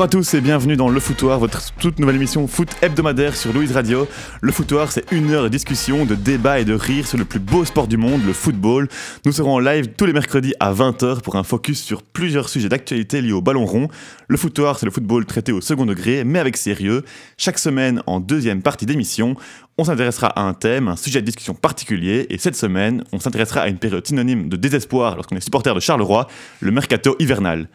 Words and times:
Bonjour 0.00 0.08
à 0.08 0.18
tous 0.22 0.32
et 0.32 0.40
bienvenue 0.40 0.76
dans 0.78 0.88
Le 0.88 0.98
Foutoir, 0.98 1.38
votre 1.38 1.74
toute 1.74 1.98
nouvelle 1.98 2.16
émission 2.16 2.46
foot 2.46 2.70
hebdomadaire 2.80 3.36
sur 3.36 3.52
Louise 3.52 3.72
Radio. 3.72 4.08
Le 4.40 4.50
Foutoir, 4.50 4.90
c'est 4.90 5.04
une 5.12 5.30
heure 5.30 5.42
de 5.42 5.50
discussion, 5.50 6.06
de 6.06 6.14
débat 6.14 6.58
et 6.58 6.64
de 6.64 6.72
rire 6.72 7.06
sur 7.06 7.18
le 7.18 7.26
plus 7.26 7.38
beau 7.38 7.66
sport 7.66 7.86
du 7.86 7.98
monde, 7.98 8.24
le 8.24 8.32
football. 8.32 8.88
Nous 9.26 9.32
serons 9.32 9.56
en 9.56 9.58
live 9.58 9.88
tous 9.98 10.06
les 10.06 10.14
mercredis 10.14 10.54
à 10.58 10.72
20h 10.72 11.20
pour 11.20 11.36
un 11.36 11.42
focus 11.42 11.82
sur 11.82 12.02
plusieurs 12.02 12.48
sujets 12.48 12.70
d'actualité 12.70 13.20
liés 13.20 13.32
au 13.32 13.42
ballon 13.42 13.66
rond. 13.66 13.88
Le 14.26 14.38
Foutoir, 14.38 14.78
c'est 14.78 14.86
le 14.86 14.90
football 14.90 15.26
traité 15.26 15.52
au 15.52 15.60
second 15.60 15.84
degré, 15.84 16.24
mais 16.24 16.38
avec 16.38 16.56
sérieux. 16.56 17.04
Chaque 17.36 17.58
semaine, 17.58 18.02
en 18.06 18.20
deuxième 18.20 18.62
partie 18.62 18.86
d'émission, 18.86 19.36
on 19.76 19.84
s'intéressera 19.84 20.28
à 20.28 20.40
un 20.40 20.54
thème, 20.54 20.88
un 20.88 20.96
sujet 20.96 21.20
de 21.20 21.26
discussion 21.26 21.52
particulier, 21.52 22.26
et 22.30 22.38
cette 22.38 22.56
semaine, 22.56 23.04
on 23.12 23.20
s'intéressera 23.20 23.62
à 23.62 23.68
une 23.68 23.78
période 23.78 24.06
synonyme 24.06 24.48
de 24.48 24.56
désespoir 24.56 25.16
lorsqu'on 25.16 25.36
est 25.36 25.40
supporter 25.40 25.74
de 25.74 25.80
Charleroi, 25.80 26.26
le 26.60 26.70
mercato 26.70 27.16
hivernal. 27.18 27.68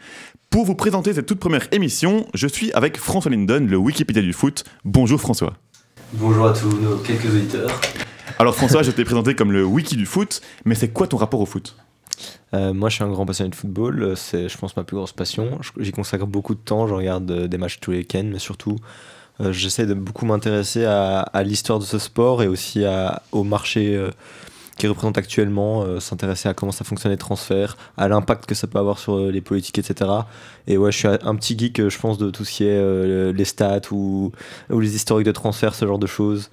Pour 0.56 0.64
vous 0.64 0.74
présenter 0.74 1.12
cette 1.12 1.26
toute 1.26 1.38
première 1.38 1.68
émission, 1.70 2.26
je 2.32 2.46
suis 2.46 2.72
avec 2.72 2.96
François 2.96 3.30
Linden, 3.30 3.66
le 3.68 3.76
Wikipédia 3.76 4.22
du 4.22 4.32
foot. 4.32 4.64
Bonjour 4.86 5.20
François. 5.20 5.52
Bonjour 6.14 6.46
à 6.46 6.54
tous 6.54 6.80
nos 6.80 6.96
quelques 6.96 7.26
auditeurs. 7.26 7.78
Alors 8.38 8.54
François, 8.54 8.82
je 8.82 8.90
t'ai 8.90 9.04
présenté 9.04 9.34
comme 9.34 9.52
le 9.52 9.66
wiki 9.66 9.96
du 9.96 10.06
foot, 10.06 10.40
mais 10.64 10.74
c'est 10.74 10.88
quoi 10.88 11.08
ton 11.08 11.18
rapport 11.18 11.42
au 11.42 11.44
foot? 11.44 11.76
Euh, 12.54 12.72
moi, 12.72 12.88
je 12.88 12.94
suis 12.94 13.04
un 13.04 13.10
grand 13.10 13.26
passionné 13.26 13.50
de 13.50 13.54
football. 13.54 14.14
C'est, 14.16 14.48
je 14.48 14.56
pense, 14.56 14.74
ma 14.78 14.84
plus 14.84 14.96
grosse 14.96 15.12
passion. 15.12 15.58
J'y 15.78 15.92
consacre 15.92 16.26
beaucoup 16.26 16.54
de 16.54 16.60
temps. 16.60 16.86
Je 16.86 16.94
regarde 16.94 17.30
euh, 17.30 17.48
des 17.48 17.58
matchs 17.58 17.78
tous 17.78 17.90
les 17.90 17.98
week-ends, 17.98 18.24
mais 18.24 18.38
surtout, 18.38 18.78
euh, 19.42 19.52
j'essaie 19.52 19.84
de 19.84 19.92
beaucoup 19.92 20.24
m'intéresser 20.24 20.86
à, 20.86 21.42
l'histoire 21.44 21.80
de 21.80 21.84
ce 21.84 21.98
sport 21.98 22.42
et 22.42 22.48
aussi 22.48 22.82
à, 22.82 23.20
au 23.30 23.44
marché 23.44 24.02
qui 24.76 24.86
représente 24.86 25.16
actuellement, 25.18 25.82
euh, 25.82 26.00
s'intéresser 26.00 26.48
à 26.48 26.54
comment 26.54 26.72
ça 26.72 26.84
fonctionne 26.84 27.12
les 27.12 27.18
transferts, 27.18 27.76
à 27.96 28.08
l'impact 28.08 28.46
que 28.46 28.54
ça 28.54 28.66
peut 28.66 28.78
avoir 28.78 28.98
sur 28.98 29.16
euh, 29.16 29.30
les 29.30 29.40
politiques, 29.40 29.78
etc. 29.78 30.10
Et 30.66 30.76
ouais, 30.76 30.92
je 30.92 30.98
suis 30.98 31.08
un 31.08 31.34
petit 31.36 31.58
geek, 31.58 31.80
euh, 31.80 31.90
je 31.90 31.98
pense, 31.98 32.18
de 32.18 32.30
tout 32.30 32.44
ce 32.44 32.52
qui 32.52 32.64
est 32.64 33.32
les 33.32 33.44
stats 33.44 33.80
ou, 33.90 34.32
les 34.70 34.94
historiques 34.94 35.26
de 35.26 35.32
transferts, 35.32 35.74
ce 35.74 35.86
genre 35.86 35.98
de 35.98 36.06
choses. 36.06 36.50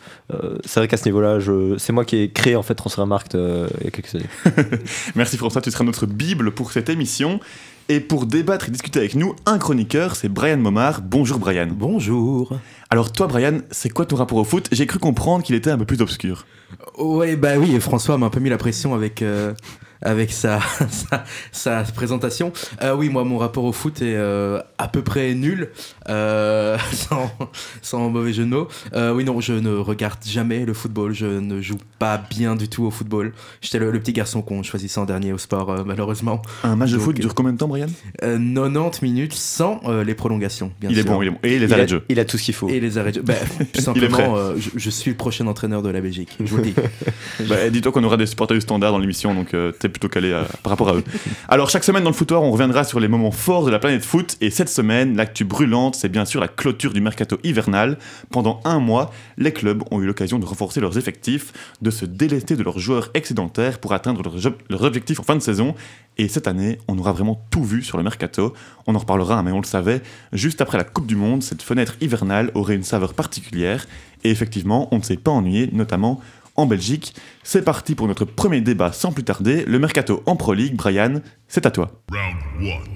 c'est 0.65 0.79
vrai 0.79 0.87
qu'à 0.87 0.97
ce 0.97 1.05
niveau-là, 1.05 1.39
c'est 1.77 1.93
moi 1.93 2.05
qui 2.05 2.17
ai 2.17 2.31
créé 2.31 2.55
en 2.55 2.63
fait 2.63 2.75
Transfermarkt 2.75 3.33
il 3.33 3.83
y 3.83 3.87
a 3.87 3.91
quelques 3.91 4.15
années. 4.15 4.25
Merci 5.15 5.37
François, 5.37 5.61
tu 5.61 5.71
seras 5.71 5.83
notre 5.83 6.05
bible 6.05 6.51
pour 6.51 6.71
cette 6.71 6.89
émission. 6.89 7.39
Et 7.89 7.99
pour 7.99 8.25
débattre 8.25 8.69
et 8.69 8.71
discuter 8.71 8.99
avec 8.99 9.15
nous, 9.15 9.35
un 9.45 9.57
chroniqueur, 9.57 10.15
c'est 10.15 10.29
Brian 10.29 10.55
Momar. 10.55 11.01
Bonjour 11.01 11.37
Brian. 11.37 11.67
Bonjour. 11.69 12.57
Alors 12.89 13.11
toi 13.11 13.27
Brian, 13.27 13.59
c'est 13.71 13.89
quoi 13.89 14.05
ton 14.05 14.15
rapport 14.15 14.37
au 14.37 14.45
foot? 14.45 14.69
J'ai 14.71 14.87
cru 14.87 14.99
comprendre 14.99 15.43
qu'il 15.43 15.53
était 15.53 15.69
un 15.69 15.77
peu 15.77 15.83
plus 15.85 15.99
obscur. 15.99 16.45
Ouais, 16.97 17.35
bah 17.35 17.57
oui, 17.57 17.77
François 17.81 18.17
m'a 18.17 18.27
un 18.27 18.29
peu 18.29 18.39
mis 18.39 18.49
la 18.49 18.57
pression 18.57 18.93
avec, 18.93 19.21
euh, 19.21 19.53
avec 20.03 20.31
sa, 20.31 20.59
sa, 21.51 21.83
présentation. 21.83 22.51
Euh, 22.81 22.95
oui, 22.95 23.09
moi, 23.09 23.23
mon 23.23 23.37
rapport 23.37 23.63
au 23.63 23.71
foot 23.71 24.01
est 24.01 24.15
euh, 24.15 24.59
à 24.77 24.87
peu 24.87 25.01
près 25.01 25.33
nul, 25.33 25.69
euh, 26.09 26.77
sans, 26.93 27.31
sans, 27.81 28.09
mauvais 28.09 28.33
jeu 28.33 28.43
de 28.43 28.49
mots. 28.49 28.67
oui, 29.15 29.23
non, 29.23 29.39
je 29.41 29.53
ne 29.53 29.75
regarde 29.75 30.19
jamais 30.25 30.65
le 30.65 30.73
football. 30.73 31.13
Je 31.13 31.25
ne 31.25 31.61
joue 31.61 31.77
pas 31.99 32.17
bien 32.29 32.55
du 32.55 32.67
tout 32.67 32.83
au 32.83 32.91
football. 32.91 33.33
J'étais 33.61 33.79
le, 33.79 34.03
petit 34.03 34.13
garçon 34.13 34.41
qu'on 34.41 34.63
choisissait 34.63 34.99
en 34.99 35.05
dernier 35.05 35.31
au 35.31 35.37
sport, 35.37 35.85
malheureusement. 35.85 36.41
Un 36.63 36.75
match 36.75 36.91
de 36.91 36.97
foot 36.97 37.15
dure 37.15 37.33
combien 37.33 37.53
de 37.53 37.57
temps, 37.57 37.67
Brian? 37.67 37.87
90 38.19 39.01
minutes 39.01 39.33
sans 39.33 39.81
les 40.05 40.13
prolongations, 40.13 40.71
bien 40.81 40.89
il 40.89 40.97
sûr. 40.97 41.05
Est 41.05 41.09
bon, 41.09 41.21
il 41.21 41.27
est 41.27 41.31
bon. 41.31 41.39
Et 41.43 41.59
les 41.59 41.71
arrêts 41.71 41.85
de 41.85 41.89
jeu. 41.89 42.03
Il 42.09 42.19
a 42.19 42.25
tout 42.25 42.37
ce 42.37 42.43
qu'il 42.43 42.53
faut. 42.53 42.67
Et 42.67 42.79
les 42.79 42.97
arrêts 42.97 43.11
de 43.11 43.15
jeu. 43.15 43.23
Bah, 43.33 43.35
simplement, 43.79 44.55
je, 44.57 44.69
je, 44.75 44.89
suis 44.89 45.11
le 45.11 45.17
prochain 45.17 45.47
entraîneur 45.47 45.81
de 45.81 45.89
la 45.89 46.01
Belgique. 46.01 46.35
Je 46.39 46.49
vous 46.49 46.57
le 46.57 46.63
dis. 46.63 46.73
bah, 47.47 47.69
Dis-toi 47.69 47.91
qu'on 47.91 48.03
aura 48.03 48.17
des 48.17 48.25
supporters 48.25 48.55
du 48.55 48.61
standard 48.61 48.91
dans 48.91 48.99
l'émission, 48.99 49.33
donc 49.33 49.55
t'es 49.79 49.89
plutôt 49.93 50.09
calé 50.09 50.31
euh, 50.31 50.43
par 50.61 50.71
rapport 50.71 50.89
à 50.89 50.95
eux. 50.95 51.03
Alors 51.47 51.69
chaque 51.69 51.83
semaine 51.83 52.03
dans 52.03 52.09
le 52.09 52.15
footoir, 52.15 52.43
on 52.43 52.51
reviendra 52.51 52.83
sur 52.83 52.99
les 52.99 53.07
moments 53.07 53.31
forts 53.31 53.65
de 53.65 53.71
la 53.71 53.79
planète 53.79 54.03
foot 54.03 54.35
et 54.41 54.49
cette 54.49 54.69
semaine, 54.69 55.15
l'actu 55.15 55.45
brûlante, 55.45 55.95
c'est 55.95 56.09
bien 56.09 56.25
sûr 56.25 56.41
la 56.41 56.47
clôture 56.47 56.93
du 56.93 56.99
mercato 56.99 57.37
hivernal. 57.43 57.97
Pendant 58.31 58.59
un 58.65 58.79
mois, 58.79 59.11
les 59.37 59.53
clubs 59.53 59.83
ont 59.91 60.01
eu 60.01 60.05
l'occasion 60.05 60.39
de 60.39 60.45
renforcer 60.45 60.81
leurs 60.81 60.97
effectifs, 60.97 61.53
de 61.81 61.91
se 61.91 62.05
délester 62.05 62.55
de 62.55 62.63
leurs 62.63 62.79
joueurs 62.79 63.09
excédentaires 63.13 63.79
pour 63.79 63.93
atteindre 63.93 64.21
leurs, 64.69 64.83
objectifs 64.83 65.19
en 65.19 65.23
fin 65.23 65.35
de 65.35 65.41
saison. 65.41 65.75
Et 66.17 66.27
cette 66.27 66.47
année, 66.47 66.77
on 66.87 66.97
aura 66.99 67.13
vraiment 67.13 67.41
tout 67.49 67.63
vu 67.63 67.81
sur 67.81 67.97
le 67.97 68.03
mercato. 68.03 68.53
On 68.85 68.95
en 68.95 68.99
reparlera, 68.99 69.41
mais 69.43 69.51
on 69.51 69.61
le 69.61 69.65
savait, 69.65 70.01
juste 70.31 70.61
après 70.61 70.77
la 70.77 70.83
Coupe 70.83 71.07
du 71.07 71.15
Monde, 71.15 71.41
cette 71.41 71.61
fenêtre 71.61 71.95
hivernale 72.01 72.51
aurait 72.53 72.75
une 72.75 72.83
saveur 72.83 73.13
particulière. 73.13 73.87
Et 74.23 74.29
effectivement, 74.29 74.87
on 74.91 74.97
ne 74.97 75.03
s'est 75.03 75.17
pas 75.17 75.31
ennuyé, 75.31 75.69
notamment 75.71 76.21
en 76.55 76.65
Belgique. 76.65 77.15
C'est 77.43 77.63
parti 77.63 77.95
pour 77.95 78.07
notre 78.07 78.25
premier 78.25 78.61
débat 78.61 78.91
sans 78.91 79.11
plus 79.11 79.23
tarder. 79.23 79.65
Le 79.65 79.79
mercato 79.79 80.23
en 80.25 80.35
Pro 80.35 80.53
League, 80.53 80.75
Brian, 80.75 81.21
c'est 81.47 81.65
à 81.65 81.71
toi. 81.71 81.91
Round 82.11 82.93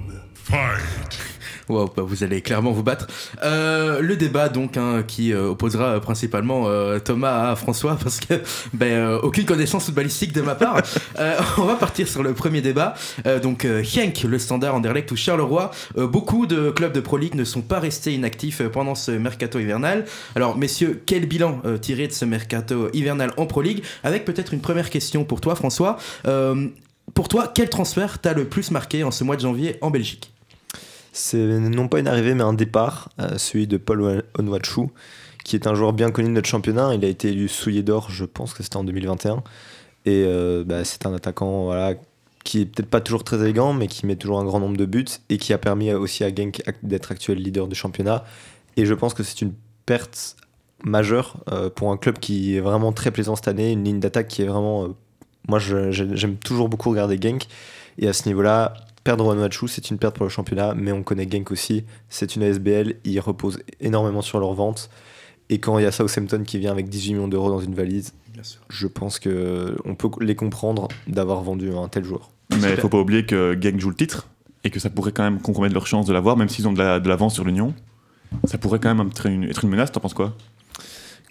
Wow, 1.69 1.91
bah, 1.95 2.03
vous 2.03 2.23
allez 2.23 2.41
clairement 2.41 2.71
vous 2.71 2.83
battre. 2.83 3.07
Euh, 3.43 3.99
le 4.01 4.15
débat 4.15 4.47
donc 4.47 4.77
hein, 4.77 5.03
qui 5.05 5.33
euh, 5.33 5.49
opposera 5.49 5.85
euh, 5.85 5.99
principalement 5.99 6.67
Thomas 7.03 7.51
à 7.51 7.55
François 7.55 7.97
parce 8.03 8.19
que 8.19 8.35
ben, 8.73 9.19
aucune 9.23 9.45
connaissance 9.45 9.89
balistique 9.89 10.31
de 10.33 10.41
ma 10.41 10.55
part. 10.55 10.81
on 11.57 11.63
va 11.63 11.75
partir 11.75 12.07
sur 12.07 12.23
le 12.23 12.33
premier 12.33 12.61
débat. 12.61 12.95
donc 13.41 13.65
Henk, 13.65 14.23
le 14.23 14.39
standard 14.39 14.75
Anderlecht 14.75 15.11
ou 15.11 15.15
Charleroi, 15.15 15.71
beaucoup 15.95 16.45
de 16.45 16.69
clubs 16.71 16.93
de 16.93 16.99
Pro 16.99 17.17
League 17.17 17.35
ne 17.35 17.43
sont 17.43 17.61
pas 17.61 17.79
restés 17.79 18.13
inactifs 18.13 18.61
pendant 18.69 18.95
ce 18.95 19.11
mercato 19.11 19.59
hivernal. 19.59 20.05
Alors 20.35 20.57
messieurs, 20.57 21.01
quel 21.05 21.25
bilan 21.25 21.61
tirer 21.81 22.07
de 22.07 22.13
ce 22.13 22.25
mercato 22.25 22.89
hivernal 22.93 23.33
en 23.37 23.45
Pro 23.45 23.61
League? 23.61 23.83
Avec 24.03 24.25
peut-être 24.25 24.53
une 24.53 24.61
première 24.61 24.89
question 24.89 25.23
pour 25.23 25.41
toi 25.41 25.55
François. 25.55 25.97
pour 27.13 27.27
toi, 27.27 27.51
quel 27.53 27.69
transfert 27.69 28.19
t'a 28.19 28.33
le 28.33 28.45
plus 28.45 28.71
marqué 28.71 29.03
en 29.03 29.11
ce 29.11 29.23
mois 29.23 29.35
de 29.35 29.41
janvier 29.41 29.77
en 29.81 29.91
Belgique? 29.91 30.31
C'est 31.17 31.37
non 31.37 31.87
pas 31.87 31.99
une 31.99 32.07
arrivée, 32.07 32.33
mais 32.35 32.43
un 32.43 32.53
départ, 32.53 33.09
euh, 33.19 33.37
celui 33.37 33.67
de 33.67 33.77
Paul 33.77 34.23
Onwachu, 34.37 34.89
qui 35.43 35.55
est 35.55 35.67
un 35.67 35.73
joueur 35.73 35.93
bien 35.93 36.11
connu 36.11 36.27
de 36.29 36.33
notre 36.33 36.47
championnat. 36.47 36.93
Il 36.93 37.03
a 37.03 37.07
été 37.07 37.29
élu 37.29 37.47
souillé 37.47 37.81
d'or, 37.81 38.11
je 38.11 38.25
pense 38.25 38.53
que 38.53 38.63
c'était 38.63 38.77
en 38.77 38.83
2021. 38.83 39.43
Et 40.05 40.23
euh, 40.25 40.63
bah, 40.63 40.85
c'est 40.85 41.05
un 41.05 41.13
attaquant 41.13 41.65
voilà, 41.65 41.95
qui 42.43 42.61
est 42.61 42.65
peut-être 42.65 42.89
pas 42.89 43.01
toujours 43.01 43.23
très 43.23 43.37
élégant, 43.41 43.73
mais 43.73 43.87
qui 43.87 44.05
met 44.05 44.15
toujours 44.15 44.39
un 44.39 44.45
grand 44.45 44.59
nombre 44.59 44.77
de 44.77 44.85
buts 44.85 45.05
et 45.29 45.37
qui 45.37 45.53
a 45.53 45.57
permis 45.57 45.91
aussi 45.91 46.23
à 46.23 46.33
Genk 46.33 46.61
d'être 46.83 47.11
actuel 47.11 47.39
leader 47.39 47.67
du 47.67 47.75
championnat. 47.75 48.23
Et 48.77 48.85
je 48.85 48.93
pense 48.93 49.13
que 49.13 49.23
c'est 49.23 49.41
une 49.41 49.53
perte 49.85 50.35
majeure 50.83 51.37
euh, 51.51 51.69
pour 51.71 51.91
un 51.91 51.97
club 51.97 52.19
qui 52.19 52.55
est 52.55 52.61
vraiment 52.61 52.93
très 52.93 53.09
plaisant 53.09 53.35
cette 53.35 53.47
année, 53.47 53.71
une 53.71 53.83
ligne 53.83 53.99
d'attaque 53.99 54.27
qui 54.27 54.43
est 54.43 54.47
vraiment... 54.47 54.89
moi, 55.47 55.57
j'aime 55.57 56.37
toujours 56.37 56.69
beaucoup 56.69 56.91
regarder 56.91 57.19
Genk. 57.19 57.47
Et 57.97 58.07
à 58.07 58.13
ce 58.13 58.27
niveau-là, 58.27 58.75
Perdre 59.07 59.27
Onuachu, 59.27 59.69
c'est 59.69 59.89
une 59.89 59.97
perte 59.97 60.17
pour 60.17 60.25
le 60.25 60.29
championnat, 60.29 60.73
mais 60.75 60.91
on 60.91 61.01
connaît 61.01 61.29
Genk 61.31 61.49
aussi. 61.51 61.85
C'est 62.09 62.35
une 62.35 62.43
ASBL, 62.43 62.95
ils 63.05 63.21
reposent 63.21 63.59
énormément 63.79 64.21
sur 64.21 64.37
leur 64.37 64.53
vente. 64.53 64.89
Et 65.49 65.59
quand 65.59 65.79
il 65.79 65.83
y 65.83 65.85
a 65.85 65.93
Southampton 65.93 66.43
qui 66.45 66.59
vient 66.59 66.73
avec 66.73 66.89
18 66.89 67.13
millions 67.13 67.27
d'euros 67.29 67.49
dans 67.49 67.61
une 67.61 67.73
valise, 67.73 68.11
je 68.67 68.85
pense 68.85 69.21
qu'on 69.21 69.95
peut 69.97 70.09
les 70.19 70.35
comprendre 70.35 70.89
d'avoir 71.07 71.41
vendu 71.41 71.71
un 71.71 71.87
tel 71.87 72.03
joueur. 72.03 72.31
Mais 72.61 72.71
il 72.71 72.81
faut 72.81 72.89
pas 72.89 72.99
oublier 72.99 73.25
que 73.25 73.57
Genk 73.57 73.79
joue 73.79 73.91
le 73.91 73.95
titre 73.95 74.27
et 74.65 74.71
que 74.71 74.81
ça 74.81 74.89
pourrait 74.89 75.13
quand 75.13 75.23
même 75.23 75.39
compromettre 75.39 75.73
leur 75.73 75.87
chance 75.87 76.05
de 76.05 76.11
l'avoir, 76.11 76.35
même 76.35 76.49
s'ils 76.49 76.67
ont 76.67 76.73
de 76.73 77.07
l'avance 77.07 77.33
sur 77.33 77.45
l'Union. 77.45 77.73
Ça 78.43 78.57
pourrait 78.57 78.79
quand 78.79 78.93
même 78.93 79.07
être 79.07 79.25
une, 79.25 79.45
être 79.45 79.63
une 79.63 79.69
menace, 79.69 79.89
t'en 79.93 80.01
penses 80.01 80.15
quoi? 80.15 80.35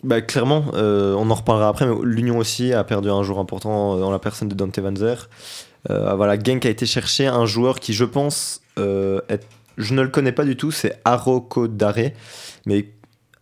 Bah, 0.02 0.22
clairement, 0.22 0.64
euh, 0.72 1.14
on 1.14 1.30
en 1.30 1.34
reparlera 1.34 1.68
après, 1.68 1.86
mais 1.86 1.94
l'Union 2.04 2.38
aussi 2.38 2.72
a 2.72 2.84
perdu 2.84 3.10
un 3.10 3.22
joueur 3.22 3.38
important 3.38 3.98
dans 3.98 4.10
la 4.10 4.18
personne 4.18 4.48
de 4.48 4.54
Dante 4.54 4.78
Vanzer. 4.78 5.16
Euh, 5.18 5.65
voilà, 5.88 6.38
Genk 6.38 6.66
a 6.66 6.70
été 6.70 6.86
chercher 6.86 7.26
un 7.26 7.46
joueur 7.46 7.80
qui, 7.80 7.92
je 7.92 8.04
pense, 8.04 8.60
euh, 8.78 9.20
je 9.78 9.94
ne 9.94 10.02
le 10.02 10.08
connais 10.08 10.32
pas 10.32 10.44
du 10.44 10.56
tout, 10.56 10.70
c'est 10.70 10.98
Aroko 11.04 11.68
Dare, 11.68 12.10
mais 12.66 12.88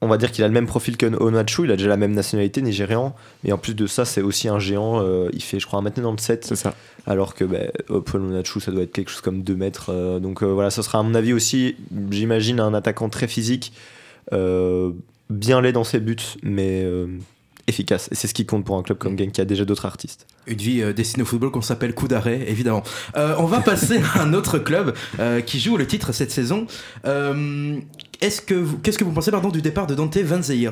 on 0.00 0.08
va 0.08 0.18
dire 0.18 0.30
qu'il 0.32 0.44
a 0.44 0.48
le 0.48 0.52
même 0.52 0.66
profil 0.66 0.96
que 0.96 1.06
Onachu, 1.06 1.64
il 1.64 1.70
a 1.70 1.76
déjà 1.76 1.88
la 1.88 1.96
même 1.96 2.12
nationalité 2.12 2.60
nigérian, 2.60 3.14
et 3.44 3.52
en 3.52 3.58
plus 3.58 3.74
de 3.74 3.86
ça, 3.86 4.04
c'est 4.04 4.20
aussi 4.20 4.48
un 4.48 4.58
géant, 4.58 5.00
euh, 5.00 5.28
il 5.32 5.42
fait, 5.42 5.58
je 5.58 5.66
crois, 5.66 5.80
1m97. 5.80 6.40
C'est 6.42 6.56
ça. 6.56 6.74
Alors 7.06 7.34
que 7.34 7.44
bah, 7.44 7.58
Onachu, 7.88 8.60
ça 8.60 8.72
doit 8.72 8.82
être 8.82 8.92
quelque 8.92 9.10
chose 9.10 9.22
comme 9.22 9.42
2 9.42 9.54
mètres. 9.54 10.18
donc 10.20 10.42
voilà, 10.42 10.70
ce 10.70 10.82
sera 10.82 10.98
à 10.98 11.02
mon 11.02 11.14
avis 11.14 11.32
aussi, 11.32 11.76
j'imagine, 12.10 12.60
un 12.60 12.74
attaquant 12.74 13.08
très 13.08 13.28
physique, 13.28 13.72
bien 14.32 15.60
laid 15.60 15.72
dans 15.72 15.84
ses 15.84 16.00
buts, 16.00 16.16
mais 16.42 16.86
efficace. 17.66 18.08
Et 18.12 18.14
c'est 18.14 18.26
ce 18.26 18.34
qui 18.34 18.46
compte 18.46 18.64
pour 18.64 18.76
un 18.76 18.82
club 18.82 18.98
comme 18.98 19.18
Genk 19.18 19.32
qui 19.32 19.40
a 19.40 19.44
déjà 19.44 19.64
d'autres 19.64 19.86
artistes. 19.86 20.26
Une 20.46 20.58
vie 20.58 20.82
euh, 20.82 20.92
destinée 20.92 21.22
au 21.22 21.26
football 21.26 21.50
qu'on 21.50 21.62
s'appelle 21.62 21.94
coup 21.94 22.08
d'arrêt, 22.08 22.44
évidemment. 22.48 22.82
Euh, 23.16 23.34
on 23.38 23.46
va 23.46 23.60
passer 23.60 24.00
à 24.14 24.22
un 24.22 24.34
autre 24.34 24.58
club 24.58 24.94
euh, 25.18 25.40
qui 25.40 25.60
joue 25.60 25.76
le 25.76 25.86
titre 25.86 26.12
cette 26.12 26.30
saison. 26.30 26.66
Est-ce 28.20 28.40
que 28.40 28.54
vous, 28.54 28.78
qu'est-ce 28.78 28.98
que 28.98 29.04
vous 29.04 29.12
pensez 29.12 29.30
pardon 29.30 29.50
du 29.50 29.62
départ 29.62 29.86
de 29.86 29.94
Dante 29.94 30.16
Van 30.18 30.42
Zeyer 30.42 30.70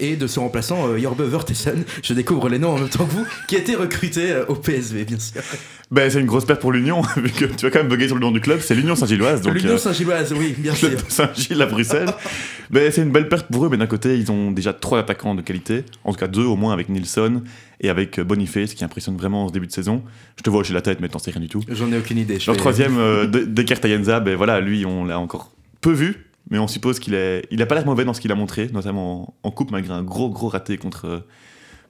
et 0.00 0.16
de 0.16 0.26
son 0.26 0.42
remplaçant 0.42 0.96
Jorbe 0.98 1.22
Vertessen 1.22 1.84
Je 2.02 2.14
découvre 2.14 2.48
les 2.48 2.58
noms 2.58 2.72
en 2.72 2.78
même 2.78 2.88
temps 2.88 3.04
que 3.04 3.12
vous, 3.12 3.26
qui 3.48 3.56
a 3.56 3.58
été 3.58 3.74
recruté 3.74 4.34
au 4.48 4.54
PSV, 4.54 5.04
bien 5.04 5.18
sûr. 5.18 5.42
Ben, 5.90 6.10
c'est 6.10 6.18
une 6.18 6.26
grosse 6.26 6.44
perte 6.44 6.60
pour 6.60 6.72
l'Union, 6.72 7.02
vu 7.16 7.30
que 7.30 7.44
tu 7.44 7.64
vas 7.64 7.70
quand 7.70 7.78
même 7.78 7.88
bugger 7.88 8.08
sur 8.08 8.16
le 8.16 8.20
nom 8.20 8.32
du 8.32 8.40
club, 8.40 8.58
c'est 8.60 8.74
l'Union 8.74 8.96
Saint-Gilloise. 8.96 9.46
L'Union 9.46 9.78
Saint-Gilloise, 9.78 10.32
oui, 10.32 10.52
bien 10.58 10.74
sûr. 10.74 10.90
Saint-Gilles 11.08 11.62
à 11.62 11.66
Bruxelles. 11.66 12.10
ben, 12.70 12.90
c'est 12.90 13.02
une 13.02 13.12
belle 13.12 13.28
perte 13.28 13.46
pour 13.46 13.64
eux, 13.64 13.68
mais 13.68 13.76
d'un 13.76 13.86
côté, 13.86 14.18
ils 14.18 14.32
ont 14.32 14.50
déjà 14.50 14.72
trois 14.72 14.98
attaquants 14.98 15.36
de 15.36 15.42
qualité, 15.42 15.84
en 16.02 16.12
tout 16.12 16.18
cas 16.18 16.26
deux 16.26 16.44
au 16.44 16.56
moins 16.56 16.72
avec 16.72 16.88
Nilsson 16.88 17.42
et 17.80 17.88
avec 17.88 18.18
Boniface 18.18 18.74
qui 18.74 18.84
impressionne 18.84 19.16
vraiment 19.16 19.44
en 19.44 19.48
ce 19.48 19.52
début 19.52 19.68
de 19.68 19.72
saison. 19.72 20.02
Je 20.36 20.42
te 20.42 20.50
vois 20.50 20.60
hocher 20.60 20.74
la 20.74 20.82
tête, 20.82 20.98
mais 21.00 21.08
t'en 21.08 21.20
sais 21.20 21.30
rien 21.30 21.40
du 21.40 21.48
tout. 21.48 21.62
J'en 21.68 21.92
ai 21.92 21.98
aucune 21.98 22.18
idée. 22.18 22.38
Leur 22.44 22.56
troisième, 22.56 22.98
euh, 22.98 23.26
Descartes 23.46 23.86
ben 23.86 24.34
voilà, 24.36 24.60
lui, 24.60 24.84
on 24.86 25.04
l'a 25.04 25.20
encore 25.20 25.52
peu 25.80 25.92
vu, 25.92 26.25
mais 26.50 26.58
on 26.58 26.68
suppose 26.68 26.98
qu'il 26.98 27.14
est, 27.14 27.46
il 27.50 27.60
a 27.62 27.66
pas 27.66 27.74
l'air 27.74 27.86
mauvais 27.86 28.04
dans 28.04 28.14
ce 28.14 28.20
qu'il 28.20 28.32
a 28.32 28.34
montré, 28.34 28.68
notamment 28.72 29.34
en, 29.42 29.48
en 29.48 29.50
coupe 29.50 29.70
malgré 29.70 29.92
un 29.92 30.02
gros 30.02 30.30
gros 30.30 30.48
raté 30.48 30.78
contre 30.78 31.24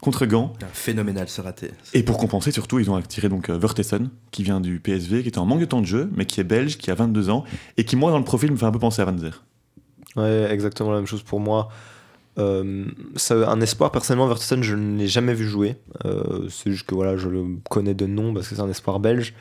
contre 0.01 0.27
Gand. 0.27 0.53
Phénoménal 0.73 1.29
ce 1.29 1.41
raté. 1.41 1.71
Et 1.95 2.03
pour 2.03 2.19
compenser, 2.19 2.53
surtout, 2.53 2.79
ils 2.79 2.91
ont 2.91 2.97
attiré 2.97 3.29
donc 3.29 3.51
euh, 3.51 3.59
Vertessen, 3.59 4.11
qui 4.31 4.43
vient 4.43 4.61
du 4.61 4.81
PSV, 4.81 5.23
qui 5.23 5.29
était 5.29 5.39
en 5.39 5.47
manque 5.47 5.61
de 5.61 5.65
temps 5.65 5.81
de 5.81 5.87
jeu, 5.87 6.11
mais 6.15 6.27
qui 6.27 6.41
est 6.41 6.45
belge, 6.45 6.79
qui 6.79 6.91
a 6.91 6.95
22 6.95 7.31
ans, 7.31 7.45
et 7.77 7.85
qui, 7.85 7.97
moi, 7.97 8.11
dans 8.11 8.19
le 8.19 8.25
profil, 8.25 8.51
me 8.53 8.57
fait 8.57 8.67
un 8.67 8.73
peu 8.73 8.79
penser 8.79 9.03
à 9.03 9.05
Van 9.05 9.17
Zer. 9.17 9.45
Ouais, 10.17 10.49
exactement 10.51 10.91
la 10.91 10.99
même 10.99 11.07
chose 11.07 11.23
pour 11.23 11.41
moi. 11.41 11.69
Euh, 12.39 12.85
ça, 13.17 13.51
un 13.51 13.61
espoir, 13.61 13.91
personnellement, 13.91 14.29
Vertessen, 14.29 14.63
je 14.63 14.75
ne 14.75 14.99
l'ai 14.99 15.09
jamais 15.09 15.35
vu 15.35 15.47
jouer. 15.47 15.77
Euh, 16.05 16.49
c'est 16.51 16.71
juste 16.71 16.87
que 16.87 16.95
voilà, 16.95 17.17
je 17.17 17.29
le 17.29 17.45
connais 17.71 17.95
de 17.95 18.07
nom 18.07 18.35
parce 18.35 18.49
que 18.49 18.55
c'est 18.55 18.61
un 18.61 18.71
espoir 18.71 19.01
belge. 19.01 19.35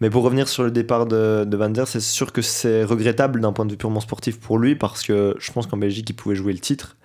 Mais 0.00 0.08
pour 0.08 0.22
revenir 0.22 0.48
sur 0.48 0.62
le 0.62 0.70
départ 0.70 1.06
de, 1.06 1.44
de 1.44 1.56
Van 1.56 1.68
Der, 1.68 1.86
c'est 1.86 2.00
sûr 2.00 2.32
que 2.32 2.40
c'est 2.40 2.84
regrettable 2.84 3.40
d'un 3.40 3.52
point 3.52 3.66
de 3.66 3.70
vue 3.70 3.76
purement 3.76 4.00
sportif 4.00 4.40
pour 4.40 4.58
lui 4.58 4.74
parce 4.74 5.02
que 5.02 5.36
je 5.38 5.52
pense 5.52 5.66
qu'en 5.66 5.76
Belgique, 5.76 6.08
il 6.08 6.14
pouvait 6.14 6.34
jouer 6.34 6.52
le 6.52 6.58
titre. 6.58 6.96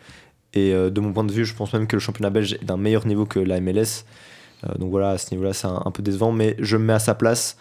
Et 0.54 0.74
euh, 0.74 0.90
de 0.90 1.02
mon 1.02 1.12
point 1.12 1.26
de 1.26 1.32
vue, 1.32 1.46
je 1.46 1.54
pense 1.54 1.74
même 1.74 1.88
que 1.88 1.98
le 1.98 2.00
championnat 2.00 2.30
belge 2.30 2.54
est 2.54 2.64
d'un 2.64 2.78
meilleur 2.78 3.06
niveau 3.06 3.26
que 3.26 3.40
la 3.40 3.60
MLS. 3.60 4.06
Euh, 4.64 4.74
donc 4.80 4.92
voilà, 4.92 5.12
à 5.12 5.18
ce 5.18 5.32
niveau-là, 5.32 5.54
c'est 5.54 5.68
un, 5.68 5.82
un 5.84 5.92
peu 5.92 6.02
décevant, 6.02 6.32
mais 6.32 6.56
je 6.60 6.78
me 6.78 6.86
mets 6.86 6.94
à 6.94 7.00
sa 7.00 7.16
place. 7.16 7.58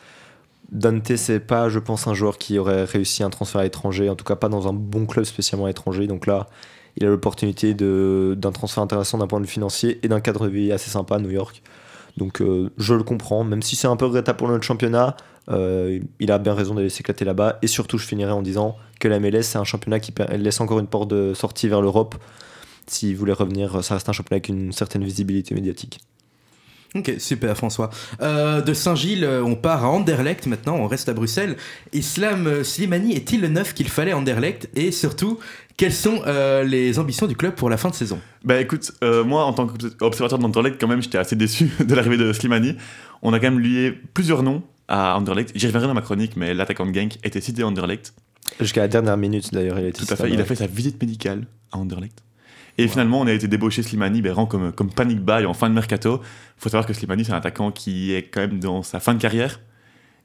Dante, 0.71 1.17
c'est 1.17 1.41
pas, 1.41 1.69
je 1.69 1.81
pense, 1.81 2.07
un 2.07 2.15
joueur 2.15 2.39
qui 2.39 2.59
aurait 2.59 2.85
réussi 2.85 3.23
un 3.23 3.31
transfert 3.31 3.61
à 3.61 3.65
l'étranger, 3.65 4.09
en 4.09 4.15
tout 4.15 4.25
cas 4.25 4.37
pas 4.37 4.49
dans 4.49 4.69
un 4.69 4.73
bon 4.73 5.07
club 5.07 5.25
spécialement 5.25 5.67
à. 5.67 5.73
Donc 6.07 6.27
là, 6.27 6.49
il 6.97 7.05
a 7.05 7.09
l'opportunité 7.09 7.75
d'un 7.75 8.53
transfert 8.53 8.83
intéressant 8.83 9.19
d'un 9.19 9.27
point 9.27 9.41
de 9.41 9.47
vue 9.47 9.51
financier 9.53 9.99
et 10.03 10.09
d'un 10.09 10.21
cadre 10.21 10.47
de 10.47 10.51
vie 10.51 10.73
assez 10.73 10.91
sympa 10.91 11.17
à 11.17 11.19
New 11.19 11.31
York. 11.31 11.63
Donc 12.17 12.41
euh, 12.41 12.71
je 12.79 12.95
le 12.95 13.03
comprends, 13.03 13.45
même 13.45 13.63
si 13.63 13.77
c'est 13.77 13.87
un 13.87 13.97
peu 13.97 14.07
regrettable 14.07 14.39
pour 14.39 14.49
notre 14.49 14.65
championnat, 14.65 15.17
euh, 15.51 16.01
il 16.21 16.33
a 16.33 16.39
bien 16.39 16.55
raison 16.55 16.75
d'aller 16.75 16.89
s'éclater 16.89 17.25
là-bas. 17.25 17.59
Et 17.63 17.67
surtout, 17.67 17.99
je 17.99 18.07
finirai 18.07 18.31
en 18.31 18.43
disant 18.43 18.77
que 19.01 19.09
la 19.09 19.19
MLS, 19.19 19.43
c'est 19.43 19.59
un 19.59 19.65
championnat 19.65 20.01
qui 20.01 20.13
laisse 20.37 20.61
encore 20.61 20.79
une 20.79 20.87
porte 20.87 21.11
de 21.11 21.35
sortie 21.35 21.69
vers 21.69 21.81
l'Europe. 21.81 22.15
S'il 22.87 23.17
voulait 23.17 23.33
revenir, 23.33 23.83
ça 23.83 23.95
reste 23.95 24.09
un 24.09 24.13
championnat 24.13 24.37
avec 24.37 24.49
une 24.49 24.73
certaine 24.73 25.05
visibilité 25.05 25.55
médiatique. 25.55 26.01
Ok, 26.95 27.15
super 27.19 27.57
François. 27.57 27.91
Euh, 28.23 28.61
de 28.61 28.73
Saint-Gilles, 28.73 29.29
on 29.45 29.57
part 29.57 29.85
à 29.85 29.89
Anderlecht 29.89 30.47
maintenant, 30.47 30.77
on 30.77 30.87
reste 30.87 31.09
à 31.09 31.13
Bruxelles. 31.13 31.57
Islam 31.93 32.63
Slimani 32.63 33.15
est-il 33.15 33.41
le 33.41 33.49
neuf 33.49 33.75
qu'il 33.75 33.89
fallait 33.89 34.13
à 34.13 34.17
Anderlecht? 34.17 34.69
Et 34.77 34.93
surtout, 34.93 35.41
quelles 35.77 35.93
sont 35.93 36.23
euh, 36.27 36.63
les 36.63 36.99
ambitions 36.99 37.27
du 37.27 37.37
club 37.37 37.55
pour 37.55 37.69
la 37.69 37.77
fin 37.77 37.91
de 37.91 37.95
saison? 37.95 38.21
Bah 38.45 38.61
écoute, 38.61 38.93
euh, 39.03 39.25
moi 39.25 39.45
en 39.45 39.53
tant 39.53 39.67
qu'observateur 39.67 40.39
de 40.39 40.45
Anderlecht, 40.45 40.81
quand 40.81 40.87
même, 40.87 41.03
j'étais 41.03 41.19
assez 41.19 41.37
déçu 41.37 41.71
de 41.85 41.95
l'arrivée 41.95 42.17
de 42.17 42.33
Slimani. 42.33 42.77
On 43.23 43.33
a 43.33 43.41
quand 43.41 43.51
même 43.51 43.61
lié 43.61 43.93
plusieurs 44.15 44.43
noms 44.43 44.63
à 44.89 45.17
Anderlecht. 45.17 45.53
J'y 45.55 45.67
reviendrai 45.67 45.89
dans 45.89 45.95
ma 45.95 46.03
chronique, 46.03 46.37
mais 46.37 46.55
l'attaquant 46.55 46.87
de 46.87 46.95
Genk 46.95 47.19
était 47.25 47.41
cité 47.41 47.63
à 47.63 47.67
Anderlecht. 47.67 48.15
Jusqu'à 48.61 48.83
la 48.83 48.89
dernière 48.89 49.17
minute, 49.17 49.53
d'ailleurs, 49.53 49.79
il 49.79 49.87
a 49.87 49.89
été 49.89 50.05
Tout 50.05 50.13
à 50.13 50.17
fait. 50.17 50.31
Il 50.31 50.41
a 50.41 50.45
fait 50.45 50.55
sa 50.55 50.67
visite 50.67 51.01
médicale 51.01 51.47
à 51.73 51.79
Anderlecht. 51.79 52.23
Et 52.77 52.89
finalement, 52.89 53.21
on 53.21 53.27
a 53.27 53.33
été 53.33 53.49
débauché 53.49 53.83
Slimani, 53.83 54.21
ben, 54.21 54.33
rend 54.33 54.47
comme, 54.47 54.73
comme 54.73 54.93
panic 54.93 55.21
buy 55.21 55.47
en 55.47 55.55
fin 55.55 55.69
de 55.69 55.75
mercato. 55.75 56.21
faut 56.57 56.69
savoir 56.69 56.87
que 56.87 56.93
Slimani, 56.93 57.25
c'est 57.25 57.33
un 57.33 57.37
attaquant 57.37 57.71
qui 57.71 58.13
est 58.13 58.25
quand 58.25 58.41
même 58.41 58.59
dans 58.59 58.83
sa 58.83 59.01
fin 59.01 59.15
de 59.15 59.21
carrière 59.21 59.61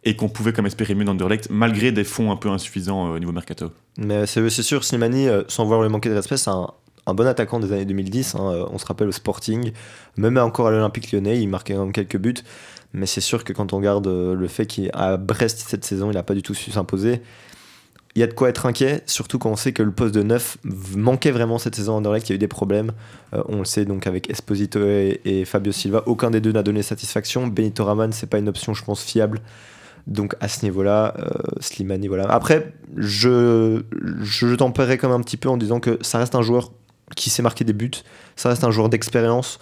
et 0.04 0.16
qu'on 0.16 0.30
pouvait 0.30 0.54
comme 0.54 0.66
espérer 0.66 0.96
mieux 0.96 1.04
d'Anderlecht, 1.06 1.50
malgré 1.50 1.92
des 1.92 2.04
fonds 2.04 2.32
un 2.32 2.36
peu 2.38 2.50
insuffisants 2.50 3.08
euh, 3.12 3.16
au 3.16 3.20
niveau 3.20 3.32
mercato. 3.32 3.72
Mais 3.98 4.26
c'est 4.26 4.50
sûr, 4.64 4.84
Slimani, 4.84 5.28
euh, 5.28 5.44
sans 5.48 5.64
vouloir 5.66 5.82
lui 5.84 5.90
manquer 5.90 6.10
de 6.10 6.16
respect, 6.16 6.38
c'est 6.38 6.50
un, 6.50 6.68
bon 7.08 7.28
attaquant 7.28 7.60
des 7.60 7.72
années 7.74 7.86
2010. 7.86 8.36
hein, 8.36 8.40
euh, 8.52 8.66
on 8.72 8.78
se 8.78 8.86
rappelle 8.86 9.08
au 9.10 9.12
Sporting, 9.12 9.72
même 10.16 10.38
encore 10.38 10.68
à 10.68 10.72
l'Olympique 10.72 11.12
lyonnais, 11.12 11.40
il 11.42 11.48
marquait 11.48 11.74
quand 11.74 11.84
même 11.84 11.92
quelques 11.94 12.18
buts. 12.18 12.36
Mais 12.94 13.06
c'est 13.06 13.22
sûr 13.22 13.44
que 13.44 13.52
quand 13.54 13.74
on 13.74 13.78
regarde 13.78 14.08
le 14.08 14.48
fait 14.48 14.66
qu'à 14.66 15.18
Brest 15.18 15.64
cette 15.68 15.86
saison, 15.86 16.10
il 16.10 16.16
n'a 16.16 16.24
pas 16.24 16.34
du 16.34 16.42
tout 16.42 16.56
su 16.56 16.72
s'imposer, 16.72 17.22
il 18.16 18.20
y 18.20 18.24
a 18.24 18.28
de 18.28 18.34
quoi 18.34 18.50
être 18.50 18.66
inquiet, 18.66 19.04
surtout 19.06 19.38
quand 19.38 19.52
on 19.52 19.56
sait 19.56 19.74
que 19.74 19.84
le 19.84 19.92
poste 19.92 20.16
de 20.16 20.24
neuf 20.24 20.58
v- 20.64 20.98
manquait 20.98 21.30
vraiment 21.30 21.60
cette 21.60 21.76
saison 21.76 21.94
à 21.94 21.98
Anderlecht, 21.98 22.28
il 22.30 22.32
y 22.32 22.34
a 22.34 22.38
eu 22.38 22.40
des 22.40 22.48
problèmes. 22.48 22.92
On 23.32 23.60
le 23.60 23.66
sait 23.66 23.86
donc 23.86 24.08
avec 24.08 24.28
Esposito 24.32 24.80
et, 24.80 25.22
et 25.26 25.46
Fabio 25.46 25.72
Silva, 25.72 26.02
aucun 26.08 26.32
des 26.32 26.42
deux 26.42 26.52
n'a 26.52 26.64
donné 26.64 26.82
satisfaction. 26.82 27.46
Benito 27.46 27.86
Raman, 27.86 28.12
c'est 28.12 28.26
pas 28.28 28.40
une 28.40 28.50
option, 28.50 28.74
je 28.74 28.84
pense, 28.84 29.04
fiable. 29.04 29.40
Donc 30.10 30.36
à 30.40 30.48
ce 30.48 30.66
niveau-là, 30.66 31.14
euh, 31.20 31.30
Slimani, 31.60 32.08
voilà. 32.08 32.26
Après, 32.26 32.74
je, 32.98 33.84
je 34.22 34.56
tempérerai 34.56 34.98
comme 34.98 35.12
un 35.12 35.22
petit 35.22 35.38
peu 35.38 35.50
en 35.50 35.56
disant 35.56 35.80
que 35.80 36.00
ça 36.02 36.18
reste 36.18 36.34
un 36.34 36.42
joueur 36.42 36.72
qui 37.16 37.30
sait 37.30 37.44
marquer 37.44 37.64
des 37.64 37.74
buts, 37.74 37.92
ça 38.36 38.50
reste 38.50 38.64
un 38.64 38.72
joueur 38.72 38.90
d'expérience. 38.90 39.60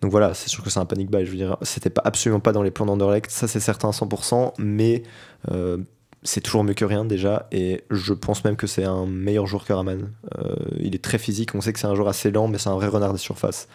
Donc 0.00 0.12
voilà, 0.12 0.34
c'est 0.34 0.48
sûr 0.48 0.62
que 0.62 0.70
c'est 0.70 0.78
un 0.78 0.84
panic 0.84 1.10
buy. 1.10 1.26
Je 1.26 1.30
veux 1.30 1.36
dire, 1.36 1.56
c'était 1.62 1.90
pas 1.90 2.02
absolument 2.04 2.38
pas 2.38 2.52
dans 2.52 2.62
les 2.62 2.70
plans 2.70 2.86
d'Anderlecht, 2.86 3.30
ça 3.30 3.48
c'est 3.48 3.60
certain 3.60 3.88
à 3.88 3.92
100%, 3.92 4.52
mais 4.58 5.02
euh, 5.50 5.78
c'est 6.22 6.40
toujours 6.40 6.62
mieux 6.62 6.74
que 6.74 6.84
rien 6.84 7.04
déjà. 7.04 7.48
Et 7.50 7.82
je 7.90 8.12
pense 8.12 8.44
même 8.44 8.56
que 8.56 8.68
c'est 8.68 8.84
un 8.84 9.06
meilleur 9.06 9.48
joueur 9.48 9.64
que 9.64 9.72
Raman. 9.72 10.10
Euh, 10.38 10.54
il 10.78 10.94
est 10.94 11.02
très 11.02 11.18
physique, 11.18 11.56
on 11.56 11.60
sait 11.60 11.72
que 11.72 11.80
c'est 11.80 11.88
un 11.88 11.96
joueur 11.96 12.08
assez 12.08 12.30
lent, 12.30 12.46
mais 12.46 12.58
c'est 12.58 12.68
un 12.68 12.74
vrai 12.76 12.86
renard 12.86 13.12
des 13.12 13.18
surfaces. 13.18 13.66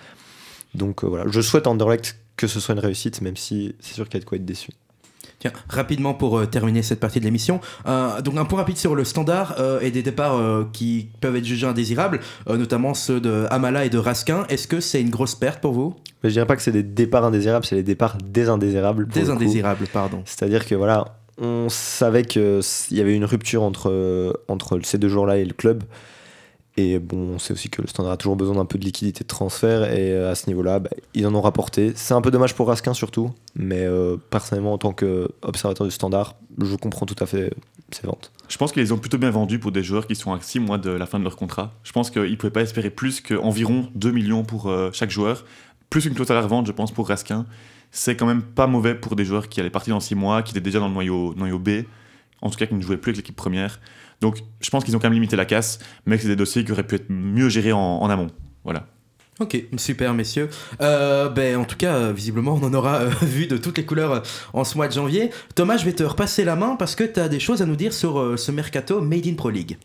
Donc 0.74 1.04
voilà, 1.04 1.26
je 1.30 1.42
souhaite 1.42 1.68
à 1.68 1.70
Anderlecht 1.70 2.18
que 2.38 2.48
ce 2.48 2.62
soit 2.62 2.76
une 2.76 2.82
réussite, 2.82 3.22
même 3.22 3.36
si 3.36 3.76
c'est 3.82 3.96
sûr 3.96 4.06
qu'il 4.06 4.16
y 4.16 4.18
a 4.18 4.20
de 4.22 4.26
quoi 4.26 4.38
être 4.38 4.46
déçu. 4.46 4.72
Tiens, 5.40 5.52
rapidement 5.70 6.14
pour 6.14 6.38
euh, 6.38 6.46
terminer 6.46 6.82
cette 6.82 7.00
partie 7.00 7.20
de 7.20 7.26
l'émission. 7.26 7.60
Euh, 7.88 8.22
donc 8.22 8.38
un 8.38 8.46
point 8.46 8.60
rapide 8.60 8.78
sur 8.78 8.96
le 8.96 9.04
standard 9.04 9.56
euh, 9.60 9.80
et 9.82 9.92
des 9.92 10.04
départs 10.04 10.40
qui 10.74 11.10
peuvent 11.22 11.36
être 11.36 11.46
jugés 11.46 11.68
indésirables, 11.68 12.20
notamment 12.48 12.94
ceux 12.94 13.20
de 13.20 13.46
Amala 13.50 13.86
et 13.86 13.90
de 13.90 13.98
Raskin. 13.98 14.46
Est-ce 14.50 14.68
que 14.68 14.80
c'est 14.80 15.02
une 15.02 15.10
grosse 15.10 15.36
perte 15.36 15.62
pour 15.62 15.74
vous? 15.74 15.96
Je 16.24 16.30
dirais 16.30 16.46
pas 16.46 16.56
que 16.56 16.62
c'est 16.62 16.72
des 16.72 16.84
départs 16.84 17.26
indésirables, 17.26 17.66
c'est 17.66 17.76
les 17.76 17.84
départs 17.84 18.18
désindésirables. 18.24 19.06
pour 19.06 19.14
Des 19.14 19.22
le 19.22 19.26
coup. 19.28 19.32
indésirables, 19.34 19.86
pardon. 19.94 20.24
C'est-à-dire 20.26 20.66
que 20.66 20.76
voilà, 20.76 21.06
on 21.40 21.70
savait 21.70 22.24
qu'il 22.26 22.62
y 22.92 23.02
avait 23.02 23.16
une 23.16 23.26
rupture 23.26 23.64
entre, 23.64 24.42
entre 24.48 24.80
ces 24.84 24.98
deux 24.98 25.10
joueurs-là 25.10 25.38
et 25.38 25.46
le 25.46 25.54
club. 25.54 25.84
Et 26.80 27.00
bon, 27.00 27.34
on 27.34 27.40
sait 27.40 27.54
aussi 27.54 27.70
que 27.70 27.82
le 27.82 27.88
Standard 27.88 28.14
a 28.14 28.18
toujours 28.18 28.36
besoin 28.36 28.56
d'un 28.56 28.66
peu 28.66 28.78
de 28.78 28.86
liquidité 28.86 29.24
de 29.24 29.28
transfert. 29.28 29.92
Et 29.92 30.12
euh, 30.12 30.32
à 30.32 30.36
ce 30.36 30.48
niveau-là, 30.48 30.78
bah, 30.78 30.92
ils 31.16 31.26
en 31.26 31.34
ont 31.34 31.42
rapporté. 31.42 31.92
C'est 31.96 32.14
un 32.14 32.22
peu 32.22 32.30
dommage 32.30 32.54
pour 32.54 32.68
Raskin 32.68 32.94
surtout. 32.94 33.32
Mais 33.56 33.82
euh, 33.82 34.18
personnellement, 34.30 34.74
en 34.74 34.78
tant 34.78 34.94
qu'observateur 34.94 35.88
du 35.88 35.92
Standard, 35.92 36.36
je 36.62 36.76
comprends 36.76 37.08
tout 37.08 37.16
à 37.20 37.26
fait 37.26 37.52
ces 37.92 38.06
ventes. 38.06 38.32
Je 38.48 38.58
pense 38.58 38.72
qu'ils 38.72 38.84
les 38.84 38.92
ont 38.92 38.98
plutôt 38.98 39.18
bien 39.18 39.32
vendus 39.32 39.58
pour 39.58 39.72
des 39.72 39.82
joueurs 39.82 40.06
qui 40.06 40.16
sont 40.16 40.32
à 40.34 40.40
6 40.40 40.60
mois 40.60 40.78
de 40.78 40.92
la 40.92 41.08
fin 41.08 41.18
de 41.18 41.24
leur 41.24 41.36
contrat. 41.36 41.74
Je 41.84 41.92
pense 41.92 42.12
qu'ils 42.12 42.30
ne 42.30 42.36
pouvaient 42.36 42.52
pas 42.52 42.62
espérer 42.62 42.92
plus 42.92 43.22
qu'environ 43.22 43.90
2 43.96 44.12
millions 44.12 44.44
pour 44.44 44.70
euh, 44.70 44.92
chaque 44.94 45.10
joueur, 45.10 45.46
plus 45.90 46.06
une 46.06 46.14
clause 46.14 46.30
à 46.30 46.36
la 46.36 46.42
revente, 46.42 46.68
je 46.68 46.72
pense, 46.72 46.92
pour 46.92 47.08
Raskin. 47.08 47.48
C'est 47.92 48.16
quand 48.16 48.28
même 48.28 48.44
pas 48.44 48.68
mauvais 48.68 48.94
pour 48.94 49.16
des 49.16 49.26
joueurs 49.26 49.50
qui 49.50 49.60
allaient 49.60 49.70
partir 49.72 49.96
dans 49.96 50.00
6 50.00 50.14
mois, 50.14 50.44
qui 50.44 50.52
étaient 50.52 50.62
déjà 50.62 50.80
dans 50.80 50.90
le 50.90 50.94
noyau, 50.94 51.34
noyau 51.36 51.58
B, 51.58 51.70
en 52.42 52.50
tout 52.52 52.58
cas 52.58 52.68
qui 52.68 52.76
ne 52.76 52.82
jouaient 52.82 52.98
plus 52.98 53.12
avec 53.12 53.18
l'équipe 53.18 53.36
première. 53.36 53.80
Donc 54.22 54.38
je 54.62 54.70
pense 54.70 54.84
qu'ils 54.84 54.96
ont 54.96 55.00
quand 55.00 55.08
même 55.08 55.14
limité 55.14 55.36
la 55.36 55.46
casse, 55.46 55.80
mais 56.06 56.18
que 56.18 56.24
c'est 56.24 56.28
des 56.28 56.36
dossiers 56.36 56.64
qui 56.64 56.72
auraient 56.72 56.88
pu 56.88 56.96
être 56.96 57.10
mieux 57.10 57.50
gérés 57.50 57.72
en, 57.72 57.80
en 57.80 58.10
amont. 58.10 58.28
Voilà. 58.64 58.88
Ok, 59.40 59.66
super 59.78 60.16
messieurs. 60.16 60.50
Euh, 60.82 61.30
ben, 61.30 61.58
en 61.58 61.66
tout 61.66 61.78
cas, 61.78 61.94
euh, 61.94 62.12
visiblement, 62.12 62.60
on 62.60 62.66
en 62.66 62.74
aura 62.74 63.02
euh, 63.02 63.10
vu 63.22 63.46
de 63.46 63.58
toutes 63.58 63.78
les 63.78 63.86
couleurs 63.86 64.24
en 64.54 64.64
ce 64.64 64.76
mois 64.76 64.88
de 64.88 64.94
janvier. 64.94 65.30
Thomas, 65.54 65.78
je 65.78 65.86
vais 65.86 65.94
te 65.94 66.04
repasser 66.04 66.44
la 66.44 66.56
main 66.56 66.76
parce 66.76 66.96
que 66.96 67.04
tu 67.04 67.20
as 67.20 67.30
des 67.30 67.40
choses 67.40 67.62
à 67.62 67.68
nous 67.68 67.76
dire 67.76 67.94
sur 67.94 68.38
ce 68.38 68.52
mercato 68.52 69.00
Made 69.00 69.28
in 69.28 69.36
Pro 69.36 69.52
League. 69.52 69.78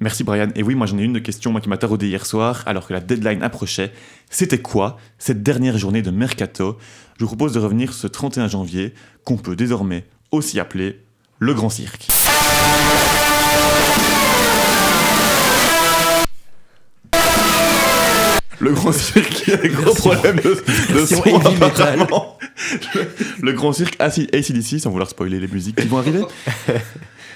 Merci 0.00 0.22
Brian. 0.24 0.48
Et 0.54 0.62
oui, 0.62 0.76
moi 0.76 0.86
j'en 0.86 0.96
ai 0.96 1.02
une 1.02 1.12
de 1.12 1.18
question 1.18 1.50
moi, 1.50 1.60
qui 1.60 1.68
m'a 1.68 1.76
taraudé 1.76 2.06
hier 2.06 2.24
soir, 2.24 2.62
alors 2.66 2.86
que 2.86 2.92
la 2.92 3.00
deadline 3.00 3.42
approchait. 3.42 3.92
C'était 4.30 4.58
quoi 4.58 4.96
cette 5.18 5.42
dernière 5.42 5.76
journée 5.76 6.02
de 6.02 6.10
mercato? 6.10 6.78
Je 7.18 7.24
vous 7.24 7.28
propose 7.28 7.52
de 7.52 7.58
revenir 7.58 7.92
ce 7.92 8.06
31 8.06 8.46
janvier, 8.46 8.94
qu'on 9.24 9.36
peut 9.36 9.56
désormais 9.56 10.06
aussi 10.30 10.60
appeler 10.60 11.00
le 11.40 11.52
Grand 11.52 11.68
Cirque. 11.68 12.06
Le 18.60 18.72
Grand 18.72 18.92
Cirque 18.92 19.30
qui 19.30 19.52
a 19.52 19.56
des 19.56 19.68
gros 19.68 19.94
problèmes 19.94 20.36
de, 20.36 20.62
de 20.94 21.06
son 21.06 21.22
apparemment. 21.62 22.38
Le 23.40 23.52
Grand 23.52 23.72
Cirque 23.72 23.96
ACDC, 24.00 24.80
sans 24.80 24.90
vouloir 24.90 25.08
spoiler 25.08 25.38
les 25.40 25.48
musiques 25.48 25.76
qui 25.76 25.86
vont 25.86 25.98
arriver. 25.98 26.22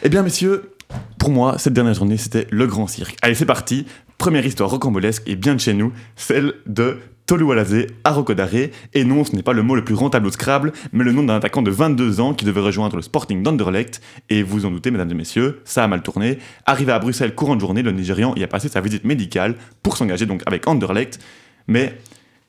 Eh 0.04 0.08
bien, 0.08 0.24
messieurs, 0.24 0.72
pour 1.16 1.30
moi, 1.30 1.58
cette 1.58 1.74
dernière 1.74 1.94
journée, 1.94 2.16
c'était 2.16 2.48
le 2.50 2.66
grand 2.66 2.88
cirque. 2.88 3.16
Allez, 3.22 3.36
c'est 3.36 3.46
parti. 3.46 3.86
Première 4.18 4.44
histoire 4.44 4.68
rocambolesque 4.68 5.22
et 5.26 5.36
bien 5.36 5.54
de 5.54 5.60
chez 5.60 5.74
nous, 5.74 5.92
celle 6.16 6.54
de 6.66 6.98
Toluwalase 7.26 7.86
à 8.04 8.12
Rocodare. 8.12 8.68
Et 8.94 9.04
non, 9.04 9.24
ce 9.24 9.34
n'est 9.34 9.42
pas 9.42 9.52
le 9.52 9.62
mot 9.62 9.74
le 9.74 9.84
plus 9.84 9.94
rentable 9.94 10.26
au 10.26 10.30
Scrabble, 10.30 10.72
mais 10.92 11.04
le 11.04 11.12
nom 11.12 11.22
d'un 11.22 11.36
attaquant 11.36 11.62
de 11.62 11.70
22 11.70 12.20
ans 12.20 12.34
qui 12.34 12.44
devait 12.44 12.60
rejoindre 12.60 12.96
le 12.96 13.02
Sporting 13.02 13.42
d'Anderlecht. 13.42 14.00
Et 14.30 14.42
vous 14.42 14.66
en 14.66 14.70
doutez, 14.70 14.90
mesdames 14.90 15.10
et 15.10 15.14
messieurs, 15.14 15.60
ça 15.64 15.84
a 15.84 15.88
mal 15.88 16.02
tourné. 16.02 16.38
Arrivé 16.66 16.92
à 16.92 16.98
Bruxelles 16.98 17.34
courant 17.34 17.56
de 17.56 17.60
journée, 17.60 17.82
le 17.82 17.92
Nigérian 17.92 18.34
y 18.36 18.42
a 18.42 18.48
passé 18.48 18.68
sa 18.68 18.80
visite 18.80 19.04
médicale 19.04 19.56
pour 19.82 19.96
s'engager 19.96 20.26
donc 20.26 20.42
avec 20.46 20.66
Anderlecht. 20.66 21.18
Mais 21.68 21.98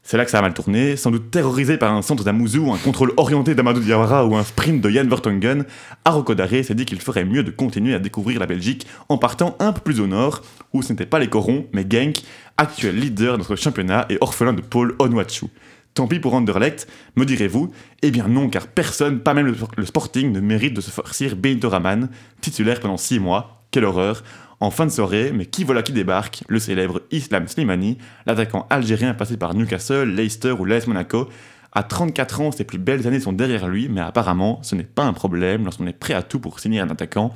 c'est 0.06 0.18
là 0.18 0.26
que 0.26 0.32
ça 0.32 0.40
a 0.40 0.42
mal 0.42 0.54
tourné, 0.54 0.98
sans 0.98 1.12
doute 1.12 1.32
terrorisé 1.32 1.78
par 1.78 1.94
un 1.94 2.02
centre 2.02 2.26
d'Amouzou, 2.26 2.74
un 2.74 2.78
contrôle 2.78 3.14
orienté 3.16 3.56
d'Amadou 3.56 3.80
Diawara 3.80 4.26
ou 4.26 4.36
un 4.36 4.44
sprint 4.44 4.82
de 4.82 4.90
Jan 4.90 5.08
Vertonghen, 5.08 5.64
Arokodare 6.04 6.50
s'est 6.50 6.76
dit 6.76 6.84
qu'il 6.84 7.00
ferait 7.00 7.24
mieux 7.24 7.42
de 7.42 7.52
continuer 7.52 7.94
à 7.94 8.00
découvrir 8.00 8.38
la 8.42 8.46
Belgique 8.46 8.86
en 9.08 9.18
partant 9.18 9.56
un 9.60 9.72
peu 9.72 9.80
plus 9.80 10.02
au 10.02 10.08
nord, 10.08 10.42
où 10.74 10.82
ce 10.82 10.92
n'était 10.92 11.06
pas 11.06 11.20
les 11.20 11.30
Corons, 11.30 11.68
mais 11.72 11.86
Genk, 11.90 12.22
actuel 12.58 13.00
leader 13.00 13.34
de 13.34 13.40
notre 13.40 13.56
championnat 13.56 14.06
et 14.10 14.18
orphelin 14.22 14.54
de 14.54 14.62
Paul 14.62 14.96
Onwachu. 15.00 15.48
Tant 15.94 16.08
pis 16.08 16.20
pour 16.20 16.34
Anderlecht, 16.34 16.88
me 17.16 17.26
direz-vous? 17.26 17.72
Eh 18.02 18.10
bien 18.10 18.28
non, 18.28 18.50
car 18.50 18.68
personne, 18.68 19.20
pas 19.20 19.36
même 19.36 19.56
le, 19.78 19.86
Sporting, 19.86 20.32
ne 20.32 20.40
mérite 20.40 20.74
de 20.74 20.82
se 20.82 20.90
farcir 20.90 21.36
Benito 21.36 21.70
Raman, 21.70 22.10
titulaire 22.42 22.80
pendant 22.80 22.98
6 22.98 23.20
mois. 23.20 23.64
Quelle 23.70 23.86
horreur 23.86 24.24
en 24.60 24.72
fin 24.72 24.86
de 24.86 24.92
soirée, 24.92 25.32
mais 25.34 25.46
qui 25.46 25.64
voilà 25.64 25.84
qui 25.84 25.92
débarque? 25.92 26.44
Le 26.48 26.58
célèbre 26.58 27.02
Islam 27.12 27.48
Slimani, 27.48 27.98
l'attaquant 28.26 28.66
algérien 28.70 29.14
passé 29.14 29.38
par 29.38 29.54
Newcastle, 29.54 30.10
Leicester 30.10 30.52
ou 30.52 30.66
l'AS 30.66 30.88
Monaco. 30.88 31.30
À 31.74 31.84
34 31.84 32.42
ans, 32.42 32.52
ses 32.52 32.64
plus 32.64 32.78
belles 32.78 33.06
années 33.06 33.20
sont 33.20 33.34
derrière 33.34 33.68
lui, 33.68 33.90
mais 33.90 34.02
apparemment, 34.02 34.60
ce 34.64 34.76
n'est 34.76 34.84
pas 34.84 35.04
un 35.04 35.14
problème 35.14 35.66
lorsqu'on 35.66 35.88
est 35.88 35.98
prêt 35.98 36.14
à 36.14 36.24
tout 36.24 36.40
pour 36.40 36.60
signer 36.60 36.80
un 36.80 36.90
attaquant. 36.90 37.34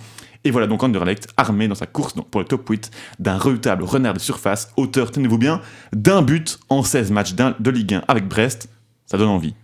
Et 0.47 0.51
voilà 0.51 0.65
donc 0.65 0.81
Anderlecht 0.81 1.27
armé 1.35 1.67
dans 1.67 1.75
sa 1.75 1.87
course 1.87 2.13
pour 2.31 2.39
le 2.39 2.47
top 2.47 2.69
8 2.69 2.89
d'un 3.19 3.37
redoutable 3.37 3.83
renard 3.83 4.13
de 4.13 4.19
surface, 4.19 4.71
auteur, 4.77 5.11
tenez-vous 5.11 5.37
bien, 5.37 5.59
d'un 5.91 6.21
but 6.21 6.57
en 6.69 6.83
16 6.83 7.11
matchs 7.11 7.33
de 7.33 7.69
Ligue 7.69 7.95
1 7.95 8.03
avec 8.07 8.29
Brest. 8.29 8.69
Ça 9.05 9.17
donne 9.17 9.27
envie. 9.27 9.55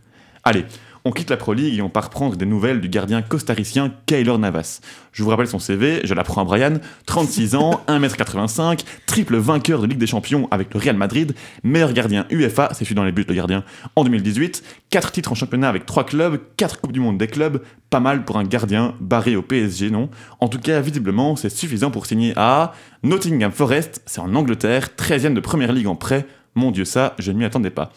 Allez, 0.44 0.66
on 1.06 1.12
quitte 1.12 1.30
la 1.30 1.38
Pro 1.38 1.54
League 1.54 1.78
et 1.78 1.82
on 1.82 1.90
part 1.90 2.10
prendre 2.10 2.36
des 2.36 2.46
nouvelles 2.46 2.80
du 2.80 2.88
gardien 2.88 3.22
costaricien 3.22 3.94
Kaylor 4.06 4.40
Navas. 4.40 4.80
Je 5.12 5.24
vous 5.24 5.30
rappelle 5.30 5.48
son 5.48 5.60
CV, 5.60 6.02
je 6.04 6.14
l'apprends 6.14 6.42
à 6.42 6.46
Brian, 6.46 6.76
36 7.06 7.56
ans, 7.56 7.82
1m85, 7.88 8.84
triple 9.06 9.38
vainqueur 9.38 9.82
de 9.82 9.88
Ligue 9.88 9.98
des 9.98 10.08
Champions 10.08 10.48
avec 10.52 10.74
le 10.74 10.80
Real 10.80 10.96
Madrid, 10.96 11.34
meilleur 11.64 11.94
gardien 11.94 12.26
UEFA, 12.32 12.70
c'est 12.74 12.86
celui 12.86 12.96
dans 12.96 13.04
les 13.04 13.12
buts 13.12 13.26
le 13.28 13.36
gardien, 13.36 13.64
en 13.96 14.04
2018, 14.04 14.64
4 14.90 15.12
titres 15.12 15.32
en 15.32 15.36
championnat 15.36 15.70
avec 15.70 15.86
3 15.86 16.06
clubs, 16.06 16.40
4 16.58 16.80
Coupes 16.80 16.94
du 16.94 17.00
Monde 17.00 17.18
des 17.18 17.28
clubs, 17.28 17.62
pas 17.90 18.00
mal 18.00 18.24
pour 18.24 18.38
un 18.38 18.44
gardien 18.44 18.96
barré 19.00 19.36
au 19.36 19.42
PSG, 19.42 19.92
non? 19.92 20.10
En 20.40 20.48
tout 20.48 20.60
cas, 20.60 20.80
visiblement, 20.80 21.36
c'est 21.36 21.50
suffisant 21.50 21.92
pour 21.92 22.06
signer 22.06 22.34
à 22.38 22.74
Nottingham 23.04 23.52
Forest, 23.52 24.02
c'est 24.06 24.22
en 24.22 24.34
Angleterre, 24.36 24.90
13ème 24.98 25.34
de 25.34 25.42
Première 25.42 25.74
Ligue 25.74 25.88
en 25.88 25.96
prêt, 25.96 26.26
mon 26.56 26.72
dieu 26.72 26.86
ça, 26.86 27.16
je 27.20 27.32
ne 27.32 27.38
m'y 27.38 27.46
attendais 27.46 27.72
pas. 27.72 27.92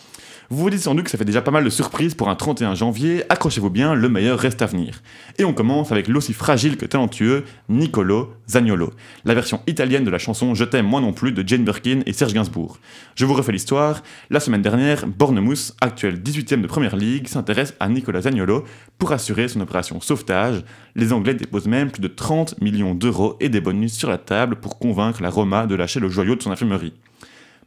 Vous 0.48 0.58
vous 0.62 0.70
dites 0.70 0.82
sans 0.82 0.94
doute 0.94 1.06
que 1.06 1.10
ça 1.10 1.18
fait 1.18 1.24
déjà 1.24 1.42
pas 1.42 1.50
mal 1.50 1.64
de 1.64 1.70
surprises 1.70 2.14
pour 2.14 2.28
un 2.28 2.36
31 2.36 2.76
janvier, 2.76 3.24
accrochez-vous 3.30 3.68
bien, 3.68 3.94
le 3.94 4.08
meilleur 4.08 4.38
reste 4.38 4.62
à 4.62 4.66
venir. 4.66 5.02
Et 5.38 5.44
on 5.44 5.52
commence 5.52 5.90
avec 5.90 6.06
l'aussi 6.06 6.32
fragile 6.32 6.76
que 6.76 6.86
talentueux 6.86 7.42
Nicolo 7.68 8.32
Zagnolo, 8.48 8.92
la 9.24 9.34
version 9.34 9.60
italienne 9.66 10.04
de 10.04 10.10
la 10.10 10.18
chanson 10.18 10.54
Je 10.54 10.62
t'aime 10.62 10.86
moi 10.86 11.00
non 11.00 11.12
plus 11.12 11.32
de 11.32 11.42
Jane 11.44 11.64
Birkin 11.64 12.02
et 12.06 12.12
Serge 12.12 12.32
Gainsbourg. 12.32 12.78
Je 13.16 13.24
vous 13.24 13.34
refais 13.34 13.50
l'histoire, 13.50 14.04
la 14.30 14.38
semaine 14.38 14.62
dernière, 14.62 15.08
Bournemouth, 15.08 15.74
actuel 15.80 16.22
18ème 16.22 16.60
de 16.60 16.68
Première 16.68 16.94
Ligue, 16.94 17.26
s'intéresse 17.26 17.74
à 17.80 17.88
Nicolas 17.88 18.20
Zagnolo 18.20 18.62
pour 18.98 19.10
assurer 19.10 19.48
son 19.48 19.60
opération 19.62 20.00
sauvetage. 20.00 20.62
Les 20.94 21.12
Anglais 21.12 21.34
déposent 21.34 21.66
même 21.66 21.90
plus 21.90 22.02
de 22.02 22.08
30 22.08 22.60
millions 22.60 22.94
d'euros 22.94 23.36
et 23.40 23.48
des 23.48 23.60
bonus 23.60 23.94
sur 23.94 24.08
la 24.08 24.18
table 24.18 24.54
pour 24.54 24.78
convaincre 24.78 25.22
la 25.22 25.30
Roma 25.30 25.66
de 25.66 25.74
lâcher 25.74 25.98
le 25.98 26.08
joyau 26.08 26.36
de 26.36 26.42
son 26.44 26.52
infirmerie. 26.52 26.92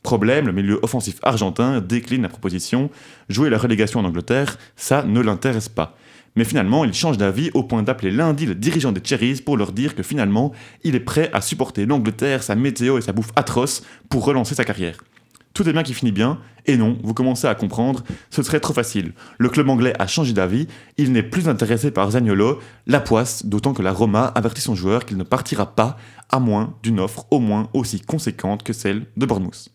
Problème, 0.04 0.48
le 0.48 0.54
milieu 0.54 0.80
offensif 0.82 1.18
argentin 1.24 1.82
décline 1.82 2.22
la 2.22 2.30
proposition. 2.30 2.90
Jouer 3.28 3.50
la 3.50 3.58
relégation 3.58 4.00
en 4.00 4.06
Angleterre, 4.06 4.58
ça 4.76 5.04
ne 5.04 5.20
l'intéresse 5.20 5.70
pas. 5.70 5.98
Mais 6.36 6.46
finalement, 6.46 6.86
il 6.86 6.94
change 6.94 7.18
d'avis 7.18 7.52
au 7.54 7.64
point 7.64 7.84
d'appeler 7.84 8.12
lundi 8.12 8.46
le 8.46 8.56
dirigeant 8.56 8.92
des 8.92 9.02
Cherries 9.04 9.42
pour 9.42 9.58
leur 9.58 9.72
dire 9.72 9.96
que 9.96 10.04
finalement, 10.04 10.54
il 10.84 10.96
est 10.96 11.02
prêt 11.02 11.30
à 11.34 11.42
supporter 11.42 11.86
l'Angleterre, 11.86 12.44
sa 12.44 12.56
météo 12.56 12.98
et 12.98 13.02
sa 13.02 13.12
bouffe 13.12 13.32
atroce 13.36 13.84
pour 14.10 14.24
relancer 14.24 14.56
sa 14.56 14.64
carrière. 14.64 14.98
Tout 15.54 15.68
est 15.68 15.74
bien 15.74 15.84
qui 15.84 15.94
finit 15.94 16.12
bien, 16.12 16.40
et 16.68 16.78
non, 16.78 16.98
vous 17.04 17.14
commencez 17.14 17.48
à 17.48 17.56
comprendre, 17.56 18.04
ce 18.30 18.44
serait 18.44 18.60
trop 18.60 18.74
facile. 18.74 19.14
Le 19.40 19.50
club 19.50 19.68
anglais 19.68 19.94
a 20.00 20.08
changé 20.08 20.32
d'avis, 20.32 20.68
il 20.98 21.12
n'est 21.12 21.24
plus 21.24 21.50
intéressé 21.50 21.92
par 21.92 22.12
Zagnolo, 22.12 22.60
la 22.88 23.00
poisse, 23.00 23.46
d'autant 23.46 23.74
que 23.74 23.82
la 23.82 23.92
Roma 23.92 24.26
avertit 24.36 24.62
son 24.62 24.76
joueur 24.76 25.06
qu'il 25.06 25.18
ne 25.18 25.24
partira 25.24 25.76
pas, 25.76 25.98
à 26.30 26.40
moins 26.40 26.78
d'une 26.84 27.00
offre 27.00 27.26
au 27.32 27.40
moins 27.40 27.70
aussi 27.74 28.00
conséquente 28.00 28.64
que 28.64 28.72
celle 28.72 29.08
de 29.18 29.26
Bournemouth. 29.26 29.70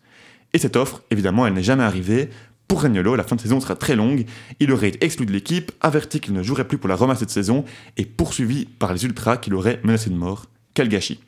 Et 0.55 0.57
cette 0.57 0.77
offre, 0.77 1.03
évidemment, 1.11 1.45
elle 1.45 1.53
n'est 1.53 1.63
jamais 1.63 1.83
arrivée. 1.83 2.29
Pour 2.69 2.83
Ragnolo, 2.83 3.17
la 3.17 3.25
fin 3.25 3.35
de 3.35 3.41
saison 3.41 3.59
sera 3.59 3.75
très 3.75 3.97
longue. 3.97 4.23
Il 4.61 4.71
aurait 4.71 4.87
été 4.87 5.03
exclu 5.03 5.25
de 5.25 5.33
l'équipe, 5.33 5.73
averti 5.81 6.21
qu'il 6.21 6.33
ne 6.33 6.41
jouerait 6.43 6.65
plus 6.65 6.77
pour 6.77 6.87
la 6.87 6.95
Roma 6.95 7.13
cette 7.17 7.29
saison, 7.29 7.65
et 7.97 8.05
poursuivi 8.05 8.63
par 8.63 8.93
les 8.93 9.03
Ultras 9.03 9.35
qui 9.35 9.49
l'auraient 9.49 9.81
menacé 9.83 10.09
de 10.09 10.15
mort. 10.15 10.45
Quel 10.73 10.87
gâchis. 10.87 11.19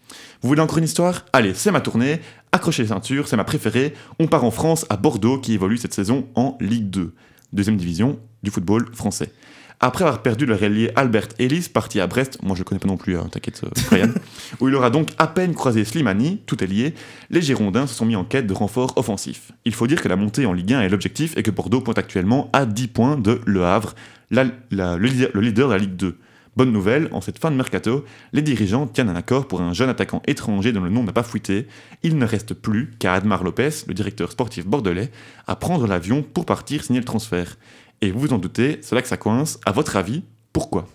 Vous 0.41 0.47
voulez 0.47 0.61
encore 0.61 0.77
une 0.77 0.85
histoire? 0.85 1.25
Allez, 1.33 1.53
c'est 1.53 1.71
ma 1.71 1.81
tournée. 1.81 2.21
Accrochez 2.53 2.83
les 2.83 2.87
ceintures, 2.87 3.27
c'est 3.27 3.35
ma 3.35 3.43
préférée. 3.43 3.93
On 4.17 4.27
part 4.27 4.45
en 4.45 4.51
France, 4.51 4.85
à 4.89 4.95
Bordeaux, 4.95 5.39
qui 5.39 5.55
évolue 5.55 5.77
cette 5.77 5.93
saison 5.93 6.25
en 6.35 6.57
Ligue 6.61 6.89
2, 6.89 7.13
deuxième 7.51 7.75
division 7.75 8.19
du 8.43 8.49
football 8.49 8.87
français. 8.93 9.33
Après 9.79 10.05
avoir 10.05 10.23
perdu 10.23 10.47
le 10.47 10.55
relier 10.55 10.89
Albert 10.95 11.27
Ellis, 11.37 11.69
parti 11.71 11.99
à 11.99 12.07
Brest, 12.07 12.39
moi 12.41 12.55
je 12.55 12.61
le 12.61 12.65
connais 12.65 12.79
pas 12.79 12.87
non 12.87 12.97
plus, 12.97 13.15
hein, 13.15 13.27
t'inquiète 13.31 13.61
euh, 13.63 13.69
Brian, 13.87 14.09
où 14.59 14.67
il 14.67 14.73
aura 14.73 14.89
donc 14.89 15.11
à 15.19 15.27
peine 15.27 15.53
croisé 15.53 15.85
Slimani, 15.85 16.41
tout 16.47 16.63
est 16.63 16.67
lié, 16.67 16.95
les 17.29 17.43
Girondins 17.43 17.85
se 17.85 17.93
sont 17.93 18.05
mis 18.05 18.15
en 18.15 18.23
quête 18.23 18.47
de 18.47 18.53
renforts 18.53 18.97
offensifs. 18.97 19.51
Il 19.65 19.75
faut 19.75 19.85
dire 19.85 20.01
que 20.01 20.07
la 20.07 20.15
montée 20.15 20.47
en 20.47 20.53
Ligue 20.53 20.73
1 20.73 20.81
est 20.81 20.89
l'objectif 20.89 21.37
et 21.37 21.43
que 21.43 21.51
Bordeaux 21.51 21.81
pointe 21.81 21.99
actuellement 21.99 22.49
à 22.53 22.65
10 22.65 22.87
points 22.87 23.17
de 23.17 23.39
Le 23.45 23.65
Havre, 23.65 23.93
le, 24.31 24.49
le 24.71 25.41
leader 25.41 25.67
de 25.67 25.73
la 25.73 25.79
Ligue 25.79 25.95
2. 25.95 26.17
Bonne 26.57 26.71
nouvelle, 26.71 27.07
en 27.11 27.21
cette 27.21 27.37
fin 27.37 27.51
de 27.51 27.55
mercato, 27.55 28.03
les 28.33 28.41
dirigeants 28.41 28.87
tiennent 28.87 29.09
un 29.09 29.15
accord 29.15 29.47
pour 29.47 29.61
un 29.61 29.73
jeune 29.73 29.89
attaquant 29.89 30.23
étranger 30.25 30.71
dont 30.71 30.81
le 30.81 30.89
nom 30.89 31.03
n'a 31.03 31.11
pas 31.11 31.21
fuité. 31.21 31.67
Il 32.01 32.17
ne 32.17 32.25
reste 32.25 32.55
plus 32.55 32.89
qu'à 32.97 33.13
Admar 33.13 33.43
Lopez, 33.43 33.69
le 33.85 33.93
directeur 33.93 34.31
sportif 34.31 34.65
bordelais, 34.65 35.11
à 35.45 35.55
prendre 35.55 35.85
l'avion 35.85 36.23
pour 36.23 36.47
partir 36.47 36.83
signer 36.83 36.99
le 36.99 37.05
transfert. 37.05 37.57
Et 38.01 38.11
vous 38.11 38.19
vous 38.19 38.33
en 38.33 38.37
doutez, 38.37 38.79
c'est 38.81 38.95
là 38.95 39.01
que 39.01 39.07
ça 39.07 39.17
coince. 39.17 39.59
À 39.65 39.71
votre 39.71 39.95
avis, 39.95 40.23
pourquoi? 40.53 40.87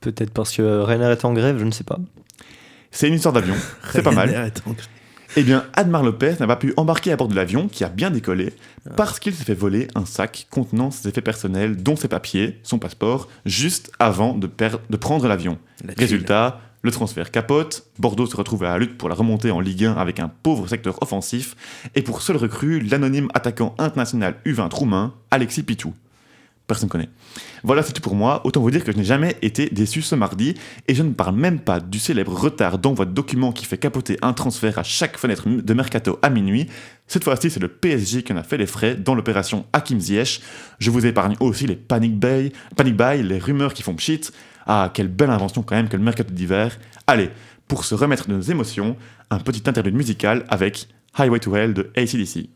Peut-être 0.00 0.30
parce 0.30 0.56
que 0.56 0.80
Rainer 0.80 1.10
est 1.10 1.24
en 1.24 1.32
grève, 1.32 1.58
je 1.58 1.64
ne 1.64 1.70
sais 1.70 1.84
pas. 1.84 1.98
C'est 2.90 3.08
une 3.08 3.14
histoire 3.14 3.32
d'avion, 3.32 3.54
c'est 3.92 4.02
pas 4.02 4.12
mal. 4.12 4.52
Eh 5.36 5.42
bien, 5.42 5.64
Admar 5.74 6.02
Lopez 6.02 6.34
n'a 6.40 6.46
pas 6.46 6.56
pu 6.56 6.74
embarquer 6.76 7.12
à 7.12 7.16
bord 7.16 7.28
de 7.28 7.36
l'avion, 7.36 7.68
qui 7.68 7.84
a 7.84 7.88
bien 7.88 8.10
décollé, 8.10 8.52
ah. 8.86 8.94
parce 8.96 9.20
qu'il 9.20 9.32
s'est 9.34 9.44
fait 9.44 9.54
voler 9.54 9.86
un 9.94 10.04
sac 10.04 10.48
contenant 10.50 10.90
ses 10.90 11.08
effets 11.08 11.20
personnels, 11.20 11.76
dont 11.76 11.96
ses 11.96 12.08
papiers, 12.08 12.58
son 12.62 12.78
passeport, 12.78 13.28
juste 13.46 13.92
avant 13.98 14.34
de, 14.34 14.50
de 14.90 14.96
prendre 14.96 15.28
l'avion. 15.28 15.58
Résultat, 15.96 16.60
le 16.82 16.90
transfert 16.90 17.30
capote, 17.30 17.86
Bordeaux 17.98 18.26
se 18.26 18.36
retrouve 18.36 18.64
à 18.64 18.70
la 18.70 18.78
lutte 18.78 18.96
pour 18.96 19.08
la 19.08 19.14
remontée 19.14 19.50
en 19.50 19.60
Ligue 19.60 19.84
1 19.84 19.94
avec 19.94 20.18
un 20.18 20.28
pauvre 20.28 20.66
secteur 20.66 21.02
offensif, 21.02 21.54
et 21.94 22.02
pour 22.02 22.22
seul 22.22 22.36
recrue, 22.36 22.80
l'anonyme 22.80 23.28
attaquant 23.34 23.74
international 23.78 24.36
U20 24.46 24.74
roumain, 24.74 25.14
Alexis 25.30 25.62
Pitou. 25.62 25.92
Personne 26.66 26.86
ne 26.86 26.92
connaît. 26.92 27.08
Voilà, 27.64 27.82
c'est 27.82 27.92
tout 27.92 28.00
pour 28.00 28.14
moi. 28.14 28.42
Autant 28.46 28.60
vous 28.60 28.70
dire 28.70 28.84
que 28.84 28.92
je 28.92 28.96
n'ai 28.96 29.02
jamais 29.02 29.36
été 29.42 29.68
déçu 29.68 30.02
ce 30.02 30.14
mardi, 30.14 30.54
et 30.86 30.94
je 30.94 31.02
ne 31.02 31.12
parle 31.12 31.34
même 31.34 31.58
pas 31.58 31.80
du 31.80 31.98
célèbre 31.98 32.32
retard 32.32 32.78
d'envoi 32.78 33.06
de 33.06 33.10
documents 33.10 33.50
qui 33.50 33.66
fait 33.66 33.76
capoter 33.76 34.18
un 34.22 34.32
transfert 34.32 34.78
à 34.78 34.84
chaque 34.84 35.18
fenêtre 35.18 35.48
de 35.48 35.74
mercato 35.74 36.18
à 36.22 36.30
minuit. 36.30 36.68
Cette 37.08 37.24
fois-ci, 37.24 37.50
c'est 37.50 37.60
le 37.60 37.66
PSG 37.66 38.22
qui 38.22 38.32
en 38.32 38.36
a 38.36 38.44
fait 38.44 38.56
les 38.56 38.66
frais 38.66 38.94
dans 38.94 39.16
l'opération 39.16 39.66
Hakim 39.72 39.98
Ziyech. 39.98 40.40
Je 40.78 40.90
vous 40.90 41.04
épargne 41.04 41.34
aussi 41.40 41.66
les 41.66 41.74
panic 41.74 42.18
buy, 42.18 42.52
les 43.22 43.38
rumeurs 43.38 43.74
qui 43.74 43.82
font 43.82 43.96
pchit, 43.96 44.30
ah, 44.66 44.90
quelle 44.92 45.08
belle 45.08 45.30
invention 45.30 45.62
quand 45.62 45.76
même 45.76 45.88
que 45.88 45.96
le 45.96 46.02
mercato 46.02 46.32
d'hiver. 46.32 46.78
Allez, 47.06 47.30
pour 47.68 47.84
se 47.84 47.94
remettre 47.94 48.28
de 48.28 48.34
nos 48.34 48.40
émotions, 48.40 48.96
un 49.30 49.38
petit 49.38 49.68
interlude 49.68 49.94
musical 49.94 50.44
avec 50.48 50.88
Highway 51.18 51.40
to 51.40 51.54
Hell 51.54 51.74
de 51.74 51.90
ACDC. 51.96 52.48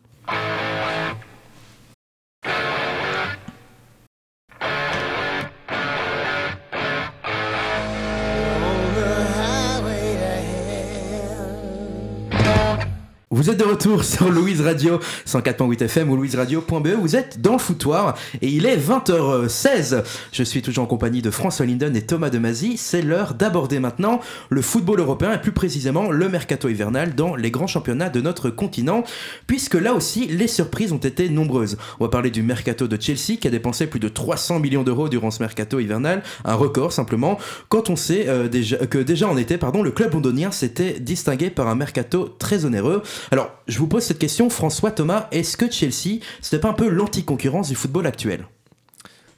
Vous 13.45 13.51
êtes 13.51 13.59
de 13.59 13.65
retour 13.65 14.05
sur 14.05 14.31
Louise 14.31 14.63
Radio 14.63 14.99
104.8 15.27 15.85
FM 15.85 16.09
ou 16.09 16.17
louiseradio.be. 16.17 16.89
Vous 16.99 17.15
êtes 17.15 17.43
dans 17.43 17.53
le 17.53 17.59
foutoir 17.59 18.17
et 18.41 18.49
il 18.49 18.65
est 18.65 18.79
20h16. 18.79 20.03
Je 20.33 20.43
suis 20.43 20.63
toujours 20.63 20.85
en 20.85 20.87
compagnie 20.87 21.21
de 21.21 21.31
François 21.31 21.67
Linden 21.67 21.95
et 21.95 22.01
Thomas 22.01 22.31
Demazy. 22.31 22.79
C'est 22.79 23.03
l'heure 23.03 23.35
d'aborder 23.35 23.81
maintenant 23.81 24.21
le 24.49 24.63
football 24.63 25.01
européen 25.01 25.35
et 25.35 25.39
plus 25.39 25.53
précisément 25.53 26.11
le 26.11 26.31
mercato 26.31 26.71
hivernal 26.71 27.15
dans 27.15 27.37
les 27.37 27.51
grands 27.51 27.67
championnats 27.67 28.09
de 28.09 28.23
notre 28.23 28.49
continent, 28.49 29.05
puisque 29.47 29.75
là 29.75 29.93
aussi 29.93 30.27
les 30.27 30.49
surprises 30.49 30.93
ont 30.93 30.97
été 30.97 31.29
nombreuses. 31.29 31.77
On 32.01 32.05
va 32.05 32.09
parler 32.09 32.31
du 32.31 32.43
mercato 32.43 32.89
de 32.89 32.99
Chelsea 32.99 33.37
qui 33.39 33.47
a 33.47 33.51
dépensé 33.51 33.87
plus 33.87 34.01
de 34.01 34.09
300 34.09 34.59
millions 34.59 34.85
d'euros 34.85 35.11
durant 35.11 35.31
ce 35.31 35.43
mercato 35.43 35.81
hivernal, 35.81 36.23
un 36.47 36.55
record 36.55 36.95
simplement, 36.95 37.39
quand 37.69 37.91
on 37.91 37.97
sait 37.97 38.25
euh, 38.27 38.49
que 38.89 38.97
déjà 38.97 39.29
en 39.29 39.37
été, 39.37 39.59
pardon, 39.59 39.83
le 39.83 39.91
club 39.91 40.15
londonien 40.15 40.51
s'était 40.51 40.99
distingué 40.99 41.51
par 41.51 41.69
un 41.69 41.75
mercato 41.75 42.35
très 42.39 42.65
onéreux. 42.65 43.03
Alors, 43.35 43.51
je 43.67 43.81
vous 43.81 43.89
pose 43.89 44.05
cette 44.05 44.21
question, 44.21 44.49
François 44.49 44.93
Thomas, 44.93 45.27
est-ce 45.33 45.57
que 45.57 45.69
Chelsea, 45.69 46.21
c'était 46.41 46.61
pas 46.61 46.69
un 46.69 46.73
peu 46.73 46.89
l'anti-concurrence 46.89 47.67
du 47.67 47.75
football 47.75 48.07
actuel? 48.07 48.47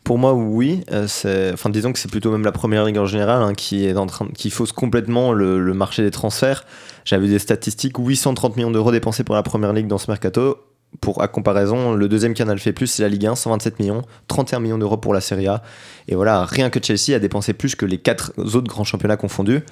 Pour 0.05 0.19
moi, 0.19 0.35
oui. 0.35 0.85
Euh, 0.93 1.07
enfin, 1.55 1.71
disons 1.71 1.95
que 1.95 1.99
c'est 1.99 2.11
plutôt 2.11 2.31
même 2.31 2.45
la 2.45 2.53
première 2.53 2.85
ligue 2.85 2.99
en 2.99 3.07
général 3.07 3.43
hein, 3.43 3.55
qui 3.55 4.50
fausse 4.50 4.73
complètement 4.73 5.33
le, 5.33 5.73
marché 5.73 6.03
des 6.03 6.11
transferts. 6.11 6.67
J'avais 7.07 7.26
des 7.26 7.38
statistiques 7.38 7.97
830 7.97 8.59
millions 8.59 8.71
d'euros 8.71 8.93
dépensés 8.93 9.25
pour 9.25 9.35
la 9.35 9.43
première 9.43 9.73
ligue 9.73 9.87
dans 9.87 9.97
ce 9.97 10.11
mercato. 10.11 10.59
Pour 11.00 11.23
à 11.23 11.29
comparaison, 11.29 11.95
le 11.95 12.07
deuxième 12.07 12.35
canal 12.35 12.59
fait 12.59 12.75
plus, 12.75 12.88
c'est 12.88 13.03
la 13.03 13.09
Ligue 13.09 13.26
1, 13.26 13.35
127 13.35 13.81
millions, 13.81 14.03
31 14.29 14.61
millions 14.61 14.79
d'euros 14.79 14.99
pour 14.99 15.15
la 15.15 15.23
Serie 15.23 15.47
A. 15.47 15.62
Et 16.07 16.15
voilà, 16.15 16.45
rien 16.45 16.69
que 16.69 16.81
Chelsea 16.83 17.17
a 17.17 17.19
dépensé 17.19 17.55
plus 17.55 17.75
que 17.75 17.87
les 17.87 17.99
quatre 17.99 18.33
autres 18.37 18.69
grands 18.69 18.85
championnats 18.85 19.17
confondus. 19.17 19.62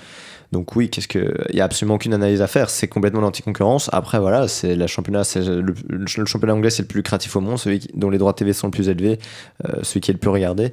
Donc 0.53 0.77
oui, 0.77 0.89
qu'est-ce 0.89 1.09
que 1.09 1.35
il 1.51 1.57
y 1.57 1.61
a 1.61 1.65
absolument 1.65 1.95
aucune 1.95 2.15
analyse 2.15 2.43
à 2.43 2.47
faire, 2.47 2.71
c'est 2.71 2.89
complètement 2.89 3.21
l'anti-concurrence. 3.21 3.91
Après 3.93 4.19
voilà, 4.19 4.49
c'est 4.49 4.77
la 4.77 4.87
championnat, 4.87 5.23
le, 5.37 6.27
championnat 6.27 6.55
anglais, 6.55 6.71
c'est 6.71 6.83
le 6.83 6.89
plus 6.89 6.99
lucratif 6.99 7.35
au 7.37 7.41
monde, 7.41 7.59
celui 7.59 7.89
dont 7.95 8.11
les 8.11 8.19
droits 8.19 8.33
TV 8.35 8.53
sont 8.53 8.69
le 8.69 8.73
plus 8.73 8.89
élevés, 8.89 9.19
euh, 9.65 9.81
celui 9.83 10.01
qui 10.01 10.11
est 10.11 10.15
le 10.15 10.21
plus 10.21 10.31
regardé. 10.31 10.73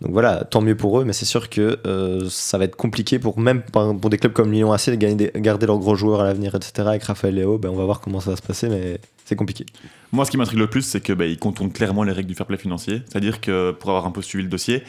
Donc 0.00 0.12
voilà, 0.12 0.44
tant 0.44 0.60
mieux 0.60 0.76
pour 0.76 1.00
eux, 1.00 1.04
mais 1.04 1.12
c'est 1.12 1.24
sûr 1.24 1.50
que 1.50 1.78
euh, 1.84 2.28
ça 2.30 2.56
va 2.56 2.64
être 2.64 2.76
compliqué 2.76 3.18
pour 3.18 3.40
même 3.40 3.62
pour 3.62 4.10
des 4.10 4.18
clubs 4.18 4.32
comme 4.32 4.52
Lyon 4.52 4.72
AC 4.72 4.90
de 4.90 5.38
garder 5.40 5.66
leurs 5.66 5.78
gros 5.78 5.96
joueurs 5.96 6.20
à 6.20 6.24
l'avenir, 6.24 6.54
etc. 6.54 6.88
Avec 6.88 7.02
Raphaël 7.02 7.34
Léo, 7.34 7.58
ben, 7.58 7.68
on 7.70 7.74
va 7.74 7.84
voir 7.84 8.00
comment 8.00 8.20
ça 8.20 8.30
va 8.30 8.36
se 8.36 8.42
passer, 8.42 8.68
mais 8.68 9.00
c'est 9.24 9.34
compliqué. 9.34 9.66
Moi, 10.12 10.24
ce 10.24 10.30
qui 10.30 10.36
m'intrigue 10.36 10.60
le 10.60 10.68
plus, 10.68 10.82
c'est 10.82 11.00
que 11.00 11.12
bah, 11.12 11.26
il 11.26 11.38
contourne 11.38 11.72
clairement 11.72 12.04
les 12.04 12.12
règles 12.12 12.28
du 12.28 12.34
fair 12.36 12.46
play 12.46 12.56
financier. 12.58 13.02
C'est-à-dire 13.08 13.40
que 13.40 13.72
pour 13.72 13.90
avoir 13.90 14.06
un 14.06 14.12
peu 14.12 14.22
suivi 14.22 14.44
le 14.44 14.50
dossier, 14.50 14.84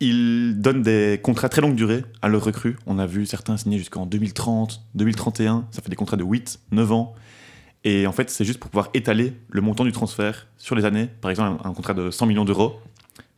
il 0.00 0.54
donne 0.58 0.82
des 0.82 1.20
contrats 1.22 1.50
très 1.50 1.60
longue 1.60 1.74
durée 1.74 2.04
à 2.22 2.28
leurs 2.28 2.42
recrues. 2.42 2.76
On 2.86 2.98
a 2.98 3.06
vu 3.06 3.26
certains 3.26 3.58
signer 3.58 3.78
jusqu'en 3.78 4.06
2030, 4.06 4.82
2031. 4.94 5.66
Ça 5.70 5.82
fait 5.82 5.90
des 5.90 5.96
contrats 5.96 6.16
de 6.16 6.24
8, 6.24 6.58
9 6.72 6.92
ans. 6.92 7.14
Et 7.84 8.06
en 8.06 8.12
fait, 8.12 8.30
c'est 8.30 8.44
juste 8.44 8.58
pour 8.58 8.70
pouvoir 8.70 8.88
étaler 8.94 9.34
le 9.50 9.60
montant 9.60 9.84
du 9.84 9.92
transfert 9.92 10.46
sur 10.56 10.74
les 10.74 10.84
années. 10.86 11.08
Par 11.20 11.30
exemple, 11.30 11.60
un, 11.64 11.72
contrat 11.72 11.94
de 11.94 12.10
100 12.10 12.26
millions 12.26 12.44
d'euros 12.44 12.80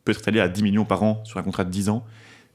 peut 0.04 0.12
être 0.12 0.21
étalé 0.21 0.40
à 0.40 0.49
10 0.49 0.62
millions 0.62 0.85
par 0.85 1.02
an 1.02 1.21
sur 1.25 1.38
un 1.38 1.42
contrat 1.42 1.64
de 1.64 1.71
10 1.71 1.88
ans. 1.88 2.04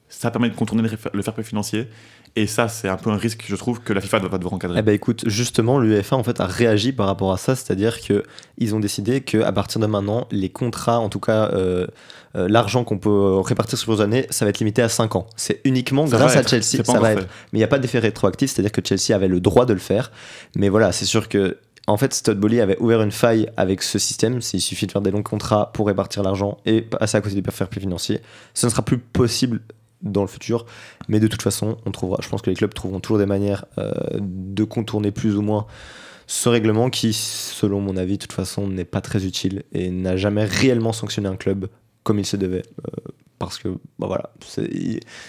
Ça 0.10 0.32
permet 0.32 0.50
de 0.50 0.56
contourner 0.56 0.84
le 0.84 1.22
fair 1.22 1.34
play 1.34 1.44
financier. 1.44 1.90
Et 2.38 2.46
ça, 2.46 2.68
c'est 2.68 2.88
un 2.88 2.98
peu 2.98 3.10
un 3.10 3.18
risque, 3.18 3.46
je 3.50 3.56
trouve, 3.56 3.80
que 3.82 3.94
la 3.94 4.00
FIFA 4.00 4.20
va 4.20 4.38
devoir 4.38 4.54
encadrer. 4.54 4.78
Eh 4.78 4.82
ben 4.84 4.94
écoute, 4.94 5.24
justement, 5.26 5.80
l'UEFA 5.80 6.16
en 6.16 6.24
fait 6.24 6.40
a 6.40 6.46
réagi 6.46 6.92
par 6.92 7.08
rapport 7.08 7.34
à 7.34 7.38
ça, 7.38 7.56
c'est-à-dire 7.56 8.00
que 8.00 8.22
ils 8.60 8.76
ont 8.76 8.80
décidé 8.80 9.22
que 9.22 9.40
à 9.40 9.52
partir 9.52 9.82
de 9.82 9.88
maintenant, 9.88 10.28
les 10.30 10.50
contrats, 10.50 11.00
en 11.00 11.10
tout 11.10 11.20
cas 11.20 11.50
euh, 11.54 11.88
euh, 12.36 12.48
l'argent 12.48 12.84
qu'on 12.84 13.00
peut 13.00 13.40
répartir 13.40 13.80
sur 13.80 13.92
les 13.92 14.02
années, 14.02 14.28
ça 14.30 14.46
va 14.46 14.50
être 14.50 14.60
limité 14.60 14.84
à 14.84 14.90
5 14.90 15.16
ans. 15.16 15.26
C'est 15.36 15.62
uniquement 15.64 16.06
Ça 16.06 16.18
grâce 16.18 16.36
à 16.36 16.42
être, 16.42 16.50
Chelsea, 16.50 16.84
pas 16.84 16.94
ça 16.94 17.00
va 17.00 17.08
fait. 17.08 17.22
être. 17.22 17.28
Mais 17.52 17.58
il 17.58 17.62
n'y 17.62 17.64
a 17.64 17.68
pas 17.68 17.80
d'effet 17.80 17.98
rétroactif, 17.98 18.52
c'est-à-dire 18.52 18.72
que 18.72 18.82
Chelsea 18.86 19.16
avait 19.16 19.28
le 19.28 19.40
droit 19.40 19.66
de 19.66 19.74
le 19.74 19.80
faire. 19.80 20.12
Mais 20.56 20.70
voilà, 20.70 20.92
c'est 20.92 21.06
sûr 21.06 21.30
que 21.30 21.58
en 21.88 21.98
fait, 21.98 22.22
Todd 22.22 22.38
Bowley 22.38 22.60
avait 22.60 22.78
ouvert 22.80 23.02
une 23.02 23.12
faille 23.12 23.50
avec 23.58 23.82
ce 23.82 23.98
système. 23.98 24.42
Il 24.54 24.62
suffit 24.62 24.86
de 24.86 24.92
faire 24.92 25.02
des 25.02 25.10
longs 25.10 25.24
contrats 25.24 25.72
pour 25.74 25.88
répartir 25.88 26.22
l'argent 26.22 26.58
et 26.66 26.82
passer 26.82 27.18
à 27.18 27.22
côté 27.22 27.34
du 27.34 27.50
fair 27.50 27.68
play 27.70 27.80
financier. 27.80 28.22
Ce 28.54 28.68
ne 28.68 28.70
sera 28.70 28.84
plus 28.84 28.98
possible 29.00 29.62
dans 30.02 30.22
le 30.22 30.28
futur, 30.28 30.66
mais 31.08 31.20
de 31.20 31.28
toute 31.28 31.42
façon, 31.42 31.78
on 31.86 31.92
trouvera. 31.92 32.20
Je 32.22 32.30
pense 32.30 32.42
que 32.42 32.50
les 32.50 32.56
clubs 32.56 32.74
trouveront 32.74 33.00
toujours 33.00 33.18
des 33.18 33.26
manières 33.26 33.66
euh, 33.78 33.92
de 34.20 34.64
contourner 34.64 35.12
plus 35.12 35.36
ou 35.36 35.42
moins 35.42 35.66
ce 36.28 36.50
règlement 36.50 36.90
qui, 36.90 37.14
selon 37.14 37.80
mon 37.80 37.96
avis, 37.96 38.18
de 38.18 38.22
toute 38.22 38.34
façon, 38.34 38.68
n'est 38.68 38.86
pas 38.86 39.02
très 39.02 39.26
utile 39.26 39.64
et 39.72 39.90
n'a 39.90 40.18
jamais 40.18 40.44
réellement 40.44 40.94
sanctionné 40.94 41.30
un 41.30 41.38
club 41.38 41.68
comme 42.04 42.20
il 42.20 42.26
se 42.26 42.38
devait. 42.38 42.64
Euh, 42.88 43.12
parce 43.40 43.60
que, 43.60 43.70
bah 44.00 44.08
voilà, 44.08 44.32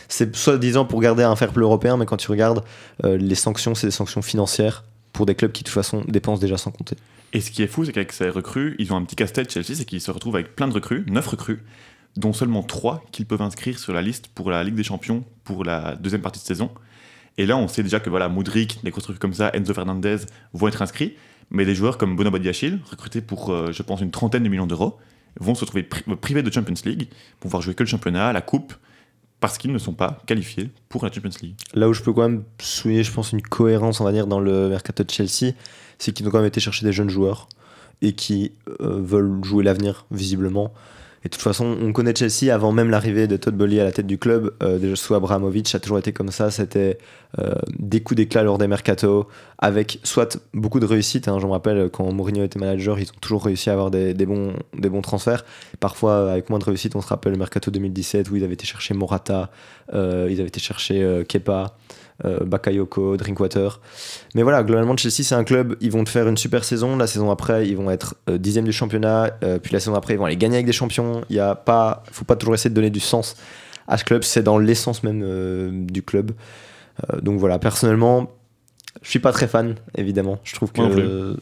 c'est 0.08 0.34
soi-disant 0.34 0.86
pour 0.86 1.00
garder 1.00 1.22
un 1.22 1.36
fair 1.36 1.52
play 1.52 1.62
européen, 1.62 1.96
mais 1.96 2.06
quand 2.06 2.16
tu 2.16 2.30
regardes, 2.30 2.64
euh, 3.04 3.16
les 3.16 3.34
sanctions, 3.34 3.74
c'est 3.74 3.86
des 3.86 3.92
sanctions 3.92 4.22
financières 4.22 4.84
pour 5.12 5.26
des 5.26 5.34
clubs 5.34 5.52
qui, 5.52 5.62
de 5.62 5.68
toute 5.68 5.74
façon, 5.74 6.02
dépensent 6.08 6.40
déjà 6.40 6.56
sans 6.56 6.70
compter. 6.70 6.96
Et 7.32 7.40
ce 7.40 7.50
qui 7.50 7.62
est 7.62 7.66
fou, 7.66 7.84
c'est 7.84 7.92
qu'avec 7.92 8.12
ces 8.12 8.30
recrues, 8.30 8.76
ils 8.78 8.92
ont 8.92 8.96
un 8.96 9.04
petit 9.04 9.16
casse-tête 9.16 9.52
Chelsea, 9.52 9.74
c'est 9.74 9.84
qu'ils 9.84 10.00
se 10.00 10.10
retrouvent 10.10 10.36
avec 10.36 10.56
plein 10.56 10.68
de 10.68 10.72
recrues, 10.72 11.04
9 11.08 11.26
recrues, 11.26 11.62
dont 12.18 12.32
seulement 12.32 12.62
3 12.62 13.04
qu'ils 13.12 13.26
peuvent 13.26 13.42
inscrire 13.42 13.78
sur 13.78 13.92
la 13.92 14.02
liste 14.02 14.26
pour 14.34 14.50
la 14.50 14.64
Ligue 14.64 14.74
des 14.74 14.82
Champions 14.82 15.24
pour 15.44 15.64
la 15.64 15.94
deuxième 15.96 16.20
partie 16.20 16.40
de 16.40 16.44
saison. 16.44 16.70
Et 17.38 17.46
là, 17.46 17.56
on 17.56 17.68
sait 17.68 17.84
déjà 17.84 18.00
que 18.00 18.10
voilà, 18.10 18.28
Mudrik, 18.28 18.80
des 18.82 18.90
recrues 18.90 19.14
comme 19.18 19.32
ça, 19.34 19.50
Enzo 19.54 19.72
Fernandez 19.72 20.16
vont 20.52 20.66
être 20.66 20.82
inscrits, 20.82 21.14
mais 21.50 21.64
des 21.64 21.74
joueurs 21.76 21.96
comme 21.96 22.16
Bono 22.16 22.30
Badiachil, 22.32 22.80
recrutés 22.90 23.20
pour, 23.20 23.50
euh, 23.52 23.70
je 23.70 23.82
pense, 23.84 24.00
une 24.00 24.10
trentaine 24.10 24.42
de 24.42 24.48
millions 24.48 24.66
d'euros, 24.66 24.98
vont 25.38 25.54
se 25.54 25.60
retrouver 25.60 25.84
pri- 25.84 26.16
privés 26.16 26.42
de 26.42 26.52
Champions 26.52 26.74
League, 26.84 27.08
pour 27.38 27.48
pouvoir 27.50 27.62
jouer 27.62 27.74
que 27.74 27.84
le 27.84 27.88
championnat, 27.88 28.32
la 28.32 28.40
coupe, 28.40 28.74
parce 29.38 29.56
qu'ils 29.56 29.72
ne 29.72 29.78
sont 29.78 29.92
pas 29.92 30.20
qualifiés 30.26 30.70
pour 30.88 31.04
la 31.04 31.12
Champions 31.12 31.30
League. 31.40 31.54
Là 31.74 31.88
où 31.88 31.92
je 31.94 32.02
peux 32.02 32.12
quand 32.12 32.22
même 32.28 32.42
souligner, 32.60 33.04
je 33.04 33.12
pense, 33.12 33.30
une 33.30 33.42
cohérence, 33.42 34.00
on 34.00 34.04
va 34.04 34.10
dire, 34.10 34.26
dans 34.26 34.40
le 34.40 34.68
mercato 34.68 35.04
de 35.04 35.10
Chelsea, 35.10 35.52
c'est 35.98 36.10
qu'ils 36.12 36.26
ont 36.26 36.30
quand 36.32 36.38
même 36.38 36.48
été 36.48 36.58
chercher 36.60 36.84
des 36.84 36.92
jeunes 36.92 37.10
joueurs 37.10 37.48
et 38.02 38.14
qui 38.14 38.50
euh, 38.80 39.00
veulent 39.00 39.44
jouer 39.44 39.62
l'avenir, 39.62 40.06
visiblement. 40.10 40.72
Et 41.24 41.28
de 41.28 41.34
toute 41.34 41.42
façon, 41.42 41.76
on 41.80 41.92
connaît 41.92 42.14
Chelsea 42.14 42.54
avant 42.54 42.70
même 42.72 42.90
l'arrivée 42.90 43.26
de 43.26 43.36
Todd 43.36 43.54
Bowley 43.56 43.80
à 43.80 43.84
la 43.84 43.92
tête 43.92 44.06
du 44.06 44.18
club. 44.18 44.54
Euh, 44.62 44.94
sous 44.94 45.14
Abramovich, 45.14 45.68
ça 45.68 45.78
a 45.78 45.80
toujours 45.80 45.98
été 45.98 46.12
comme 46.12 46.30
ça. 46.30 46.50
C'était 46.50 46.98
euh, 47.38 47.54
des 47.78 48.00
coups 48.00 48.16
d'éclat 48.16 48.42
lors 48.44 48.56
des 48.56 48.68
mercatos, 48.68 49.26
avec 49.58 49.98
soit 50.04 50.38
beaucoup 50.54 50.80
de 50.80 50.86
réussite. 50.86 51.28
hein. 51.28 51.38
Je 51.40 51.46
me 51.46 51.50
rappelle 51.50 51.90
quand 51.90 52.10
Mourinho 52.12 52.44
était 52.44 52.58
manager, 52.58 52.98
ils 53.00 53.08
ont 53.08 53.18
toujours 53.20 53.44
réussi 53.44 53.68
à 53.68 53.72
avoir 53.72 53.90
des, 53.90 54.14
bons, 54.14 54.54
des 54.78 54.88
bons 54.88 55.02
transferts. 55.02 55.44
Parfois, 55.80 56.30
avec 56.30 56.50
moins 56.50 56.60
de 56.60 56.64
réussite, 56.64 56.94
on 56.94 57.00
se 57.00 57.08
rappelle 57.08 57.32
le 57.32 57.38
mercato 57.38 57.70
2017 57.70 58.30
où 58.30 58.36
ils 58.36 58.44
avaient 58.44 58.54
été 58.54 58.66
chercher 58.66 58.94
Morata, 58.94 59.50
euh, 59.94 60.28
ils 60.30 60.38
avaient 60.38 60.48
été 60.48 60.60
chercher 60.60 61.02
euh, 61.02 61.24
Kepa, 61.24 61.64
euh, 61.64 62.07
Bakayoko, 62.24 63.16
Drinkwater. 63.16 63.80
Mais 64.34 64.42
voilà, 64.42 64.62
globalement, 64.62 64.96
Chelsea, 64.96 65.22
c'est 65.22 65.34
un 65.34 65.44
club, 65.44 65.76
ils 65.80 65.90
vont 65.90 66.04
te 66.04 66.10
faire 66.10 66.28
une 66.28 66.36
super 66.36 66.64
saison. 66.64 66.96
La 66.96 67.06
saison 67.06 67.30
après, 67.30 67.68
ils 67.68 67.76
vont 67.76 67.90
être 67.90 68.16
euh, 68.28 68.38
dixième 68.38 68.64
du 68.64 68.72
championnat. 68.72 69.30
euh, 69.44 69.58
puis 69.58 69.72
la 69.72 69.80
saison 69.80 69.94
après, 69.94 70.14
ils 70.14 70.16
vont 70.16 70.24
aller 70.24 70.36
gagner 70.36 70.56
avec 70.56 70.66
des 70.66 70.72
champions. 70.72 71.22
Il 71.30 71.36
y 71.36 71.40
a 71.40 71.54
pas, 71.54 72.02
faut 72.10 72.24
pas 72.24 72.36
toujours 72.36 72.54
essayer 72.54 72.70
de 72.70 72.74
donner 72.74 72.90
du 72.90 73.00
sens 73.00 73.36
à 73.86 73.98
ce 73.98 74.04
club. 74.04 74.22
C'est 74.22 74.42
dans 74.42 74.58
l'essence 74.58 75.02
même 75.02 75.22
euh, 75.24 75.70
du 75.72 76.02
club. 76.02 76.32
Euh, 77.12 77.20
donc 77.20 77.38
voilà, 77.38 77.58
personnellement, 77.58 78.30
je 79.02 79.10
suis 79.10 79.18
pas 79.20 79.32
très 79.32 79.46
fan, 79.46 79.76
évidemment. 79.96 80.40
Je 80.44 80.54
trouve 80.54 80.72
que 80.72 80.80
euh, 80.82 81.36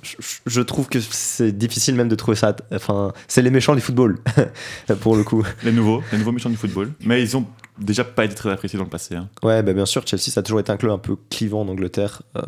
je 0.47 0.61
trouve 0.61 0.89
que 0.89 1.01
c'est 1.01 1.53
difficile 1.53 1.95
même 1.95 2.09
de 2.09 2.15
trouver 2.15 2.37
ça. 2.37 2.55
Enfin, 2.73 3.13
c'est 3.29 3.43
les 3.43 3.51
méchants 3.51 3.75
du 3.75 3.81
football 3.81 4.19
pour 5.01 5.17
le 5.17 5.25
coup. 5.25 5.45
Les 5.65 5.73
nouveaux, 5.73 6.03
les 6.13 6.19
nouveaux 6.19 6.33
méchants 6.33 6.51
du 6.51 6.57
football. 6.57 6.93
Mais 7.01 7.23
ils 7.23 7.37
ont 7.37 7.47
déjà 7.79 8.05
pas 8.05 8.25
été 8.25 8.35
très 8.35 8.51
appréciés 8.51 8.79
dans 8.79 8.85
le 8.85 8.91
passé. 8.91 9.15
hein. 9.17 9.29
Ouais, 9.43 9.63
bah 9.63 9.73
bien 9.73 9.87
sûr, 9.87 10.07
Chelsea, 10.07 10.31
ça 10.31 10.41
a 10.41 10.43
toujours 10.43 10.61
été 10.61 10.73
un 10.73 10.77
club 10.77 10.93
un 10.93 10.99
peu 10.99 11.17
clivant 11.31 11.63
en 11.63 11.69
Angleterre. 11.69 12.23
euh, 12.37 12.43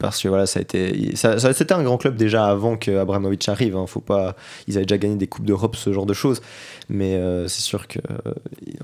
parce 0.00 0.20
que 0.20 0.28
voilà, 0.28 0.46
ça 0.46 0.58
a 0.58 0.62
été, 0.62 1.14
c'était 1.14 1.72
un 1.72 1.82
grand 1.82 1.96
club 1.96 2.16
déjà 2.16 2.48
avant 2.48 2.76
que 2.76 2.90
Abramovich 2.98 3.48
arrive. 3.48 3.76
hein, 3.76 3.86
faut 3.86 4.04
ils 4.66 4.76
avaient 4.76 4.84
déjà 4.84 4.98
gagné 4.98 5.14
des 5.14 5.28
coupes 5.28 5.46
d'Europe, 5.46 5.76
ce 5.76 5.92
genre 5.92 6.06
de 6.06 6.12
choses. 6.12 6.42
Mais 6.88 7.14
euh, 7.14 7.46
c'est 7.48 7.62
sûr 7.62 7.86
qu'ils 7.86 8.02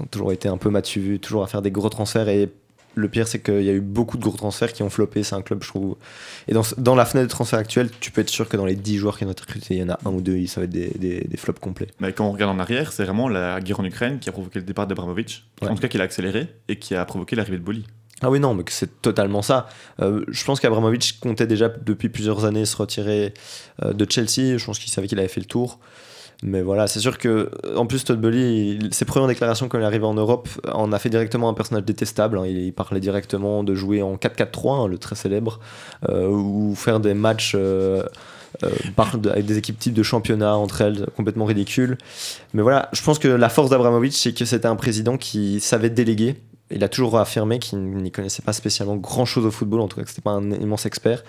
ont 0.00 0.06
toujours 0.06 0.32
été 0.32 0.48
un 0.48 0.56
peu 0.56 0.70
matu 0.70 1.18
toujours 1.20 1.42
à 1.42 1.48
faire 1.48 1.60
des 1.60 1.72
gros 1.72 1.88
transferts. 1.88 2.28
Et 2.28 2.50
le 2.94 3.08
pire, 3.08 3.26
c'est 3.28 3.40
qu'il 3.40 3.62
y 3.62 3.68
a 3.70 3.72
eu 3.72 3.80
beaucoup 3.80 4.16
de 4.16 4.22
gros 4.22 4.36
transferts 4.36 4.72
qui 4.72 4.82
ont 4.82 4.90
floppé. 4.90 5.22
C'est 5.22 5.34
un 5.34 5.42
club, 5.42 5.62
je 5.62 5.68
trouve. 5.68 5.96
Et 6.48 6.52
dans, 6.52 6.62
dans 6.78 6.94
la 6.94 7.04
fenêtre 7.04 7.26
de 7.28 7.30
transfert 7.30 7.58
actuelle, 7.58 7.88
tu 8.00 8.10
peux 8.10 8.20
être 8.20 8.28
sûr 8.30 8.48
que 8.48 8.56
dans 8.56 8.66
les 8.66 8.74
10 8.76 8.98
joueurs 8.98 9.16
qui 9.18 9.24
ont 9.24 9.30
été 9.30 9.40
recrutés, 9.42 9.74
il 9.74 9.80
y 9.80 9.82
en 9.82 9.88
a 9.90 9.98
un 10.04 10.10
ou 10.10 10.20
deux, 10.20 10.46
ça 10.46 10.60
va 10.60 10.64
être 10.64 10.70
des, 10.70 10.90
des, 10.98 11.20
des 11.22 11.36
flops 11.36 11.60
complets. 11.60 11.88
Mais 12.00 12.12
quand 12.12 12.26
on 12.26 12.32
regarde 12.32 12.54
en 12.54 12.58
arrière, 12.58 12.92
c'est 12.92 13.04
vraiment 13.04 13.28
la 13.28 13.60
guerre 13.60 13.80
en 13.80 13.84
Ukraine 13.84 14.18
qui 14.18 14.28
a 14.28 14.32
provoqué 14.32 14.58
le 14.58 14.64
départ 14.64 14.86
d'Abramovich, 14.86 15.44
Ouais. 15.62 15.68
en 15.68 15.74
tout 15.74 15.80
cas 15.82 15.88
qui 15.88 15.96
l'a 15.98 16.04
accéléré 16.04 16.48
et 16.68 16.76
qui 16.76 16.94
a 16.94 17.04
provoqué 17.04 17.36
l'arrivée 17.36 17.58
de 17.58 17.62
Boli. 17.62 17.84
Ah 18.20 18.30
oui, 18.30 18.38
non, 18.38 18.54
mais 18.54 18.62
c'est 18.68 19.00
totalement 19.02 19.42
ça. 19.42 19.68
Euh, 20.00 20.24
je 20.28 20.44
pense 20.44 20.60
qu'Abramovich 20.60 21.18
comptait 21.18 21.46
déjà 21.48 21.68
depuis 21.68 22.08
plusieurs 22.08 22.44
années 22.44 22.64
se 22.66 22.76
retirer 22.76 23.34
euh, 23.82 23.92
de 23.92 24.06
Chelsea. 24.08 24.58
Je 24.58 24.64
pense 24.64 24.78
qu'il 24.78 24.92
savait 24.92 25.08
qu'il 25.08 25.18
avait 25.18 25.26
fait 25.28 25.40
le 25.40 25.46
tour. 25.46 25.80
Mais 26.42 26.60
voilà, 26.60 26.88
c'est 26.88 26.98
sûr 26.98 27.18
que, 27.18 27.50
en 27.76 27.86
plus, 27.86 28.04
Todd 28.04 28.20
il- 28.34 28.92
ses 28.92 29.04
premières 29.04 29.28
déclarations 29.28 29.68
quand 29.68 29.78
il 29.78 29.82
est 29.82 29.86
arrivé 29.86 30.04
en 30.04 30.14
Europe, 30.14 30.48
en 30.72 30.90
a 30.92 30.98
fait 30.98 31.08
directement 31.08 31.48
un 31.48 31.54
personnage 31.54 31.84
détestable. 31.84 32.38
hein. 32.38 32.46
Il, 32.46 32.72
parlait 32.72 33.00
directement 33.00 33.62
de 33.62 33.74
jouer 33.76 34.02
en 34.02 34.16
4-4-3, 34.16 34.74
hein, 34.74 34.88
le 34.88 34.98
très 34.98 35.14
célèbre, 35.14 35.60
euh, 36.08 36.26
ou 36.26 36.74
faire 36.74 36.98
des 36.98 37.14
matchs 37.14 37.52
euh, 37.54 38.02
euh, 38.64 38.70
avec 39.30 39.46
des 39.46 39.56
équipes 39.56 39.78
types 39.78 39.94
de 39.94 40.02
championnat 40.02 40.56
entre 40.56 40.80
elles, 40.80 41.06
complètement 41.16 41.44
ridicules. 41.44 41.96
Mais 42.54 42.62
voilà, 42.62 42.88
je 42.92 43.02
pense 43.02 43.20
que 43.20 43.28
la 43.28 43.48
force 43.48 43.70
d'Abramovich, 43.70 44.14
c'est 44.14 44.32
que 44.32 44.44
c'était 44.44 44.66
un 44.66 44.76
président 44.76 45.16
qui 45.16 45.60
savait 45.60 45.90
déléguer. 45.90 46.34
Il 46.72 46.82
a 46.82 46.88
toujours 46.88 47.18
affirmé 47.18 47.60
qu'il 47.60 47.78
n'y 47.82 48.10
connaissait 48.10 48.42
pas 48.42 48.52
spécialement 48.52 48.96
grand 48.96 49.26
chose 49.26 49.46
au 49.46 49.50
football, 49.52 49.80
en 49.80 49.88
tout 49.88 49.96
cas 49.96 50.02
que 50.02 50.08
c'était 50.08 50.22
pas 50.22 50.30
un 50.32 50.50
immense 50.50 50.86
expert. 50.86 51.22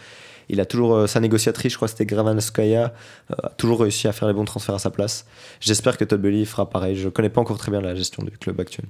Il 0.49 0.59
a 0.59 0.65
toujours, 0.65 0.95
euh, 0.95 1.07
sa 1.07 1.19
négociatrice, 1.19 1.73
je 1.73 1.77
crois 1.77 1.87
que 1.87 1.91
c'était 1.91 2.05
Gravanskaya, 2.05 2.93
euh, 3.31 3.35
a 3.43 3.49
toujours 3.49 3.81
réussi 3.81 4.07
à 4.07 4.13
faire 4.13 4.27
les 4.27 4.33
bons 4.33 4.45
transferts 4.45 4.75
à 4.75 4.79
sa 4.79 4.91
place. 4.91 5.25
J'espère 5.59 5.97
que 5.97 6.05
Todd 6.05 6.21
Bowley 6.21 6.45
fera 6.45 6.69
pareil. 6.69 6.95
Je 6.95 7.09
connais 7.09 7.29
pas 7.29 7.41
encore 7.41 7.57
très 7.57 7.71
bien 7.71 7.81
la 7.81 7.95
gestion 7.95 8.23
du 8.23 8.31
club 8.31 8.59
actuel. 8.59 8.85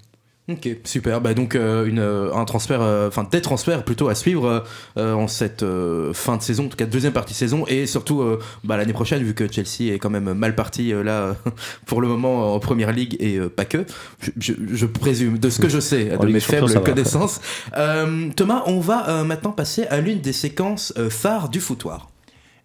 Ok, 0.50 0.68
super. 0.84 1.22
Bah 1.22 1.34
donc 1.34 1.56
euh, 1.56 1.86
une, 1.86 2.00
euh, 2.00 2.34
un 2.34 2.44
transfert, 2.44 2.82
euh, 2.82 3.08
enfin 3.08 3.26
des 3.32 3.40
transferts 3.42 3.86
plutôt 3.86 4.10
à 4.10 4.16
suivre 4.16 4.46
euh, 4.46 4.60
euh, 4.98 5.14
en 5.14 5.30
cette 5.30 5.64
euh, 5.64 6.12
fin 6.12 6.36
de 6.36 6.42
saison, 6.42 6.66
en 6.66 6.68
tout 6.68 6.76
cas 6.76 6.86
deuxième 6.86 7.14
partie 7.14 7.32
de 7.32 7.38
saison, 7.38 7.64
et 7.70 7.86
surtout 7.86 8.22
euh, 8.22 8.40
bah, 8.66 8.76
l'année 8.76 8.92
prochaine 8.92 9.24
vu 9.24 9.34
que 9.36 9.50
Chelsea 9.50 9.94
est 9.94 10.00
quand 10.00 10.10
même 10.10 10.34
mal 10.34 10.54
parti 10.54 10.92
euh, 10.92 11.02
là 11.02 11.38
pour 11.86 12.02
le 12.02 12.10
moment 12.10 12.54
en 12.56 12.60
première 12.60 12.92
ligue 12.92 13.16
et 13.22 13.38
euh, 13.38 13.48
pas 13.48 13.64
que. 13.64 13.86
Je, 14.20 14.32
je- 14.38 14.54
je 14.76 14.86
présume 14.86 15.38
de 15.40 15.50
ce 15.50 15.62
que 15.62 15.70
je 15.70 15.80
sais, 15.80 16.10
de 16.18 16.26
mes 16.34 16.42
faibles 16.42 16.66
connaissances. 16.82 17.40
Euh, 17.78 18.30
Thomas, 18.36 18.64
on 18.66 18.82
va 18.82 19.08
euh, 19.10 19.24
maintenant 19.24 19.52
passer 19.54 19.84
à 19.88 20.02
l'une 20.02 20.20
des 20.20 20.34
séquences 20.34 20.94
euh, 20.98 21.10
phares 21.10 21.48
du 21.48 21.62
foutoir. 21.62 22.10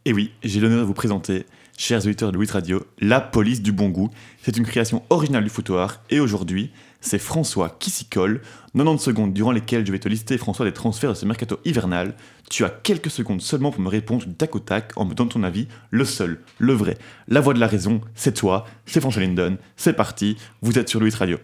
Et 0.04 0.12
oui, 0.12 0.32
j'ai 0.42 0.58
l'honneur 0.58 0.80
de 0.80 0.84
vous 0.84 0.94
présenter, 0.94 1.44
chers 1.76 2.04
auditeurs 2.04 2.32
de 2.32 2.36
Louis 2.38 2.48
Radio, 2.50 2.82
La 2.98 3.20
Police 3.20 3.62
du 3.62 3.70
Bon 3.70 3.88
Goût. 3.88 4.10
C'est 4.42 4.56
une 4.56 4.66
création 4.66 5.04
originale 5.10 5.44
du 5.44 5.50
foutoir 5.50 6.00
et 6.10 6.18
aujourd'hui, 6.18 6.72
c'est 7.00 7.18
François 7.18 7.76
qui 7.78 7.90
s'y 7.90 8.06
colle. 8.06 8.40
90 8.74 9.02
secondes 9.02 9.32
durant 9.32 9.52
lesquelles 9.52 9.86
je 9.86 9.92
vais 9.92 9.98
te 9.98 10.08
lister, 10.08 10.38
François, 10.38 10.64
des 10.66 10.72
transferts 10.72 11.10
de 11.10 11.14
ce 11.14 11.26
mercato 11.26 11.58
hivernal. 11.64 12.14
Tu 12.50 12.64
as 12.64 12.70
quelques 12.70 13.10
secondes 13.10 13.40
seulement 13.40 13.70
pour 13.70 13.80
me 13.80 13.88
répondre 13.88 14.24
du 14.24 14.34
tac 14.34 14.54
au 14.54 14.60
tac 14.60 14.92
en 14.96 15.04
me 15.04 15.14
donnant 15.14 15.30
ton 15.30 15.42
avis. 15.42 15.68
Le 15.90 16.04
seul, 16.04 16.40
le 16.58 16.72
vrai, 16.72 16.98
la 17.28 17.40
voix 17.40 17.54
de 17.54 17.60
la 17.60 17.66
raison, 17.66 18.00
c'est 18.14 18.34
toi, 18.34 18.66
c'est 18.86 19.00
François 19.00 19.22
Linden. 19.22 19.56
C'est 19.76 19.94
parti, 19.94 20.36
vous 20.62 20.78
êtes 20.78 20.88
sur 20.88 21.00
Louis 21.00 21.10
Radio. 21.10 21.38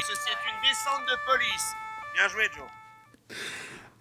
Ceci 0.00 0.28
est 0.28 0.44
une 0.48 0.60
descente 0.62 1.02
de 1.06 1.16
police. 1.26 1.74
Bien 2.14 2.28
joué, 2.28 2.44
Joe. 2.54 2.66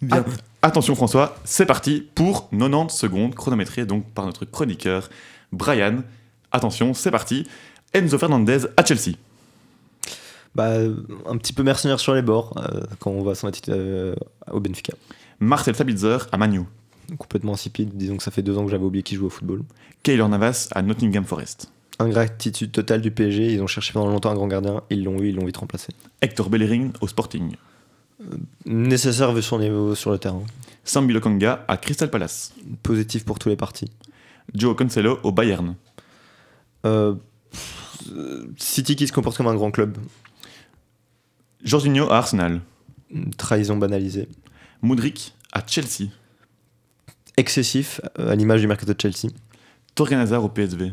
Bien. 0.02 0.26
Attention 0.62 0.96
François, 0.96 1.38
c'est 1.44 1.66
parti 1.66 2.08
pour 2.14 2.50
90 2.50 2.96
secondes 2.96 3.36
chronométrées 3.36 3.86
donc 3.86 4.06
par 4.14 4.26
notre 4.26 4.46
chroniqueur 4.46 5.10
Brian. 5.52 6.04
Attention, 6.52 6.94
c'est 6.94 7.12
parti. 7.12 7.48
Enzo 7.98 8.18
Fernandez 8.18 8.60
à 8.78 8.86
Chelsea. 8.86 9.16
Bah, 10.56 10.72
un 11.26 11.38
petit 11.38 11.54
peu 11.54 11.64
mercenaire 11.64 12.00
sur 12.00 12.14
les 12.14 12.22
bords 12.22 12.54
euh, 12.58 12.82
quand 13.00 13.12
on 13.12 13.22
voit 13.22 13.36
son 13.36 13.48
attitude 13.48 13.74
euh, 13.74 14.16
au 14.52 14.60
Benfica. 14.60 14.94
Marcel 15.40 15.76
Sabitzer 15.76 16.18
à 16.32 16.38
Manu. 16.38 16.62
Complètement 17.18 17.54
insipide, 17.54 17.92
disons 17.94 18.18
que 18.18 18.24
ça 18.24 18.32
fait 18.32 18.42
deux 18.42 18.58
ans 18.58 18.66
que 18.66 18.72
j'avais 18.72 18.84
oublié 18.84 19.04
qu'il 19.04 19.18
jouait 19.18 19.28
au 19.28 19.32
football. 19.32 19.62
Keylor 20.04 20.30
Navas 20.30 20.68
à 20.72 20.82
Nottingham 20.82 21.26
Forest. 21.26 21.72
Ingratitude 22.00 22.72
totale 22.72 23.02
du 23.02 23.12
PSG, 23.12 23.54
ils 23.54 23.62
ont 23.62 23.68
cherché 23.68 23.94
pendant 23.94 24.08
longtemps 24.08 24.30
un 24.30 24.36
grand 24.36 24.48
gardien, 24.48 24.84
ils 24.90 25.04
l'ont 25.04 25.20
eu, 25.20 25.30
ils 25.30 25.36
l'ont 25.36 25.46
vite 25.46 25.58
remplacé. 25.58 25.90
Hector 26.22 26.50
Bellerin 26.50 26.90
au 27.02 27.08
Sporting. 27.08 27.56
Nécessaire 28.66 29.34
vu 29.34 29.42
son 29.42 29.60
niveau 29.60 29.96
sur 29.96 30.12
le 30.12 30.18
terrain. 30.18 30.44
Sambi 30.84 31.14
Lokanga 31.14 31.66
à 31.68 31.78
Crystal 31.78 32.10
Palace. 32.10 32.54
Positif 32.84 33.26
pour 33.26 33.40
tous 33.40 33.50
les 33.50 33.56
partis. 33.56 33.92
Joe 34.54 34.76
Cancelo 34.76 35.20
au 35.24 35.32
Bayern. 35.32 35.76
Euh, 36.86 37.16
City 38.58 38.96
qui 38.96 39.08
se 39.08 39.12
comporte 39.12 39.38
comme 39.38 39.48
un 39.48 39.56
grand 39.56 39.72
club. 39.72 39.98
Jorginho 41.64 42.10
à 42.10 42.18
Arsenal. 42.18 42.62
Trahison 43.38 43.78
banalisée. 43.78 44.28
Mudrik 44.82 45.36
à 45.52 45.64
Chelsea. 45.66 46.10
Excessif, 47.36 48.02
euh, 48.20 48.32
à 48.32 48.36
l'image 48.36 48.62
du 48.62 48.68
mercato 48.68 48.94
de 48.94 49.00
Chelsea. 49.00 49.32
Torgan 49.96 50.20
Hazard 50.20 50.44
au 50.44 50.50
PSV. 50.50 50.92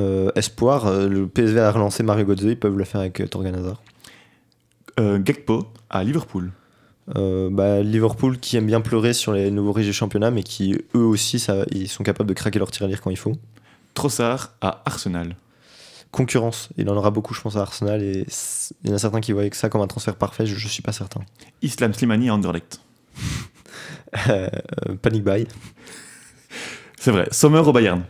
Euh, 0.00 0.30
espoir, 0.36 0.86
euh, 0.86 1.08
le 1.08 1.26
PSV 1.26 1.60
a 1.60 1.72
relancé 1.72 2.02
Mario 2.02 2.24
Götze, 2.24 2.44
ils 2.44 2.58
peuvent 2.58 2.76
le 2.76 2.84
faire 2.84 3.00
avec 3.00 3.20
euh, 3.20 3.26
Torgan 3.26 3.54
Hazard. 3.54 3.82
Euh, 5.00 5.18
Gakpo 5.18 5.66
à 5.90 6.04
Liverpool. 6.04 6.50
Euh, 7.16 7.48
bah, 7.50 7.80
Liverpool 7.82 8.38
qui 8.38 8.56
aime 8.56 8.66
bien 8.66 8.80
pleurer 8.80 9.12
sur 9.12 9.32
les 9.32 9.50
nouveaux 9.50 9.72
riches 9.72 9.86
du 9.86 9.92
championnat, 9.92 10.30
mais 10.30 10.42
qui 10.42 10.76
eux 10.94 11.04
aussi 11.04 11.38
ça, 11.38 11.64
ils 11.70 11.88
sont 11.88 12.04
capables 12.04 12.28
de 12.28 12.34
craquer 12.34 12.58
leur 12.58 12.70
tir 12.70 12.84
à 12.84 12.88
lire 12.88 13.00
quand 13.00 13.10
il 13.10 13.16
faut. 13.16 13.32
Trossard 13.94 14.52
à 14.60 14.82
Arsenal. 14.84 15.36
Concurrence, 16.10 16.70
il 16.76 16.88
en 16.88 16.96
aura 16.96 17.10
beaucoup, 17.10 17.34
je 17.34 17.40
pense, 17.40 17.56
à 17.56 17.60
Arsenal, 17.60 18.02
et 18.02 18.26
il 18.82 18.90
y 18.90 18.92
en 18.92 18.96
a 18.96 18.98
certains 18.98 19.20
qui 19.20 19.32
voyaient 19.32 19.50
que 19.50 19.56
ça 19.56 19.68
comme 19.68 19.82
un 19.82 19.86
transfert 19.86 20.16
parfait, 20.16 20.46
je, 20.46 20.54
je 20.54 20.68
suis 20.68 20.82
pas 20.82 20.92
certain. 20.92 21.20
Islam 21.62 21.92
Slimani 21.92 22.28
à 22.28 22.34
Anderlecht. 22.34 22.80
Euh, 24.30 24.48
panic 25.02 25.22
buy. 25.22 25.46
C'est 26.98 27.10
vrai. 27.10 27.28
Sommer 27.30 27.58
au 27.58 27.72
Bayern. 27.72 28.04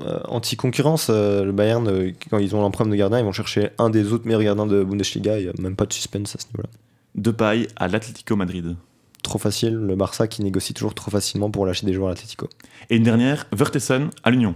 Euh, 0.00 0.20
Anti-concurrence, 0.28 1.08
euh, 1.10 1.44
le 1.44 1.52
Bayern, 1.52 1.88
euh, 1.88 2.12
quand 2.30 2.38
ils 2.38 2.54
ont 2.54 2.60
l'empreinte 2.60 2.90
de 2.90 2.94
gardien, 2.94 3.18
ils 3.18 3.24
vont 3.24 3.32
chercher 3.32 3.70
un 3.78 3.88
des 3.88 4.12
autres 4.12 4.26
meilleurs 4.26 4.42
gardiens 4.42 4.66
de 4.66 4.84
Bundesliga, 4.84 5.38
il 5.38 5.44
n'y 5.44 5.48
a 5.48 5.52
même 5.58 5.76
pas 5.76 5.86
de 5.86 5.92
suspense 5.92 6.36
à 6.36 6.38
ce 6.38 6.46
niveau-là. 6.48 6.68
Depay 7.14 7.68
à 7.76 7.88
l'Atlético 7.88 8.36
Madrid. 8.36 8.76
Trop 9.22 9.38
facile, 9.38 9.74
le 9.74 9.96
Barça 9.96 10.28
qui 10.28 10.42
négocie 10.42 10.74
toujours 10.74 10.94
trop 10.94 11.10
facilement 11.10 11.50
pour 11.50 11.64
lâcher 11.64 11.86
des 11.86 11.94
joueurs 11.94 12.08
à 12.08 12.10
l'Atlético. 12.10 12.48
Et 12.90 12.96
une 12.96 13.02
dernière, 13.02 13.46
Vertessen 13.52 14.10
à 14.22 14.30
l'Union. 14.30 14.54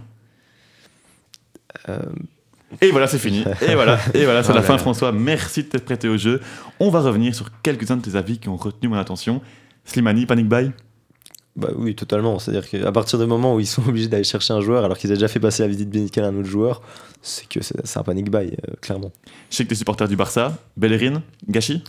Euh, 1.88 1.98
Et 2.80 2.90
voilà, 2.90 3.06
c'est 3.06 3.18
fini. 3.18 3.44
Et 3.62 3.74
voilà, 3.74 3.98
et 4.14 4.24
voilà, 4.24 4.42
c'est 4.42 4.50
Oh 4.50 4.54
la 4.54 4.60
là 4.60 4.66
fin, 4.66 4.74
là. 4.74 4.78
François. 4.78 5.12
Merci 5.12 5.64
de 5.64 5.68
t'être 5.68 5.84
prêté 5.84 6.08
au 6.08 6.16
jeu. 6.16 6.40
On 6.78 6.90
va 6.90 7.00
revenir 7.00 7.34
sur 7.34 7.48
quelques-uns 7.62 7.96
de 7.96 8.02
tes 8.02 8.16
avis 8.16 8.38
qui 8.38 8.48
ont 8.48 8.56
retenu 8.56 8.88
mon 8.88 8.96
attention. 8.96 9.40
Slimani, 9.84 10.26
Panic 10.26 10.48
Buy? 10.48 10.70
Bah 11.56 11.68
oui, 11.76 11.96
totalement. 11.96 12.38
C'est-à-dire 12.38 12.68
qu'à 12.68 12.92
partir 12.92 13.18
du 13.18 13.26
moment 13.26 13.54
où 13.56 13.60
ils 13.60 13.66
sont 13.66 13.82
obligés 13.88 14.08
d'aller 14.08 14.24
chercher 14.24 14.52
un 14.54 14.60
joueur 14.60 14.84
alors 14.84 14.96
qu'ils 14.96 15.10
ont 15.10 15.14
déjà 15.14 15.26
fait 15.28 15.40
passer 15.40 15.62
la 15.62 15.68
visite 15.68 15.92
médicale 15.92 16.24
à 16.24 16.28
un 16.28 16.36
autre 16.36 16.48
joueur, 16.48 16.80
c'est 17.22 17.48
que 17.48 17.60
c'est 17.62 17.84
c'est 17.84 17.98
un 17.98 18.02
panic 18.04 18.30
buy, 18.30 18.46
euh, 18.68 18.74
clairement. 18.80 19.10
Je 19.50 19.56
sais 19.56 19.64
que 19.64 19.68
t'es 19.70 19.74
supporter 19.74 20.06
du 20.06 20.14
Barça. 20.16 20.56
Bellerin, 20.76 21.22
Gachi? 21.48 21.82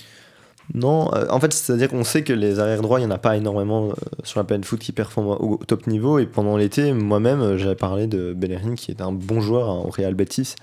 Non, 0.73 1.13
euh, 1.13 1.25
en 1.29 1.39
fait, 1.39 1.51
c'est-à-dire 1.53 1.89
qu'on 1.89 2.03
sait 2.03 2.23
que 2.23 2.31
les 2.31 2.60
arrières 2.60 2.81
droits, 2.81 2.99
il 2.99 3.05
n'y 3.05 3.12
en 3.12 3.15
a 3.15 3.17
pas 3.17 3.36
énormément 3.36 3.89
euh, 3.89 3.93
sur 4.23 4.39
la 4.39 4.45
planète 4.45 4.65
foot 4.65 4.79
qui 4.79 4.91
performent 4.91 5.36
au, 5.39 5.57
top 5.57 5.88
niveau. 5.88 6.19
Et 6.19 6.25
pendant 6.25 6.55
l'été, 6.55 6.93
moi-même, 6.93 7.41
euh, 7.41 7.57
j'avais 7.57 7.75
parlé 7.75 8.07
de 8.07 8.34
Bellerin 8.34 8.75
qui 8.75 8.91
est 8.91 9.01
un 9.01 9.12
bon 9.12 9.41
joueur 9.41 9.69
hein, 9.69 9.81
au 9.86 9.89
Real 9.89 10.13
Betis. 10.13 10.55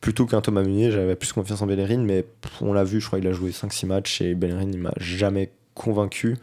Plutôt 0.00 0.26
qu'un 0.26 0.40
Thomas 0.40 0.62
Meunier, 0.62 0.90
j'avais 0.90 1.16
plus 1.16 1.32
confiance 1.32 1.62
en 1.62 1.66
Bellerin, 1.66 1.98
mais 1.98 2.24
on 2.60 2.72
l'a 2.72 2.84
vu, 2.84 3.00
je 3.00 3.06
crois 3.06 3.18
qu'il 3.20 3.28
a 3.28 3.32
joué 3.32 3.50
5-6 3.50 3.86
matchs 3.86 4.20
et 4.20 4.34
Bellerin, 4.34 4.68
il 4.72 4.78
m'a 4.78 4.92
jamais 4.96 5.50
convaincu. 5.74 6.38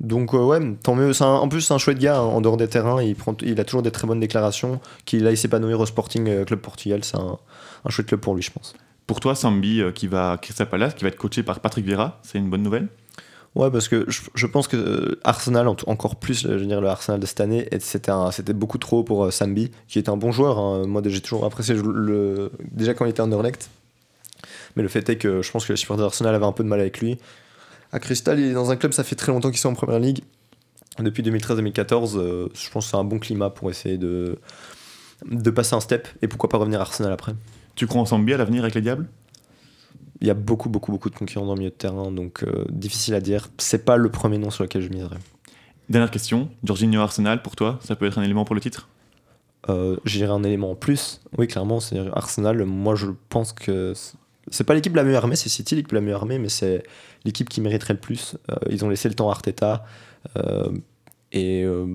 Donc, 0.00 0.32
ouais, 0.32 0.58
tant 0.82 0.94
mieux. 0.94 1.12
En 1.22 1.48
plus, 1.48 1.60
c'est 1.60 1.74
un 1.74 1.78
chouette 1.78 1.98
gars 1.98 2.18
hein, 2.18 2.22
en 2.22 2.40
dehors 2.40 2.56
des 2.56 2.68
terrains. 2.68 3.00
Il, 3.02 3.16
il 3.42 3.60
a 3.60 3.64
toujours 3.64 3.82
des 3.82 3.92
très 3.92 4.08
bonnes 4.08 4.20
déclarations. 4.20 4.80
Qu'il 5.04 5.26
aille 5.26 5.36
s'épanouir 5.36 5.78
au 5.78 5.86
Sporting 5.86 6.44
Club 6.44 6.60
Portugal, 6.60 7.04
c'est 7.04 7.16
un, 7.16 7.38
un 7.84 7.90
chouette 7.90 8.08
club 8.08 8.20
pour 8.20 8.34
lui, 8.34 8.42
je 8.42 8.50
pense. 8.50 8.74
Pour 9.06 9.20
toi, 9.20 9.34
Sambi 9.34 9.80
euh, 9.80 9.92
qui 9.92 10.06
va 10.06 10.38
Crystal 10.40 10.68
Palace, 10.68 10.94
qui 10.94 11.04
va 11.04 11.08
être 11.08 11.16
coaché 11.16 11.42
par 11.42 11.60
Patrick 11.60 11.84
Vieira, 11.84 12.20
c'est 12.22 12.38
une 12.38 12.48
bonne 12.48 12.62
nouvelle? 12.62 12.88
Ouais, 13.54 13.70
parce 13.70 13.86
que 13.86 14.04
je, 14.08 14.46
pense 14.46 14.66
que 14.66 14.76
euh, 14.76 15.20
Arsenal, 15.22 15.68
encore 15.68 16.16
plus, 16.16 16.44
euh, 16.44 16.54
je 16.54 16.62
veux 16.62 16.66
dire, 16.66 16.80
le 16.80 16.88
Arsenal 16.88 17.20
de 17.20 17.26
cette 17.26 17.40
année, 17.40 17.68
c'était 17.78 18.52
beaucoup 18.52 18.78
trop 18.78 19.04
pour 19.04 19.32
Sambi, 19.32 19.70
qui 19.86 19.98
est 19.98 20.08
un 20.08 20.16
bon 20.16 20.32
joueur. 20.32 20.58
hein. 20.58 20.86
Moi, 20.86 21.02
j'ai 21.04 21.20
toujours 21.20 21.44
apprécié 21.44 21.76
déjà 22.72 22.94
quand 22.94 23.04
il 23.04 23.10
était 23.10 23.20
en 23.20 23.26
Anderlecht. 23.26 23.70
Mais 24.76 24.82
le 24.82 24.88
fait 24.88 25.08
est 25.08 25.16
que 25.16 25.40
je 25.42 25.50
pense 25.50 25.66
que 25.66 25.72
les 25.72 25.76
supporters 25.76 26.04
d'Arsenal 26.04 26.34
avaient 26.34 26.44
un 26.44 26.52
peu 26.52 26.64
de 26.64 26.68
mal 26.68 26.80
avec 26.80 27.00
lui. 27.00 27.18
À 27.92 28.00
Crystal, 28.00 28.38
il 28.40 28.46
est 28.46 28.54
dans 28.54 28.70
un 28.72 28.76
club, 28.76 28.92
ça 28.92 29.04
fait 29.04 29.14
très 29.14 29.30
longtemps 29.30 29.50
qu'ils 29.50 29.60
sont 29.60 29.68
en 29.68 29.74
première 29.74 30.00
ligue. 30.00 30.24
Depuis 30.98 31.22
2013-2014, 31.22 32.16
euh, 32.16 32.48
je 32.54 32.70
pense 32.70 32.86
que 32.86 32.90
c'est 32.90 32.96
un 32.96 33.04
bon 33.04 33.18
climat 33.18 33.50
pour 33.50 33.70
essayer 33.70 33.98
de, 33.98 34.38
de 35.26 35.50
passer 35.50 35.74
un 35.74 35.80
step 35.80 36.08
et 36.22 36.28
pourquoi 36.28 36.48
pas 36.48 36.58
revenir 36.58 36.80
à 36.80 36.82
Arsenal 36.82 37.12
après. 37.12 37.34
Tu 37.74 37.86
crois 37.86 38.02
en 38.02 38.06
Sambi 38.06 38.32
à 38.32 38.36
l'avenir 38.36 38.62
avec 38.62 38.74
les 38.74 38.80
Diables? 38.80 39.08
Il 40.20 40.26
y 40.26 40.30
a 40.30 40.34
beaucoup, 40.34 40.68
beaucoup, 40.68 40.92
beaucoup 40.92 41.10
de 41.10 41.14
concurrents 41.14 41.46
dans 41.46 41.54
le 41.54 41.58
milieu 41.58 41.70
de 41.70 41.74
terrain, 41.76 42.10
donc 42.10 42.44
euh, 42.44 42.64
difficile 42.70 43.14
à 43.14 43.20
dire. 43.20 43.48
C'est 43.58 43.84
pas 43.84 43.96
le 43.96 44.10
premier 44.10 44.38
nom 44.38 44.50
sur 44.50 44.62
lequel 44.62 44.80
je 44.82 44.88
miserais. 44.88 45.18
Dernière 45.88 46.10
question, 46.10 46.48
Jorginho 46.62 47.00
Arsenal, 47.00 47.42
pour 47.42 47.56
toi, 47.56 47.78
ça 47.82 47.94
peut 47.96 48.06
être 48.06 48.18
un 48.18 48.22
élément 48.22 48.44
pour 48.44 48.54
le 48.54 48.60
titre? 48.60 48.88
Euh, 49.68 49.96
je 50.04 50.18
dirais 50.18 50.32
un 50.32 50.42
élément 50.44 50.70
en 50.70 50.74
plus. 50.74 51.20
Oui, 51.36 51.46
clairement, 51.46 51.80
c'est 51.80 51.98
Arsenal. 52.14 52.64
Moi, 52.64 52.94
je 52.94 53.06
pense 53.28 53.52
que 53.52 53.92
c'est- 54.50 54.64
pas 54.64 54.74
l'équipe 54.74 54.94
la 54.94 55.04
mieux 55.04 55.16
armée, 55.16 55.36
c'est 55.36 55.48
City 55.48 55.74
l'équipe 55.74 55.92
la 55.92 56.00
mieux 56.00 56.14
armée, 56.14 56.38
mais 56.38 56.48
c'est 56.48 56.84
l'équipe 57.24 57.48
qui 57.48 57.60
mériterait 57.60 57.94
le 57.94 58.00
plus. 58.00 58.36
Euh, 58.50 58.54
ils 58.70 58.84
ont 58.84 58.88
laissé 58.88 59.08
le 59.08 59.14
temps 59.14 59.28
à 59.28 59.32
Arteta 59.32 59.84
euh, 60.36 60.70
et 61.32 61.64
euh, 61.64 61.86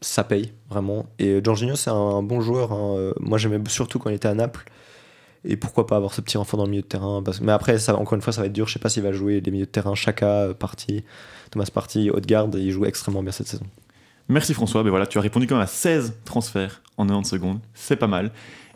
ça 0.00 0.24
paye 0.24 0.52
vraiment. 0.68 1.06
Et 1.18 1.40
Jorginho, 1.42 1.76
c'est 1.76 1.90
un 1.90 2.22
bon 2.22 2.40
joueur. 2.40 2.72
hein. 2.72 3.12
Moi, 3.20 3.38
j'aimais 3.38 3.60
surtout 3.68 3.98
quand 3.98 4.10
il 4.10 4.16
était 4.16 4.28
à 4.28 4.34
Naples. 4.34 4.64
Et 5.44 5.56
pourquoi 5.56 5.86
pas 5.86 5.96
avoir 5.96 6.14
ce 6.14 6.20
petit 6.20 6.38
renfort 6.38 6.58
dans 6.58 6.64
le 6.64 6.70
milieu 6.70 6.82
de 6.82 6.86
terrain. 6.86 7.22
Mais 7.40 7.52
après, 7.52 7.78
ça, 7.78 7.96
encore 7.96 8.14
une 8.14 8.22
fois, 8.22 8.32
ça 8.32 8.40
va 8.40 8.46
être 8.46 8.52
dur. 8.52 8.68
Je 8.68 8.74
sais 8.74 8.78
pas 8.78 8.88
s'il 8.88 9.02
va 9.02 9.12
jouer 9.12 9.40
les 9.40 9.50
milieux 9.50 9.66
de 9.66 9.70
terrain. 9.70 9.94
Chaka, 9.94 10.26
euh, 10.26 10.54
Party, 10.54 11.04
Thomas 11.50 11.68
Party, 11.72 12.10
Haute-Garde. 12.10 12.54
Il 12.54 12.70
joue 12.70 12.84
extrêmement 12.84 13.22
bien 13.22 13.32
cette 13.32 13.48
saison. 13.48 13.66
Merci 14.28 14.54
François, 14.54 14.82
ben 14.82 14.90
voilà, 14.90 15.06
tu 15.06 15.18
as 15.18 15.20
répondu 15.20 15.46
quand 15.46 15.56
même 15.56 15.64
à 15.64 15.66
16 15.66 16.14
transferts 16.24 16.82
en 16.96 17.04
90 17.04 17.28
secondes, 17.28 17.58
c'est 17.74 17.96
pas 17.96 18.06
mal. 18.06 18.30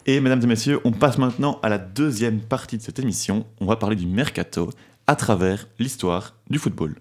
Et 0.05 0.21
mesdames 0.21 0.43
et 0.43 0.47
messieurs, 0.47 0.81
on 0.85 0.93
passe 0.93 1.19
maintenant 1.19 1.59
à 1.63 1.69
la 1.69 1.79
deuxième 1.79 2.41
partie 2.41 2.79
de 2.79 2.83
cette 2.83 2.99
émission. 2.99 3.47
On 3.61 3.67
va 3.67 3.77
parler 3.77 3.97
du 3.97 4.07
mercato 4.07 4.71
à 5.07 5.17
travers 5.17 5.67
l'histoire 5.79 6.35
du 6.51 6.59
football. 6.59 6.97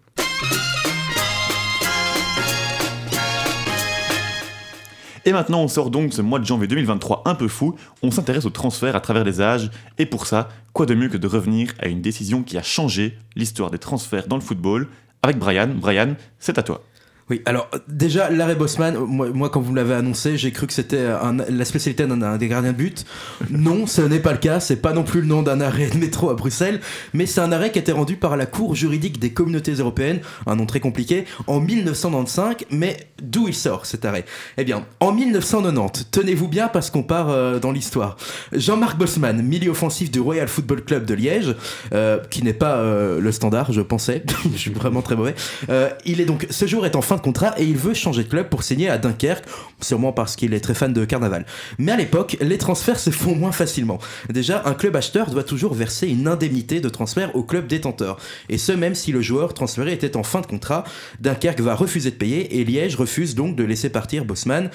Et 5.28 5.34
maintenant, 5.34 5.62
on 5.62 5.68
sort 5.68 5.90
donc 5.90 6.14
ce 6.14 6.22
mois 6.22 6.38
de 6.38 6.46
janvier 6.46 6.68
2023 6.68 7.24
un 7.26 7.34
peu 7.34 7.48
fou. 7.48 7.76
On 8.04 8.12
s'intéresse 8.12 8.46
aux 8.46 8.52
transferts 8.52 8.96
à 8.96 9.00
travers 9.00 9.24
les 9.24 9.42
âges. 9.42 9.72
Et 9.98 10.06
pour 10.06 10.28
ça, 10.28 10.50
quoi 10.72 10.86
de 10.86 10.94
mieux 10.94 11.10
que 11.10 11.18
de 11.18 11.26
revenir 11.26 11.74
à 11.80 11.88
une 11.88 12.02
décision 12.02 12.44
qui 12.44 12.60
a 12.60 12.62
changé 12.62 13.18
l'histoire 13.36 13.72
des 13.72 13.80
transferts 13.80 14.28
dans 14.28 14.36
le 14.36 14.44
football 14.44 14.88
avec 15.24 15.40
Brian. 15.40 15.70
Brian, 15.76 16.14
c'est 16.38 16.60
à 16.60 16.64
toi. 16.64 16.84
Oui, 17.28 17.42
alors 17.46 17.72
déjà, 17.88 18.30
l'arrêt 18.30 18.54
Bosman, 18.54 18.98
moi, 19.00 19.30
moi, 19.34 19.50
quand 19.50 19.60
vous 19.60 19.72
me 19.72 19.78
l'avez 19.78 19.96
annoncé, 19.96 20.38
j'ai 20.38 20.52
cru 20.52 20.68
que 20.68 20.74
c'était 20.74 21.08
la 21.50 21.66
spécialité 21.66 22.06
d'un 22.06 22.38
des 22.38 22.48
gardiens 22.48 22.72
de 22.72 22.78
but. 22.78 23.04
Non, 23.50 23.88
ce 23.88 24.02
n'est 24.02 24.20
pas 24.20 24.32
le 24.32 24.38
cas, 24.38 24.60
c'est 24.60 24.76
pas 24.76 24.94
non 24.94 25.04
plus 25.04 25.22
le 25.22 25.28
nom 25.28 25.42
d'un 25.42 25.60
arrêt 25.60 25.90
de 25.90 25.98
métro 25.98 26.30
à 26.30 26.36
Bruxelles, 26.36 26.82
mais 27.14 27.26
c'est 27.26 27.42
un 27.42 27.52
arrêt 27.52 27.72
qui 27.72 27.80
a 27.80 27.82
été 27.82 27.92
rendu 27.92 28.16
par 28.16 28.38
la 28.38 28.46
Cour 28.46 28.76
juridique 28.76 29.20
des 29.20 29.32
communautés 29.32 29.74
européennes, 29.74 30.20
un 30.46 30.56
nom 30.56 30.68
très 30.68 30.80
compliqué, 30.80 31.26
en 31.48 31.60
1995, 31.60 32.68
mais 32.70 32.98
d'où 33.24 33.48
il 33.48 33.56
sort 33.56 33.88
cet 33.88 34.06
arrêt? 34.06 34.26
Eh 34.58 34.64
bien, 34.64 34.86
en 35.00 35.12
1990, 35.12 36.10
tenez-vous 36.12 36.48
bien 36.48 36.68
parce 36.68 36.92
qu'on 36.92 37.02
part 37.02 37.30
euh, 37.30 37.58
dans 37.58 37.72
l'histoire. 37.72 38.18
Jean-Marc 38.54 39.00
Bosman, 39.00 39.42
milieu 39.42 39.72
offensif 39.72 40.12
du 40.12 40.20
Royal 40.20 40.48
Football 40.48 40.84
Club 40.84 41.06
de 41.06 41.16
Liège, 41.16 41.56
euh, 41.92 42.20
qui 42.30 42.44
n'est 42.44 42.54
pas 42.54 42.76
euh, 42.76 43.20
le 43.20 43.32
standard, 43.32 43.72
je 43.72 43.82
pensais, 43.82 44.24
je 44.52 44.58
suis 44.58 44.72
vraiment 44.72 45.02
très 45.02 45.16
mauvais, 45.16 45.34
il 46.06 46.22
est 46.22 46.26
donc, 46.26 46.46
ce 46.52 46.68
jour 46.68 46.86
est 46.86 46.96
en 46.96 47.02
fin 47.02 47.15
de 47.16 47.22
contrat 47.22 47.54
et 47.58 47.64
il 47.64 47.78
veut 47.78 47.94
changer 47.94 48.24
de 48.24 48.30
club 48.30 48.50
pour 48.50 48.64
signer 48.64 48.90
à 48.90 48.98
Dunkerque, 48.98 49.46
sûrement 49.82 50.14
parce 50.14 50.36
qu'il 50.36 50.54
est 50.54 50.60
très 50.60 50.74
fan 50.74 50.94
de 50.94 51.06
carnaval. 51.06 51.46
Mais 51.78 51.92
à 51.92 51.98
l'époque, 51.98 52.38
les 52.42 52.58
transferts 52.58 53.00
se 53.00 53.10
font 53.10 53.36
moins 53.36 53.52
facilement. 53.52 54.00
Déjà, 54.30 54.64
un 54.66 54.74
club 54.74 54.96
acheteur 54.96 55.30
doit 55.30 55.44
toujours 55.44 55.74
verser 55.74 56.08
une 56.08 56.28
indemnité 56.28 56.80
de 56.80 56.90
transfert 56.90 57.36
au 57.36 57.44
club 57.44 57.68
détenteur. 57.68 58.18
Et 58.50 58.58
ce, 58.58 58.72
même 58.72 58.96
si 58.96 59.12
le 59.12 59.22
joueur 59.22 59.54
transféré 59.54 59.94
était 59.94 60.18
en 60.18 60.24
fin 60.24 60.42
de 60.42 60.46
contrat, 60.46 60.84
Dunkerque 61.20 61.62
va 61.62 61.76
refuser 61.76 62.12
de 62.12 62.16
payer 62.16 62.60
et 62.60 62.64
Liège 62.64 62.96
refuse 62.96 63.36
donc 63.36 63.56
de 63.56 63.64
laisser 63.64 63.90
partir 63.90 64.26
Bosman 64.26 64.70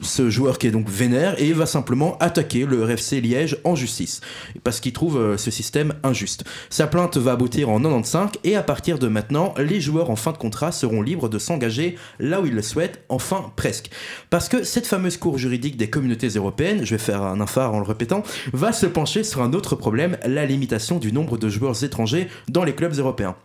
ce 0.00 0.30
joueur 0.30 0.58
qui 0.58 0.66
est 0.66 0.70
donc 0.70 0.88
vénère 0.88 1.40
et 1.40 1.52
va 1.52 1.66
simplement 1.66 2.16
attaquer 2.18 2.64
le 2.64 2.84
RFC 2.84 3.20
Liège 3.20 3.58
en 3.64 3.74
justice 3.74 4.20
parce 4.64 4.80
qu'il 4.80 4.92
trouve 4.92 5.18
euh, 5.18 5.36
ce 5.36 5.50
système 5.50 5.94
injuste. 6.02 6.44
Sa 6.70 6.86
plainte 6.86 7.16
va 7.16 7.32
aboutir 7.32 7.68
en 7.68 7.80
95 7.80 8.30
et 8.44 8.56
à 8.56 8.62
partir 8.62 8.98
de 8.98 9.08
maintenant, 9.08 9.54
les 9.58 9.80
joueurs 9.80 10.10
en 10.10 10.16
fin 10.16 10.32
de 10.32 10.38
contrat 10.38 10.72
seront 10.72 11.02
libres 11.02 11.28
de 11.28 11.38
s'engager 11.38 11.96
là 12.18 12.40
où 12.40 12.46
ils 12.46 12.54
le 12.54 12.62
souhaitent, 12.62 13.02
enfin 13.08 13.52
presque. 13.56 13.90
Parce 14.30 14.48
que 14.48 14.62
cette 14.62 14.86
fameuse 14.86 15.16
cour 15.16 15.38
juridique 15.38 15.76
des 15.76 15.90
communautés 15.90 16.28
européennes, 16.28 16.84
je 16.84 16.94
vais 16.94 16.98
faire 16.98 17.22
un 17.22 17.40
infar 17.40 17.74
en 17.74 17.78
le 17.78 17.86
répétant, 17.86 18.22
va 18.52 18.72
se 18.72 18.86
pencher 18.86 19.24
sur 19.24 19.42
un 19.42 19.52
autre 19.52 19.76
problème, 19.76 20.16
la 20.26 20.46
limitation 20.46 20.98
du 20.98 21.12
nombre 21.12 21.38
de 21.38 21.48
joueurs 21.48 21.82
étrangers 21.84 22.28
dans 22.48 22.64
les 22.64 22.74
clubs 22.74 22.94
européens. 22.98 23.36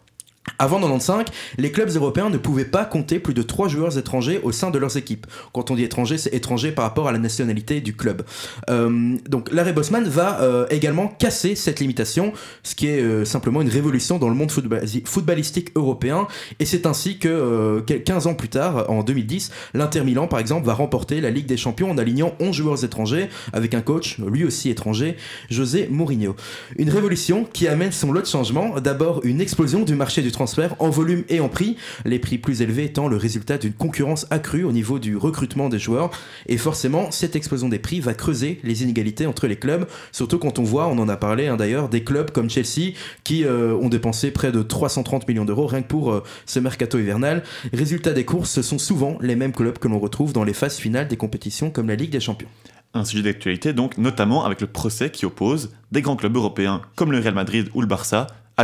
Avant 0.60 0.78
95, 0.78 1.26
les 1.58 1.72
clubs 1.72 1.90
européens 1.96 2.30
ne 2.30 2.38
pouvaient 2.38 2.66
pas 2.66 2.84
compter 2.84 3.20
plus 3.20 3.34
de 3.34 3.42
3 3.42 3.70
joueurs 3.70 3.98
étrangers 3.98 4.40
au 4.44 4.52
sein 4.52 4.72
de 4.72 4.78
leurs 4.78 4.98
équipes. 4.98 5.26
Quand 5.54 5.72
on 5.72 5.76
dit 5.76 5.84
étranger, 5.84 6.18
c'est 6.18 6.34
étranger 6.34 6.72
par 6.72 6.84
rapport 6.84 7.08
à 7.08 7.12
la 7.14 7.18
nationalité 7.18 7.80
du 7.80 7.96
club. 7.96 8.24
Euh, 8.70 9.16
donc 9.30 9.50
l'arrêt 9.54 9.72
Bosman 9.72 10.04
va 10.04 10.42
euh, 10.42 10.66
également 10.70 11.08
casser 11.08 11.56
cette 11.56 11.80
limitation, 11.80 12.34
ce 12.64 12.76
qui 12.76 12.88
est 12.88 13.02
euh, 13.02 13.24
simplement 13.24 13.62
une 13.62 13.70
révolution 13.70 14.20
dans 14.20 14.28
le 14.28 14.36
monde 14.36 14.52
footballi- 14.52 15.06
footballistique 15.06 15.70
européen. 15.76 16.28
Et 16.60 16.66
c'est 16.66 16.86
ainsi 16.86 17.20
que 17.20 17.30
euh, 17.30 17.82
quel- 17.86 18.04
15 18.04 18.28
ans 18.28 18.36
plus 18.36 18.50
tard, 18.50 18.90
en 18.90 19.02
2010, 19.04 19.50
l'Inter 19.74 20.02
Milan 20.04 20.28
par 20.28 20.40
exemple 20.40 20.66
va 20.66 20.74
remporter 20.74 21.22
la 21.22 21.30
Ligue 21.32 21.46
des 21.48 21.58
Champions 21.58 21.90
en 21.90 21.98
alignant 21.98 22.34
11 22.42 22.54
joueurs 22.54 22.84
étrangers 22.84 23.30
avec 23.54 23.74
un 23.74 23.82
coach, 23.82 24.18
lui 24.20 24.44
aussi 24.44 24.70
étranger, 24.70 25.16
José 25.50 25.88
Mourinho. 25.90 26.36
Une 26.78 26.90
révolution 26.90 27.46
qui 27.52 27.68
amène 27.70 27.94
son 27.94 28.12
lot 28.12 28.22
de 28.22 28.28
changements. 28.28 28.80
D'abord 28.82 29.22
une 29.24 29.40
explosion 29.40 29.84
du 29.84 29.96
marché 29.96 30.22
du 30.22 30.33
transfert 30.34 30.76
en 30.80 30.90
volume 30.90 31.24
et 31.30 31.40
en 31.40 31.48
prix, 31.48 31.78
les 32.04 32.20
prix 32.20 32.38
plus 32.38 32.62
élevés 32.62 32.86
étant 32.86 33.08
le 33.08 33.16
résultat 33.16 33.58
d'une 33.58 33.74
concurrence 33.74 34.28
accrue 34.30 34.66
au 34.66 34.74
niveau 34.74 35.00
du 35.00 35.16
recrutement 35.16 35.70
des 35.70 35.80
joueurs. 35.80 36.12
Et 36.48 36.58
forcément, 36.58 37.12
cette 37.12 37.38
explosion 37.38 37.70
des 37.70 37.80
prix 37.80 38.02
va 38.02 38.14
creuser 38.14 38.60
les 38.64 38.84
inégalités 38.84 39.26
entre 39.26 39.48
les 39.48 39.56
clubs, 39.56 39.88
surtout 40.12 40.40
quand 40.40 40.60
on 40.60 40.64
voit, 40.64 40.88
on 40.88 41.00
en 41.00 41.08
a 41.08 41.16
parlé 41.16 41.48
hein, 41.48 41.56
d'ailleurs, 41.56 41.88
des 41.88 42.04
clubs 42.04 42.32
comme 42.32 42.50
Chelsea 42.50 42.94
qui 43.24 43.46
euh, 43.46 43.74
ont 43.76 43.90
dépensé 43.90 44.32
près 44.32 44.52
de 44.52 44.62
330 44.62 45.28
millions 45.28 45.46
d'euros 45.46 45.68
rien 45.68 45.82
que 45.82 45.88
pour 45.88 46.12
euh, 46.12 46.24
ce 46.46 46.60
mercato 46.60 47.00
hivernal. 47.00 47.44
Résultat 47.72 48.14
des 48.14 48.26
courses, 48.26 48.52
ce 48.52 48.62
sont 48.62 48.80
souvent 48.80 49.18
les 49.22 49.36
mêmes 49.36 49.54
clubs 49.54 49.78
que 49.78 49.88
l'on 49.88 50.00
retrouve 50.00 50.34
dans 50.34 50.44
les 50.44 50.54
phases 50.54 50.78
finales 50.78 51.08
des 51.08 51.18
compétitions 51.18 51.70
comme 51.70 51.88
la 51.88 51.96
Ligue 51.96 52.12
des 52.12 52.20
Champions. 52.20 52.50
Un 52.96 53.06
sujet 53.06 53.24
d'actualité 53.24 53.74
donc, 53.74 53.98
notamment 53.98 54.46
avec 54.46 54.62
le 54.62 54.68
procès 54.68 55.10
qui 55.10 55.26
oppose 55.26 55.72
des 55.92 56.02
grands 56.02 56.16
clubs 56.16 56.36
européens 56.36 56.82
comme 56.96 57.12
le 57.12 57.20
Real 57.20 57.34
Madrid 57.34 57.70
ou 57.74 57.82
le 57.82 57.88
Barça 57.88 58.28
à. 58.58 58.64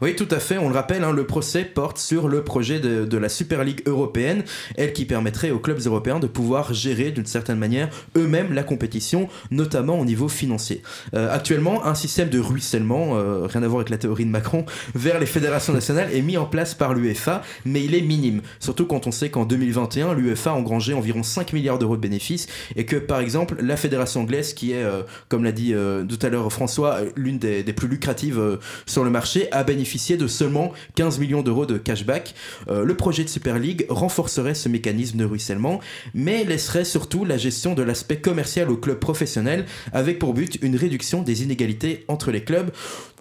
Oui, 0.00 0.14
tout 0.14 0.28
à 0.30 0.38
fait. 0.38 0.56
On 0.58 0.68
le 0.68 0.74
rappelle, 0.74 1.02
hein, 1.02 1.12
le 1.12 1.26
procès 1.26 1.64
porte 1.64 1.98
sur 1.98 2.28
le 2.28 2.42
projet 2.44 2.78
de, 2.78 3.16
la 3.16 3.28
Super 3.28 3.64
League 3.64 3.82
européenne, 3.86 4.44
elle 4.76 4.92
qui 4.92 5.04
permettrait 5.04 5.50
aux 5.50 5.58
clubs 5.58 5.80
européens 5.86 6.20
de 6.20 6.26
pouvoir 6.26 6.74
gérer 6.74 7.10
d'une 7.10 7.26
certaine 7.26 7.58
manière 7.58 7.88
eux-mêmes 8.16 8.52
la 8.52 8.62
compétition, 8.62 9.28
notamment 9.50 9.98
au 9.98 10.04
niveau 10.04 10.28
financier. 10.28 10.82
Euh, 11.14 11.34
actuellement, 11.34 11.86
un 11.86 11.94
système 11.94 12.28
de 12.28 12.38
ruissellement, 12.38 13.16
euh, 13.16 13.46
rien 13.46 13.62
à 13.62 13.68
voir 13.68 13.80
avec 13.80 13.90
la 13.90 13.98
théorie 13.98 14.26
de 14.26 14.30
Macron, 14.30 14.64
vers 14.94 15.18
les 15.18 15.26
fédérations 15.26 15.72
nationales 15.72 16.12
est 16.12 16.22
mis 16.22 16.36
en 16.36 16.44
place 16.44 16.74
par 16.74 16.94
l'UEFA, 16.94 17.42
mais 17.64 17.82
il 17.82 17.94
est 17.94 18.02
minime. 18.02 18.42
Surtout 18.60 18.86
quand 18.86 19.06
on 19.06 19.10
sait 19.10 19.30
qu'en 19.30 19.44
2021, 19.44 20.14
l'UEFA 20.14 20.50
a 20.50 20.54
engrangé 20.54 20.92
environ 20.94 21.22
5 21.22 21.52
milliards 21.52 21.78
d'euros 21.78 21.96
de 21.96 22.02
bénéfices 22.02 22.46
et 22.76 22.84
que, 22.84 22.96
par 22.96 23.20
exemple, 23.20 23.56
la 23.60 23.76
fédération 23.76 24.20
anglaise, 24.20 24.52
qui 24.52 24.72
est, 24.72 24.84
euh, 24.84 25.02
comme 25.28 25.42
l'a 25.42 25.52
dit 25.52 25.74
tout 26.08 26.18
à 26.22 26.28
l'heure 26.28 26.52
François, 26.52 27.00
l'une 27.16 27.38
des, 27.38 27.62
des 27.62 27.72
plus 27.72 27.88
lucratives 27.88 28.58
sur 28.86 29.02
le 29.02 29.10
a 29.52 29.64
bénéficié 29.64 30.16
de 30.16 30.26
seulement 30.26 30.72
15 30.94 31.18
millions 31.18 31.42
d'euros 31.42 31.66
de 31.66 31.78
cashback. 31.78 32.34
Euh, 32.68 32.84
le 32.84 32.96
projet 32.96 33.24
de 33.24 33.28
Super 33.28 33.58
League 33.58 33.86
renforcerait 33.88 34.54
ce 34.54 34.68
mécanisme 34.68 35.18
de 35.18 35.24
ruissellement, 35.24 35.80
mais 36.14 36.44
laisserait 36.44 36.84
surtout 36.84 37.24
la 37.24 37.36
gestion 37.38 37.74
de 37.74 37.82
l'aspect 37.82 38.16
commercial 38.20 38.70
au 38.70 38.76
club 38.76 38.98
professionnel, 38.98 39.66
avec 39.92 40.18
pour 40.18 40.34
but 40.34 40.58
une 40.62 40.76
réduction 40.76 41.22
des 41.22 41.42
inégalités 41.42 42.04
entre 42.08 42.30
les 42.30 42.42
clubs. 42.42 42.70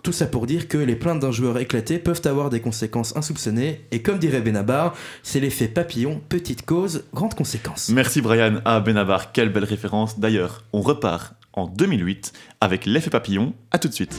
Tout 0.03 0.11
ça 0.11 0.27
pour 0.27 0.45
dire 0.45 0.67
que 0.67 0.77
les 0.77 0.95
plaintes 0.95 1.19
d'un 1.19 1.31
joueur 1.31 1.57
éclaté 1.57 1.97
peuvent 1.97 2.21
avoir 2.25 2.51
des 2.51 2.59
conséquences 2.59 3.15
insoupçonnées, 3.17 3.81
et 3.91 4.03
comme 4.03 4.19
dirait 4.19 4.41
Benabar, 4.41 4.93
c'est 5.23 5.39
l'effet 5.39 5.67
papillon, 5.67 6.21
petite 6.29 6.63
cause, 6.63 7.05
grande 7.11 7.33
conséquence. 7.33 7.89
Merci 7.89 8.21
Brian. 8.21 8.61
Ah 8.65 8.79
Benabar, 8.81 9.31
quelle 9.31 9.49
belle 9.49 9.63
référence. 9.63 10.19
D'ailleurs, 10.19 10.63
on 10.73 10.81
repart 10.81 11.33
en 11.53 11.67
2008 11.67 12.33
avec 12.61 12.85
l'effet 12.85 13.09
papillon. 13.09 13.53
À 13.71 13.79
tout 13.79 13.87
de 13.87 13.93
suite. 13.93 14.15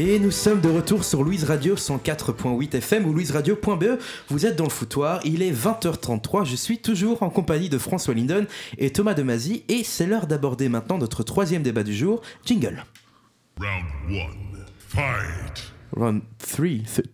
Et 0.00 0.20
nous 0.20 0.30
sommes 0.30 0.60
de 0.60 0.68
retour 0.68 1.02
sur 1.02 1.24
Louise 1.24 1.42
Radio 1.42 1.74
104.8 1.74 2.76
FM 2.76 3.04
ou 3.06 3.12
louiseradio.be. 3.12 3.98
Vous 4.28 4.46
êtes 4.46 4.54
dans 4.54 4.62
le 4.62 4.70
foutoir, 4.70 5.20
il 5.24 5.42
est 5.42 5.50
20h33. 5.50 6.44
Je 6.44 6.54
suis 6.54 6.78
toujours 6.78 7.24
en 7.24 7.30
compagnie 7.30 7.68
de 7.68 7.78
François 7.78 8.14
Linden 8.14 8.46
et 8.78 8.92
Thomas 8.92 9.14
Demazy. 9.14 9.64
Et 9.66 9.82
c'est 9.82 10.06
l'heure 10.06 10.28
d'aborder 10.28 10.68
maintenant 10.68 10.98
notre 10.98 11.24
troisième 11.24 11.64
débat 11.64 11.82
du 11.82 11.92
jour. 11.92 12.22
Jingle. 12.44 12.84
Round 13.58 13.86
one. 14.08 14.66
Fight. 14.78 15.72
Round 15.96 16.22
3, 16.38 16.68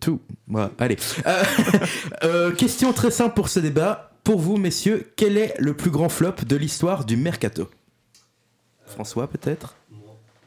2. 0.05 0.19
Voilà, 0.47 0.71
allez. 0.77 0.97
Euh, 1.25 1.43
euh, 2.23 2.51
question 2.51 2.93
très 2.93 3.09
simple 3.09 3.33
pour 3.33 3.49
ce 3.49 3.59
débat. 3.59 4.11
Pour 4.23 4.39
vous, 4.39 4.57
messieurs, 4.57 5.11
quel 5.15 5.39
est 5.39 5.55
le 5.57 5.75
plus 5.75 5.89
grand 5.89 6.09
flop 6.09 6.35
de 6.47 6.55
l'histoire 6.55 7.03
du 7.03 7.17
mercato? 7.17 7.67
François, 8.85 9.27
peut-être? 9.27 9.75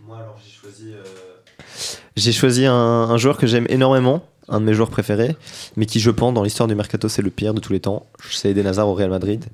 Moi, 0.06 0.18
alors, 0.18 0.38
j'ai 0.40 0.52
choisi. 0.52 0.94
J'ai 2.18 2.32
choisi 2.32 2.66
un, 2.66 2.74
un 2.74 3.16
joueur 3.16 3.36
que 3.36 3.46
j'aime 3.46 3.66
énormément, 3.68 4.24
un 4.48 4.60
de 4.60 4.64
mes 4.64 4.74
joueurs 4.74 4.90
préférés, 4.90 5.36
mais 5.76 5.86
qui, 5.86 6.00
je 6.00 6.10
pense, 6.10 6.34
dans 6.34 6.42
l'histoire 6.42 6.66
du 6.66 6.74
mercato, 6.74 7.08
c'est 7.08 7.22
le 7.22 7.30
pire 7.30 7.54
de 7.54 7.60
tous 7.60 7.72
les 7.72 7.80
temps. 7.80 8.06
C'est 8.28 8.50
Eden 8.50 8.66
Hazard 8.66 8.88
au 8.88 8.94
Real 8.94 9.10
Madrid. 9.10 9.44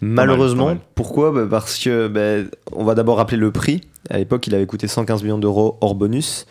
Malheureusement, 0.00 0.66
pas 0.66 0.74
mal. 0.74 0.80
pourquoi? 0.94 1.32
Bah, 1.32 1.46
Parce 1.50 1.78
que 1.78 2.08
bah, 2.08 2.48
on 2.72 2.84
va 2.84 2.94
d'abord 2.94 3.18
rappeler 3.18 3.36
le 3.36 3.50
prix. 3.50 3.82
À 4.08 4.18
l'époque, 4.18 4.46
il 4.46 4.54
avait 4.54 4.66
coûté 4.66 4.88
115 4.88 5.22
millions 5.22 5.38
d'euros 5.38 5.76
hors 5.80 5.94
bonus, 5.94 6.46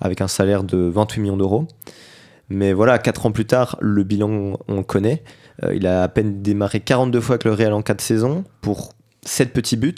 avec 0.00 0.20
un 0.20 0.28
salaire 0.28 0.64
de 0.64 0.78
28 0.78 1.20
millions 1.20 1.36
d'euros. 1.36 1.66
Mais 2.48 2.72
voilà, 2.72 2.98
4 2.98 3.26
ans 3.26 3.32
plus 3.32 3.46
tard, 3.46 3.76
le 3.80 4.04
bilan, 4.04 4.54
on 4.68 4.76
le 4.76 4.82
connaît. 4.82 5.22
Euh, 5.64 5.74
il 5.74 5.86
a 5.86 6.02
à 6.02 6.08
peine 6.08 6.40
démarré 6.42 6.80
42 6.80 7.20
fois 7.20 7.34
avec 7.34 7.44
le 7.44 7.52
Real 7.52 7.72
en 7.72 7.82
4 7.82 8.00
saisons 8.00 8.44
pour 8.60 8.92
7 9.26 9.52
petits 9.52 9.76
buts, 9.76 9.94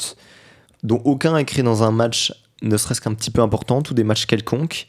dont 0.83 1.01
aucun 1.05 1.37
écrit 1.37 1.62
dans 1.62 1.83
un 1.83 1.90
match 1.90 2.33
ne 2.62 2.77
serait-ce 2.77 3.01
qu'un 3.01 3.14
petit 3.14 3.31
peu 3.31 3.42
important, 3.42 3.83
tous 3.83 3.95
des 3.95 4.05
matchs 4.05 4.27
quelconques. 4.27 4.87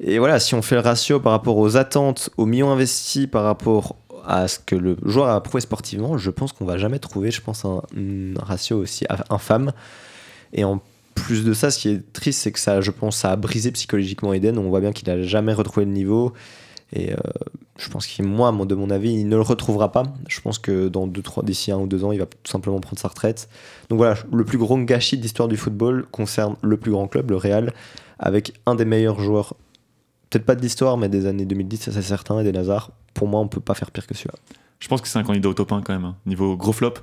Et 0.00 0.18
voilà, 0.18 0.40
si 0.40 0.54
on 0.54 0.62
fait 0.62 0.74
le 0.74 0.80
ratio 0.80 1.20
par 1.20 1.32
rapport 1.32 1.56
aux 1.56 1.76
attentes, 1.76 2.30
aux 2.36 2.46
millions 2.46 2.70
investis, 2.70 3.26
par 3.26 3.44
rapport 3.44 3.96
à 4.26 4.48
ce 4.48 4.58
que 4.58 4.74
le 4.74 4.96
joueur 5.04 5.28
a 5.28 5.40
prouvé 5.42 5.60
sportivement, 5.60 6.18
je 6.18 6.30
pense 6.30 6.52
qu'on 6.52 6.64
va 6.64 6.78
jamais 6.78 6.98
trouver, 6.98 7.30
je 7.30 7.40
pense, 7.40 7.64
un, 7.64 7.82
ratio 8.38 8.78
aussi 8.78 9.06
infâme. 9.30 9.72
Et 10.52 10.64
en 10.64 10.80
plus 11.14 11.44
de 11.44 11.54
ça, 11.54 11.70
ce 11.70 11.78
qui 11.78 11.88
est 11.90 12.12
triste, 12.12 12.42
c'est 12.42 12.52
que 12.52 12.58
ça, 12.58 12.80
je 12.80 12.90
pense, 12.90 13.16
ça 13.16 13.32
a 13.32 13.36
brisé 13.36 13.70
psychologiquement 13.70 14.32
Eden. 14.32 14.58
On 14.58 14.68
voit 14.68 14.80
bien 14.80 14.92
qu'il 14.92 15.08
n'a 15.08 15.22
jamais 15.22 15.52
retrouvé 15.52 15.86
le 15.86 15.92
niveau. 15.92 16.32
Et 16.92 17.12
euh, 17.12 17.16
je 17.78 17.88
pense 17.90 18.06
qu'il, 18.06 18.24
moi, 18.24 18.52
de 18.52 18.74
mon 18.74 18.90
avis, 18.90 19.12
il 19.12 19.28
ne 19.28 19.36
le 19.36 19.42
retrouvera 19.42 19.92
pas. 19.92 20.04
Je 20.28 20.40
pense 20.40 20.58
que 20.58 20.88
dans 20.88 21.06
deux, 21.06 21.22
trois, 21.22 21.42
d'ici 21.42 21.70
un 21.72 21.78
ou 21.78 21.86
deux 21.86 22.04
ans, 22.04 22.12
il 22.12 22.18
va 22.18 22.26
tout 22.26 22.50
simplement 22.50 22.80
prendre 22.80 22.98
sa 22.98 23.08
retraite. 23.08 23.48
Donc 23.88 23.98
voilà, 23.98 24.16
le 24.32 24.44
plus 24.44 24.58
gros 24.58 24.78
gâchis 24.78 25.18
de 25.18 25.22
l'histoire 25.22 25.48
du 25.48 25.56
football 25.56 26.06
concerne 26.10 26.56
le 26.62 26.76
plus 26.76 26.90
grand 26.90 27.06
club, 27.06 27.30
le 27.30 27.36
Real, 27.36 27.72
avec 28.18 28.54
un 28.64 28.74
des 28.74 28.84
meilleurs 28.84 29.20
joueurs, 29.20 29.54
peut-être 30.30 30.46
pas 30.46 30.54
de 30.54 30.62
l'histoire, 30.62 30.96
mais 30.96 31.08
des 31.08 31.26
années 31.26 31.44
2010, 31.44 31.82
ça 31.82 31.92
c'est 31.92 32.02
certain, 32.02 32.40
et 32.40 32.44
des 32.44 32.52
Nazars. 32.52 32.92
Pour 33.14 33.28
moi, 33.28 33.40
on 33.40 33.48
peut 33.48 33.60
pas 33.60 33.74
faire 33.74 33.90
pire 33.90 34.06
que 34.06 34.14
celui-là. 34.14 34.38
Je 34.78 34.88
pense 34.88 35.00
que 35.00 35.08
c'est 35.08 35.18
un 35.18 35.22
candidat 35.22 35.48
au 35.48 35.54
top 35.54 35.72
1 35.72 35.82
quand 35.82 35.92
même, 35.92 36.04
hein, 36.04 36.16
niveau 36.26 36.56
gros 36.56 36.72
flop. 36.72 36.94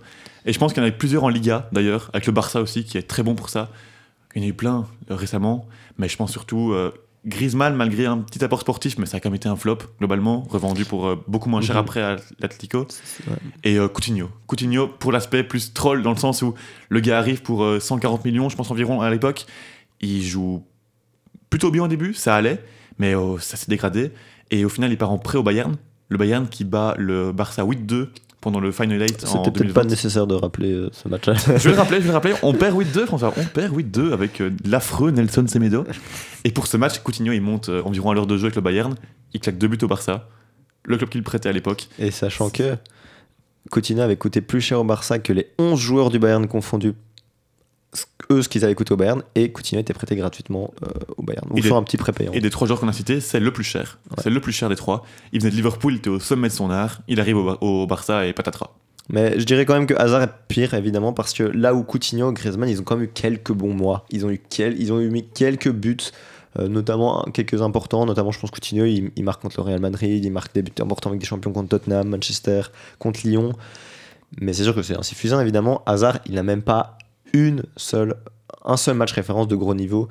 Et 0.45 0.53
je 0.53 0.59
pense 0.59 0.73
qu'il 0.73 0.81
y 0.81 0.85
en 0.85 0.89
a 0.89 0.89
eu 0.89 0.97
plusieurs 0.97 1.23
en 1.23 1.29
Liga 1.29 1.69
d'ailleurs, 1.71 2.09
avec 2.13 2.25
le 2.25 2.33
Barça 2.33 2.61
aussi, 2.61 2.83
qui 2.83 2.97
est 2.97 3.03
très 3.07 3.23
bon 3.23 3.35
pour 3.35 3.49
ça. 3.49 3.69
Il 4.35 4.41
y 4.41 4.45
en 4.45 4.47
a 4.47 4.49
eu 4.49 4.53
plein 4.53 4.87
euh, 5.09 5.15
récemment, 5.15 5.67
mais 5.97 6.07
je 6.07 6.17
pense 6.17 6.31
surtout 6.31 6.71
euh, 6.71 6.91
Griezmann, 7.25 7.75
malgré 7.75 8.05
un 8.05 8.17
petit 8.17 8.43
apport 8.43 8.59
sportif, 8.61 8.97
mais 8.97 9.05
ça 9.05 9.17
a 9.17 9.19
quand 9.21 9.29
même 9.29 9.35
été 9.35 9.47
un 9.47 9.55
flop 9.55 9.77
globalement, 9.99 10.41
revendu 10.49 10.83
pour 10.83 11.07
euh, 11.07 11.15
beaucoup 11.27 11.49
moins 11.49 11.61
cher 11.61 11.75
Mhm. 11.75 11.81
après 11.81 12.01
à 12.01 12.17
l'Atlético. 12.39 12.85
Et 13.63 13.77
euh, 13.79 13.87
Coutinho. 13.87 14.29
Coutinho 14.47 14.87
pour 14.87 15.11
l'aspect 15.11 15.43
plus 15.43 15.73
troll, 15.73 16.01
dans 16.03 16.11
le 16.11 16.17
sens 16.17 16.41
où 16.41 16.53
le 16.89 16.99
gars 16.99 17.17
arrive 17.19 17.41
pour 17.41 17.63
euh, 17.63 17.79
140 17.79 18.25
millions, 18.25 18.49
je 18.49 18.55
pense 18.57 18.69
environ 18.71 18.99
à 19.01 19.09
l'époque. 19.09 19.45
Il 20.01 20.21
joue 20.21 20.65
plutôt 21.49 21.71
bien 21.71 21.83
au 21.83 21.87
début, 21.87 22.13
ça 22.13 22.35
allait, 22.35 22.61
mais 22.99 23.15
euh, 23.15 23.37
ça 23.39 23.55
s'est 23.55 23.69
dégradé. 23.69 24.11
Et 24.51 24.65
au 24.65 24.69
final, 24.69 24.91
il 24.91 24.97
part 24.97 25.11
en 25.11 25.17
prêt 25.17 25.37
au 25.37 25.43
Bayern. 25.43 25.75
Le 26.09 26.17
Bayern 26.17 26.47
qui 26.47 26.65
bat 26.65 26.93
le 26.97 27.31
Barça 27.31 27.63
8-2 27.63 28.09
pendant 28.41 28.59
le 28.59 28.73
Final 28.73 28.99
8 29.01 29.23
en 29.23 29.27
C'était 29.27 29.43
peut-être 29.51 29.57
2020. 29.67 29.73
pas 29.73 29.87
nécessaire 29.87 30.27
de 30.27 30.35
rappeler 30.35 30.73
euh, 30.73 30.89
ce 30.91 31.07
match-là. 31.07 31.33
Je 31.35 31.51
vais 31.69 31.71
le 31.71 31.77
rappeler, 31.77 31.97
je 31.99 32.01
vais 32.03 32.07
le 32.09 32.13
rappeler. 32.13 32.33
On 32.43 32.53
perd 32.53 32.77
8-2, 32.77 33.05
François. 33.05 33.33
On 33.37 33.45
perd 33.45 33.73
8-2 33.73 34.11
avec 34.11 34.41
euh, 34.41 34.51
l'affreux 34.65 35.11
Nelson 35.11 35.45
Semedo. 35.47 35.85
Et 36.43 36.51
pour 36.51 36.67
ce 36.67 36.77
match, 36.77 36.99
Coutinho, 36.99 37.31
il 37.33 37.41
monte 37.41 37.69
euh, 37.69 37.81
environ 37.83 38.11
à 38.11 38.13
l'heure 38.13 38.27
de 38.27 38.37
jeu 38.37 38.45
avec 38.45 38.55
le 38.55 38.61
Bayern. 38.61 38.95
Il 39.33 39.39
claque 39.39 39.57
deux 39.57 39.67
buts 39.67 39.77
au 39.81 39.87
Barça. 39.87 40.27
Le 40.85 40.97
club 40.97 41.09
qu'il 41.09 41.23
prêtait 41.23 41.49
à 41.49 41.53
l'époque. 41.53 41.87
Et 41.99 42.11
sachant 42.11 42.49
que 42.49 42.75
Coutinho 43.71 44.01
avait 44.01 44.17
coûté 44.17 44.41
plus 44.41 44.61
cher 44.61 44.79
au 44.79 44.83
Barça 44.83 45.19
que 45.19 45.31
les 45.31 45.47
11 45.57 45.79
joueurs 45.79 46.09
du 46.09 46.19
Bayern 46.19 46.47
confondus 46.47 46.93
eux 48.31 48.41
ce 48.41 48.49
qu'ils 48.49 48.65
avaient 48.65 48.75
coûté 48.75 48.93
au 48.93 48.97
Bayern 48.97 49.21
et 49.35 49.51
Coutinho 49.51 49.79
était 49.79 49.93
prêté 49.93 50.15
gratuitement 50.15 50.73
euh, 50.83 50.87
au 51.17 51.23
Bayern. 51.23 51.47
Ou 51.51 51.57
Il 51.57 51.63
sur 51.63 51.75
un 51.75 51.83
petit 51.83 51.97
prépayant. 51.97 52.31
Et 52.33 52.41
des 52.41 52.49
trois 52.49 52.67
joueurs 52.67 52.79
qu'on 52.79 52.87
a 52.87 52.93
cités, 52.93 53.19
c'est 53.19 53.39
le 53.39 53.51
plus 53.51 53.63
cher. 53.63 53.99
C'est 54.21 54.29
le 54.29 54.39
plus 54.39 54.51
cher 54.51 54.69
des 54.69 54.75
trois. 54.75 55.05
Il 55.31 55.39
venait 55.41 55.51
de 55.51 55.55
Liverpool, 55.55 55.93
il 55.93 55.97
était 55.97 56.09
au 56.09 56.19
sommet 56.19 56.47
de 56.47 56.53
son 56.53 56.69
art. 56.69 57.01
Il 57.07 57.19
arrive 57.19 57.37
au, 57.37 57.57
au 57.61 57.87
Barça 57.87 58.25
et 58.25 58.33
patatras. 58.33 58.71
Mais 59.09 59.37
je 59.39 59.43
dirais 59.45 59.65
quand 59.65 59.73
même 59.73 59.85
que 59.85 59.93
Hazard 59.95 60.21
est 60.23 60.31
pire, 60.47 60.73
évidemment, 60.73 61.11
parce 61.13 61.33
que 61.33 61.43
là 61.43 61.73
où 61.73 61.83
Coutinho, 61.83 62.31
Griezmann, 62.31 62.69
ils 62.69 62.79
ont 62.79 62.83
quand 62.83 62.95
même 62.95 63.05
eu 63.05 63.11
quelques 63.13 63.51
bons 63.51 63.73
mois. 63.73 64.05
Ils 64.11 64.25
ont 64.25 64.29
eu, 64.29 64.41
quel- 64.49 64.79
ils 64.81 64.93
ont 64.93 64.99
eu 65.01 65.09
mis 65.09 65.27
quelques 65.27 65.69
buts, 65.71 65.97
euh, 66.59 66.67
notamment 66.69 67.23
quelques 67.33 67.61
importants. 67.61 68.05
Notamment, 68.05 68.31
je 68.31 68.39
pense 68.39 68.49
Coutinho, 68.51 68.85
il, 68.85 69.11
il 69.15 69.23
marque 69.23 69.41
contre 69.41 69.57
le 69.59 69.63
Real 69.63 69.81
Madrid, 69.81 70.23
il 70.23 70.31
marque 70.31 70.53
des 70.53 70.61
buts 70.61 70.71
importants 70.79 71.09
avec 71.09 71.19
des 71.19 71.25
champions 71.25 71.51
contre 71.51 71.69
Tottenham, 71.69 72.07
Manchester, 72.07 72.61
contre 72.97 73.21
Lyon. 73.25 73.51
Mais 74.39 74.53
c'est 74.53 74.63
sûr 74.63 74.73
que 74.73 74.81
c'est 74.81 74.97
insuffisant, 74.97 75.39
évidemment. 75.41 75.83
Hazard, 75.85 76.19
il 76.25 76.35
n'a 76.35 76.43
même 76.43 76.61
pas 76.61 76.97
une 77.33 77.63
seule, 77.75 78.15
un 78.63 78.77
seul 78.77 78.95
match 78.95 79.11
référence 79.11 79.47
de 79.47 79.55
gros 79.55 79.75
niveau. 79.75 80.07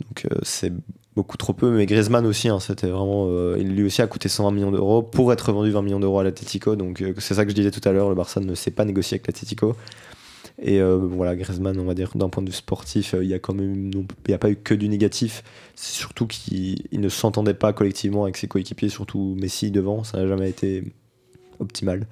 Donc 0.00 0.26
euh, 0.32 0.38
c'est 0.42 0.72
beaucoup 1.16 1.36
trop 1.36 1.52
peu. 1.52 1.70
Mais 1.70 1.86
Griezmann 1.86 2.26
aussi, 2.26 2.48
hein, 2.48 2.60
c'était 2.60 2.88
vraiment. 2.88 3.26
euh, 3.28 3.56
lui 3.56 3.84
aussi 3.84 4.02
a 4.02 4.06
coûté 4.06 4.28
120 4.28 4.50
millions 4.52 4.70
d'euros 4.70 5.02
pour 5.02 5.32
être 5.32 5.52
vendu 5.52 5.70
20 5.70 5.82
millions 5.82 6.00
d'euros 6.00 6.18
à 6.20 6.24
l'Atletico. 6.24 6.76
Donc 6.76 7.00
euh, 7.02 7.14
c'est 7.18 7.34
ça 7.34 7.44
que 7.44 7.50
je 7.50 7.54
disais 7.54 7.70
tout 7.70 7.86
à 7.88 7.92
l'heure. 7.92 8.08
Le 8.08 8.14
Barça 8.14 8.40
ne 8.40 8.54
sait 8.54 8.70
pas 8.70 8.84
négocier 8.84 9.16
avec 9.16 9.26
l'Atletico. 9.26 9.76
Et 10.62 10.80
euh, 10.80 10.96
voilà, 10.96 11.34
Griezmann, 11.34 11.78
on 11.80 11.84
va 11.84 11.94
dire 11.94 12.10
d'un 12.14 12.28
point 12.28 12.42
de 12.42 12.48
vue 12.48 12.54
sportif, 12.54 13.14
il 13.20 13.26
y 13.28 13.34
a 13.34 13.40
quand 13.40 13.54
même 13.54 13.90
il 13.92 14.06
n'y 14.28 14.34
a 14.34 14.38
pas 14.38 14.50
eu 14.50 14.56
que 14.56 14.74
du 14.74 14.88
négatif. 14.88 15.42
C'est 15.74 15.94
surtout 15.94 16.26
qu'il 16.26 16.86
il 16.92 17.00
ne 17.00 17.08
s'entendait 17.08 17.54
pas 17.54 17.72
collectivement 17.72 18.24
avec 18.24 18.36
ses 18.36 18.46
coéquipiers, 18.46 18.88
surtout 18.88 19.36
Messi 19.40 19.70
devant. 19.70 20.04
Ça 20.04 20.18
n'a 20.18 20.28
jamais 20.28 20.48
été 20.48 20.84
optimal. 21.58 22.06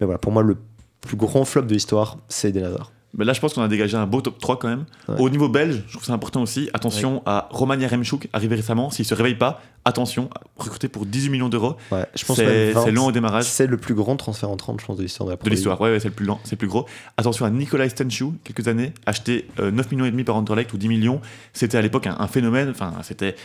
Mais 0.00 0.06
voilà, 0.06 0.18
pour 0.18 0.32
moi, 0.32 0.42
le 0.42 0.56
plus 1.00 1.16
grand 1.16 1.44
flop 1.44 1.62
de 1.62 1.72
l'histoire, 1.72 2.18
c'est 2.28 2.48
Eden 2.50 2.64
Hazard. 2.64 2.92
Mais 3.16 3.24
là, 3.24 3.32
je 3.32 3.40
pense 3.40 3.54
qu'on 3.54 3.62
a 3.62 3.68
dégagé 3.68 3.96
un 3.96 4.06
beau 4.06 4.20
top 4.20 4.38
3 4.38 4.58
quand 4.58 4.68
même. 4.68 4.84
Ouais. 5.08 5.16
Au 5.18 5.30
niveau 5.30 5.48
belge, 5.48 5.82
je 5.86 5.92
trouve 5.92 6.02
que 6.02 6.06
c'est 6.06 6.12
important 6.12 6.42
aussi. 6.42 6.68
Attention 6.74 7.22
à 7.24 7.48
Roman 7.50 7.74
Yaremchuk, 7.74 8.28
arrivé 8.32 8.56
récemment. 8.56 8.90
S'il 8.90 9.06
se 9.06 9.14
réveille 9.14 9.34
pas, 9.34 9.62
attention, 9.86 10.28
recruté 10.56 10.88
pour 10.88 11.06
18 11.06 11.30
millions 11.30 11.48
d'euros. 11.48 11.76
Ouais, 11.90 12.04
je 12.14 12.24
pense 12.26 12.36
C'est 12.36 12.44
même 12.44 12.74
20, 12.74 12.84
c'est 12.84 12.90
long 12.92 13.06
au 13.06 13.12
démarrage. 13.12 13.44
C'est 13.44 13.66
le 13.66 13.78
plus 13.78 13.94
grand 13.94 14.16
transfert 14.16 14.50
en 14.50 14.56
30, 14.56 14.80
je 14.80 14.86
pense, 14.86 14.98
de 14.98 15.02
l'histoire 15.02 15.26
de 15.26 15.32
la 15.32 15.36
De 15.36 15.50
l'histoire, 15.50 15.80
ouais, 15.80 15.98
c'est 16.00 16.08
le 16.08 16.14
plus 16.14 16.26
lent, 16.26 16.38
c'est 16.44 16.52
le 16.52 16.58
plus 16.58 16.68
gros. 16.68 16.86
Attention 17.16 17.46
à 17.46 17.50
Nicolas 17.50 17.88
Stenchou, 17.88 18.34
quelques 18.44 18.68
années, 18.68 18.92
acheté 19.06 19.48
euh, 19.58 19.70
9 19.70 19.90
millions 19.90 20.04
et 20.04 20.10
demi 20.10 20.24
par 20.24 20.36
Anderlecht 20.36 20.72
ou 20.74 20.76
10 20.78 20.88
millions. 20.88 21.20
C'était 21.54 21.78
à 21.78 21.82
l'époque 21.82 22.06
un, 22.06 22.16
un 22.18 22.26
phénomène, 22.26 22.68
enfin, 22.68 22.92
c'était, 23.02 23.36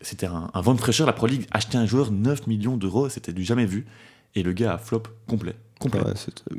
c'était 0.00 0.26
un, 0.26 0.50
un 0.52 0.60
vent 0.60 0.74
de 0.74 0.80
fraîcheur. 0.80 1.06
La 1.06 1.12
Pro 1.12 1.26
League 1.28 1.46
acheter 1.52 1.78
un 1.78 1.86
joueur 1.86 2.10
9 2.10 2.48
millions 2.48 2.76
d'euros, 2.76 3.08
c'était 3.08 3.32
du 3.32 3.44
jamais 3.44 3.66
vu. 3.66 3.86
Et 4.34 4.42
le 4.42 4.52
gars 4.52 4.74
a 4.74 4.78
flop 4.78 5.02
complet. 5.28 5.54
Complet. 5.82 6.00
Ouais, 6.00 6.12
c'est- 6.16 6.42
euh, 6.52 6.56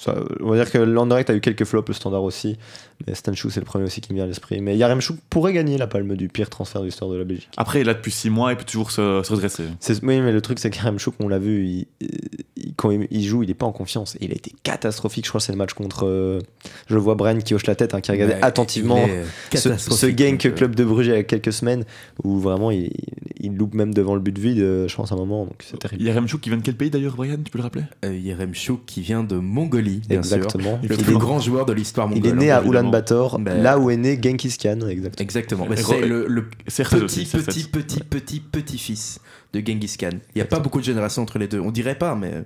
ça- 0.00 0.14
on 0.40 0.50
va 0.50 0.56
dire 0.56 0.70
que 0.70 0.78
l'Anderlecht 0.78 1.30
a 1.30 1.34
eu 1.34 1.40
quelques 1.40 1.64
flops, 1.64 1.88
le 1.88 1.94
standard 1.94 2.22
aussi. 2.22 2.56
Mais 3.06 3.14
Stanchou, 3.14 3.50
c'est 3.50 3.60
le 3.60 3.66
premier 3.66 3.84
aussi 3.84 4.00
qui 4.00 4.12
me 4.12 4.16
vient 4.16 4.24
à 4.24 4.28
l'esprit. 4.28 4.60
Mais 4.60 4.76
Yaremchuk 4.76 5.16
pourrait 5.28 5.52
gagner 5.52 5.76
la 5.78 5.86
palme 5.88 6.14
du 6.16 6.28
pire 6.28 6.48
transfert 6.48 6.80
de 6.80 6.86
l'histoire 6.86 7.10
de 7.10 7.16
la 7.16 7.24
Belgique. 7.24 7.48
Après, 7.56 7.78
il 7.80 7.82
est 7.82 7.84
là 7.84 7.94
depuis 7.94 8.12
6 8.12 8.30
mois, 8.30 8.52
il 8.52 8.56
peut 8.56 8.64
toujours 8.64 8.90
se, 8.92 9.20
se 9.24 9.32
redresser. 9.32 9.64
Oui, 10.02 10.20
mais 10.20 10.30
le 10.32 10.40
truc, 10.40 10.58
c'est 10.60 10.70
qu'Yaremchuk, 10.70 11.14
on 11.20 11.28
l'a 11.28 11.38
vu, 11.38 11.66
il, 11.66 11.86
il- 12.00 12.74
quand 12.76 12.90
il, 12.90 13.24
joue, 13.24 13.42
il 13.42 13.50
est 13.50 13.54
pas 13.54 13.66
en 13.66 13.72
confiance. 13.72 14.14
Et 14.16 14.26
il 14.26 14.30
a 14.30 14.34
été 14.34 14.52
catastrophique. 14.62 15.24
Je 15.24 15.30
crois 15.30 15.40
que 15.40 15.44
c'est 15.46 15.52
le 15.52 15.58
match 15.58 15.72
contre. 15.74 16.06
euh, 16.06 16.40
je 16.88 16.96
vois 16.96 17.14
Brian 17.14 17.38
qui 17.38 17.54
hoche 17.54 17.66
la 17.66 17.74
tête, 17.74 17.94
hein, 17.94 18.00
qui 18.00 18.10
regardait 18.12 18.34
attentivement 18.42 19.04
ce, 19.58 19.68
ce 19.78 20.06
que 20.38 20.48
euh, 20.52 20.54
Club 20.54 20.74
de 20.76 20.84
Bruges 20.84 21.06
il 21.06 21.12
y 21.12 21.16
a 21.16 21.22
quelques 21.24 21.52
semaines, 21.52 21.84
où 22.22 22.38
vraiment 22.38 22.70
il, 22.70 22.90
il 23.44 23.56
loupe 23.56 23.74
même 23.74 23.92
devant 23.94 24.14
le 24.14 24.20
but 24.20 24.36
vide, 24.38 24.58
euh, 24.58 24.88
je 24.88 24.94
pense, 24.96 25.12
à 25.12 25.14
un 25.14 25.18
moment. 25.18 25.44
Donc 25.44 25.62
c'est 25.64 25.78
terrible. 25.78 26.02
Yaremchuk 26.02 26.40
qui 26.40 26.48
vient 26.50 26.58
de 26.58 26.62
quel 26.62 26.76
pays 26.76 26.90
d'ailleurs, 26.90 27.14
Brian 27.16 27.36
Tu 27.44 27.50
peux 27.50 27.58
le 27.58 27.64
rappeler? 27.64 27.82
Euh, 28.04 28.16
Yaremchuk 28.16 28.84
qui 28.86 29.00
vient 29.02 29.22
de 29.22 29.36
Mongolie, 29.36 30.00
bien 30.08 30.22
sûr. 30.22 30.36
Exactement. 30.36 30.78
Il 30.82 30.88
Le 30.88 30.98
est 30.98 31.02
plus 31.04 31.16
grand 31.18 31.38
joueur 31.40 31.66
de 31.66 31.72
l'histoire 31.72 32.08
Il 32.10 32.16
mongole. 32.16 32.30
est 32.30 32.34
né 32.46 32.50
à. 32.50 32.62
Ulaanbaatar, 32.64 33.38
Ben- 33.38 33.62
là 33.62 33.78
où 33.78 33.90
est 33.90 33.96
né 33.96 34.18
Genghis 34.22 34.56
Khan, 34.60 34.78
exactement. 34.88 35.22
Exactement. 35.24 35.66
C'est 35.76 36.00
le, 36.06 36.26
le 36.26 36.46
CR7 36.68 36.88
petit, 36.90 37.02
aussi, 37.04 37.22
CR7. 37.24 37.44
petit, 37.44 37.64
petit, 37.68 38.00
petit, 38.00 38.40
petit, 38.40 38.78
fils 38.78 39.20
de 39.52 39.60
Genghis 39.60 39.96
Khan. 39.98 40.10
Il 40.34 40.38
n'y 40.38 40.42
a 40.42 40.46
pas 40.46 40.58
beaucoup 40.60 40.80
de 40.80 40.84
générations 40.84 41.22
entre 41.22 41.38
les 41.38 41.48
deux. 41.48 41.60
On 41.60 41.70
dirait 41.70 41.96
pas, 41.98 42.14
mais. 42.14 42.44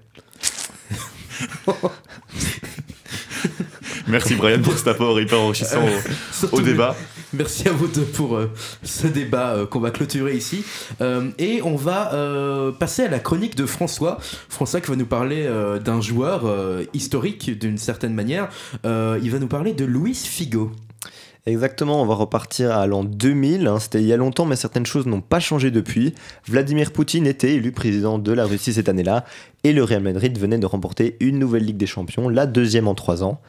Merci 4.08 4.34
Brian 4.34 4.61
pour 4.62 4.76
cet 4.76 4.88
apport 4.88 5.20
hyper 5.20 5.40
enrichissant 5.40 5.84
au, 5.84 5.88
Surtout, 6.32 6.56
au 6.56 6.61
débat. 6.61 6.96
Merci 7.34 7.68
à 7.68 7.72
vous 7.72 7.88
deux 7.88 8.04
pour 8.04 8.36
euh, 8.36 8.50
ce 8.82 9.06
débat 9.06 9.50
euh, 9.50 9.66
qu'on 9.66 9.80
va 9.80 9.90
clôturer 9.90 10.34
ici. 10.34 10.64
Euh, 11.02 11.30
et 11.38 11.60
on 11.62 11.76
va 11.76 11.98
passer 12.78 13.02
à 13.04 13.08
la 13.08 13.18
chronique 13.18 13.54
de 13.54 13.66
François. 13.66 14.18
François 14.20 14.80
qui 14.80 14.88
va 14.88 14.96
nous 14.96 15.06
parler 15.06 15.48
d'un 15.84 16.00
joueur 16.00 16.44
historique 16.94 17.58
d'une 17.58 17.78
certaine 17.78 18.14
manière. 18.14 18.48
Il 18.84 19.30
va 19.30 19.38
nous 19.38 19.46
parler 19.46 19.72
de 19.72 19.84
Luis 19.84 20.14
Figo. 20.14 20.72
Exactement, 21.46 22.02
on 22.02 22.06
va 22.06 22.14
repartir 22.14 22.76
à 22.76 22.86
l'an 22.86 23.04
2000. 23.04 23.66
hein, 23.66 23.78
C'était 23.78 24.00
il 24.00 24.06
y 24.06 24.12
a 24.12 24.16
longtemps, 24.16 24.44
mais 24.44 24.56
certaines 24.56 24.86
choses 24.86 25.06
n'ont 25.06 25.20
pas 25.20 25.40
changé 25.40 25.70
depuis. 25.70 26.14
Vladimir 26.46 26.92
Poutine 26.92 27.26
était 27.26 27.54
élu 27.54 27.72
président 27.72 28.18
de 28.18 28.32
la 28.32 28.44
Russie 28.44 28.74
cette 28.74 28.88
année-là, 28.88 29.24
et 29.64 29.72
le 29.72 29.82
Real 29.82 30.02
Madrid 30.02 30.38
venait 30.38 30.58
de 30.58 30.66
remporter 30.66 31.16
une 31.20 31.38
nouvelle 31.38 31.64
Ligue 31.64 31.78
des 31.78 31.86
Champions, 31.86 32.28
la 32.28 32.46
deuxième 32.46 32.86
en 32.88 32.94
trois 32.94 33.22
ans. 33.22 33.40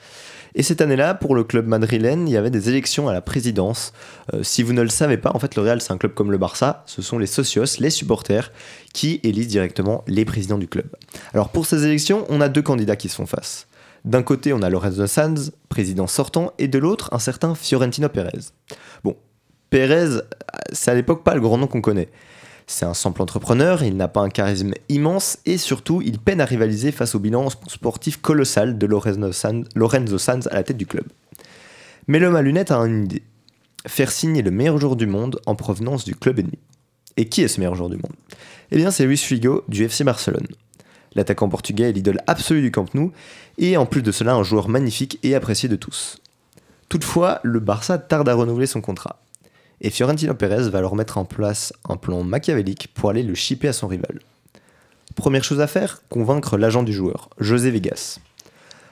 Et 0.55 0.63
cette 0.63 0.81
année-là, 0.81 1.13
pour 1.13 1.35
le 1.35 1.43
club 1.43 1.67
madrilène, 1.67 2.27
il 2.27 2.31
y 2.31 2.37
avait 2.37 2.49
des 2.49 2.69
élections 2.69 3.07
à 3.07 3.13
la 3.13 3.21
présidence. 3.21 3.93
Euh, 4.33 4.43
si 4.43 4.63
vous 4.63 4.73
ne 4.73 4.81
le 4.81 4.89
savez 4.89 5.17
pas, 5.17 5.31
en 5.33 5.39
fait, 5.39 5.55
le 5.55 5.61
Real, 5.61 5.81
c'est 5.81 5.93
un 5.93 5.97
club 5.97 6.13
comme 6.13 6.31
le 6.31 6.37
Barça. 6.37 6.83
Ce 6.85 7.01
sont 7.01 7.19
les 7.19 7.27
socios, 7.27 7.65
les 7.79 7.89
supporters, 7.89 8.51
qui 8.93 9.19
élisent 9.23 9.47
directement 9.47 10.03
les 10.07 10.25
présidents 10.25 10.57
du 10.57 10.67
club. 10.67 10.87
Alors 11.33 11.49
pour 11.49 11.65
ces 11.65 11.85
élections, 11.85 12.25
on 12.29 12.41
a 12.41 12.49
deux 12.49 12.61
candidats 12.61 12.95
qui 12.95 13.09
se 13.09 13.15
font 13.15 13.25
face. 13.25 13.67
D'un 14.05 14.23
côté, 14.23 14.53
on 14.53 14.61
a 14.61 14.69
Lorenzo 14.69 15.05
Sanz, 15.07 15.51
président 15.67 16.07
sortant, 16.07 16.53
et 16.57 16.67
de 16.67 16.79
l'autre, 16.79 17.09
un 17.13 17.19
certain 17.19 17.53
Fiorentino 17.53 18.07
Pérez. 18.09 18.39
Bon, 19.03 19.15
Pérez, 19.69 20.21
c'est 20.71 20.91
à 20.91 20.95
l'époque 20.95 21.23
pas 21.23 21.35
le 21.35 21.41
grand 21.41 21.57
nom 21.57 21.67
qu'on 21.67 21.81
connaît. 21.81 22.09
C'est 22.71 22.85
un 22.85 22.93
simple 22.93 23.23
entrepreneur, 23.23 23.81
il 23.81 23.97
n'a 23.97 24.07
pas 24.07 24.21
un 24.21 24.29
charisme 24.29 24.73
immense 24.89 25.39
et 25.47 25.57
surtout, 25.57 26.03
il 26.03 26.19
peine 26.19 26.39
à 26.39 26.45
rivaliser 26.45 26.91
face 26.91 27.15
au 27.15 27.19
bilan 27.19 27.49
sportif 27.49 28.21
colossal 28.21 28.77
de 28.77 28.85
Lorenzo 28.85 30.17
Sanz, 30.19 30.47
à 30.51 30.53
la 30.53 30.61
tête 30.61 30.77
du 30.77 30.85
club. 30.85 31.03
Mais 32.07 32.19
l'homme 32.19 32.35
à 32.35 32.43
lunettes 32.43 32.69
a 32.69 32.77
une 32.77 33.05
idée 33.05 33.23
faire 33.87 34.11
signer 34.11 34.43
le 34.43 34.51
meilleur 34.51 34.77
joueur 34.77 34.95
du 34.95 35.07
monde 35.07 35.41
en 35.47 35.55
provenance 35.55 36.05
du 36.05 36.13
club 36.13 36.37
ennemi. 36.37 36.59
Et 37.17 37.27
qui 37.27 37.41
est 37.41 37.47
ce 37.47 37.59
meilleur 37.59 37.73
joueur 37.73 37.89
du 37.89 37.95
monde? 37.95 38.13
Eh 38.69 38.77
bien, 38.77 38.91
c'est 38.91 39.05
Luis 39.05 39.17
Figo 39.17 39.63
du 39.67 39.83
FC 39.83 40.03
Barcelone. 40.03 40.47
L'attaquant 41.15 41.49
portugais 41.49 41.89
est 41.89 41.93
l'idole 41.93 42.21
absolue 42.27 42.61
du 42.61 42.69
Camp 42.69 42.93
Nou 42.93 43.11
et 43.57 43.77
en 43.77 43.87
plus 43.87 44.03
de 44.03 44.11
cela 44.11 44.35
un 44.35 44.43
joueur 44.43 44.69
magnifique 44.69 45.17
et 45.23 45.33
apprécié 45.33 45.69
de 45.69 45.75
tous. 45.75 46.21
Toutefois, 46.87 47.39
le 47.41 47.59
Barça 47.59 47.97
tarde 47.97 48.29
à 48.29 48.35
renouveler 48.35 48.67
son 48.67 48.81
contrat. 48.81 49.19
Et 49.81 49.89
Fiorentino 49.89 50.33
Pérez 50.33 50.69
va 50.69 50.79
alors 50.79 50.95
mettre 50.95 51.17
en 51.17 51.25
place 51.25 51.73
un 51.87 51.95
plan 51.95 52.23
machiavélique 52.23 52.89
pour 52.93 53.09
aller 53.09 53.23
le 53.23 53.35
chipper 53.35 53.69
à 53.69 53.73
son 53.73 53.87
rival. 53.87 54.19
Première 55.15 55.43
chose 55.43 55.61
à 55.61 55.67
faire, 55.67 56.03
convaincre 56.09 56.57
l'agent 56.57 56.83
du 56.83 56.93
joueur, 56.93 57.29
José 57.39 57.71
Vegas. 57.71 58.19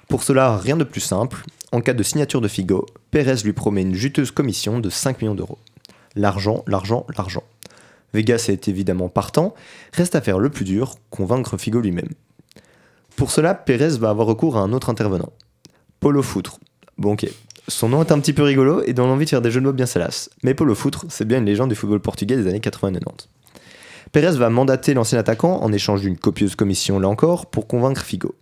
Pour 0.08 0.24
cela, 0.24 0.58
rien 0.58 0.78
de 0.78 0.84
plus 0.84 1.02
simple, 1.02 1.44
en 1.72 1.82
cas 1.82 1.94
de 1.94 2.04
signature 2.04 2.40
de 2.40 2.48
Figo, 2.48 2.86
Pérez 3.12 3.44
lui 3.44 3.54
promet 3.54 3.82
une 3.82 3.94
juteuse 3.94 4.32
commission 4.32 4.80
de 4.80 4.90
5 4.90 5.22
millions 5.22 5.36
d'euros. 5.36 5.60
L'argent, 6.16 6.64
l'argent, 6.68 7.06
l'argent. 7.16 7.44
Vegas 8.14 8.46
est 8.48 8.70
évidemment 8.70 9.10
partant, 9.10 9.54
reste 9.92 10.16
à 10.16 10.22
faire 10.22 10.40
le 10.40 10.50
plus 10.50 10.64
dur, 10.64 10.96
convaincre 11.10 11.58
Figo 11.58 11.82
lui-même. 11.82 12.10
Pour 13.18 13.32
cela, 13.32 13.54
Pérez 13.54 13.98
va 13.98 14.10
avoir 14.10 14.28
recours 14.28 14.58
à 14.58 14.62
un 14.62 14.72
autre 14.72 14.90
intervenant. 14.90 15.34
Polo 16.00 16.22
Foutre. 16.22 16.60
Bon 16.98 17.14
ok, 17.14 17.28
son 17.68 17.90
nom 17.90 18.02
est 18.02 18.12
un 18.12 18.20
petit 18.20 18.34
peu 18.34 18.44
rigolo 18.44 18.82
et 18.86 18.94
donne 18.94 19.10
envie 19.10 19.26
de 19.26 19.30
faire 19.30 19.42
des 19.42 19.52
jeux 19.52 19.60
de 19.60 19.66
mots 19.66 19.74
bien 19.74 19.86
salaces. 19.86 20.30
Mais 20.44 20.54
Paulo 20.54 20.74
Foutre, 20.74 21.06
c'est 21.10 21.28
bien 21.28 21.40
une 21.40 21.46
légende 21.46 21.70
du 21.70 21.76
football 21.76 22.00
portugais 22.00 22.38
des 22.38 22.48
années 22.48 22.60
80-90. 22.60 23.28
Pérez 24.12 24.38
va 24.38 24.50
mandater 24.50 24.94
l'ancien 24.94 25.20
attaquant 25.20 25.62
en 25.62 25.74
échange 25.74 26.02
d'une 26.02 26.18
copieuse 26.18 26.56
commission 26.56 26.98
là 27.00 27.10
encore 27.10 27.48
pour 27.48 27.68
convaincre 27.68 28.04
Figo. 28.04 28.36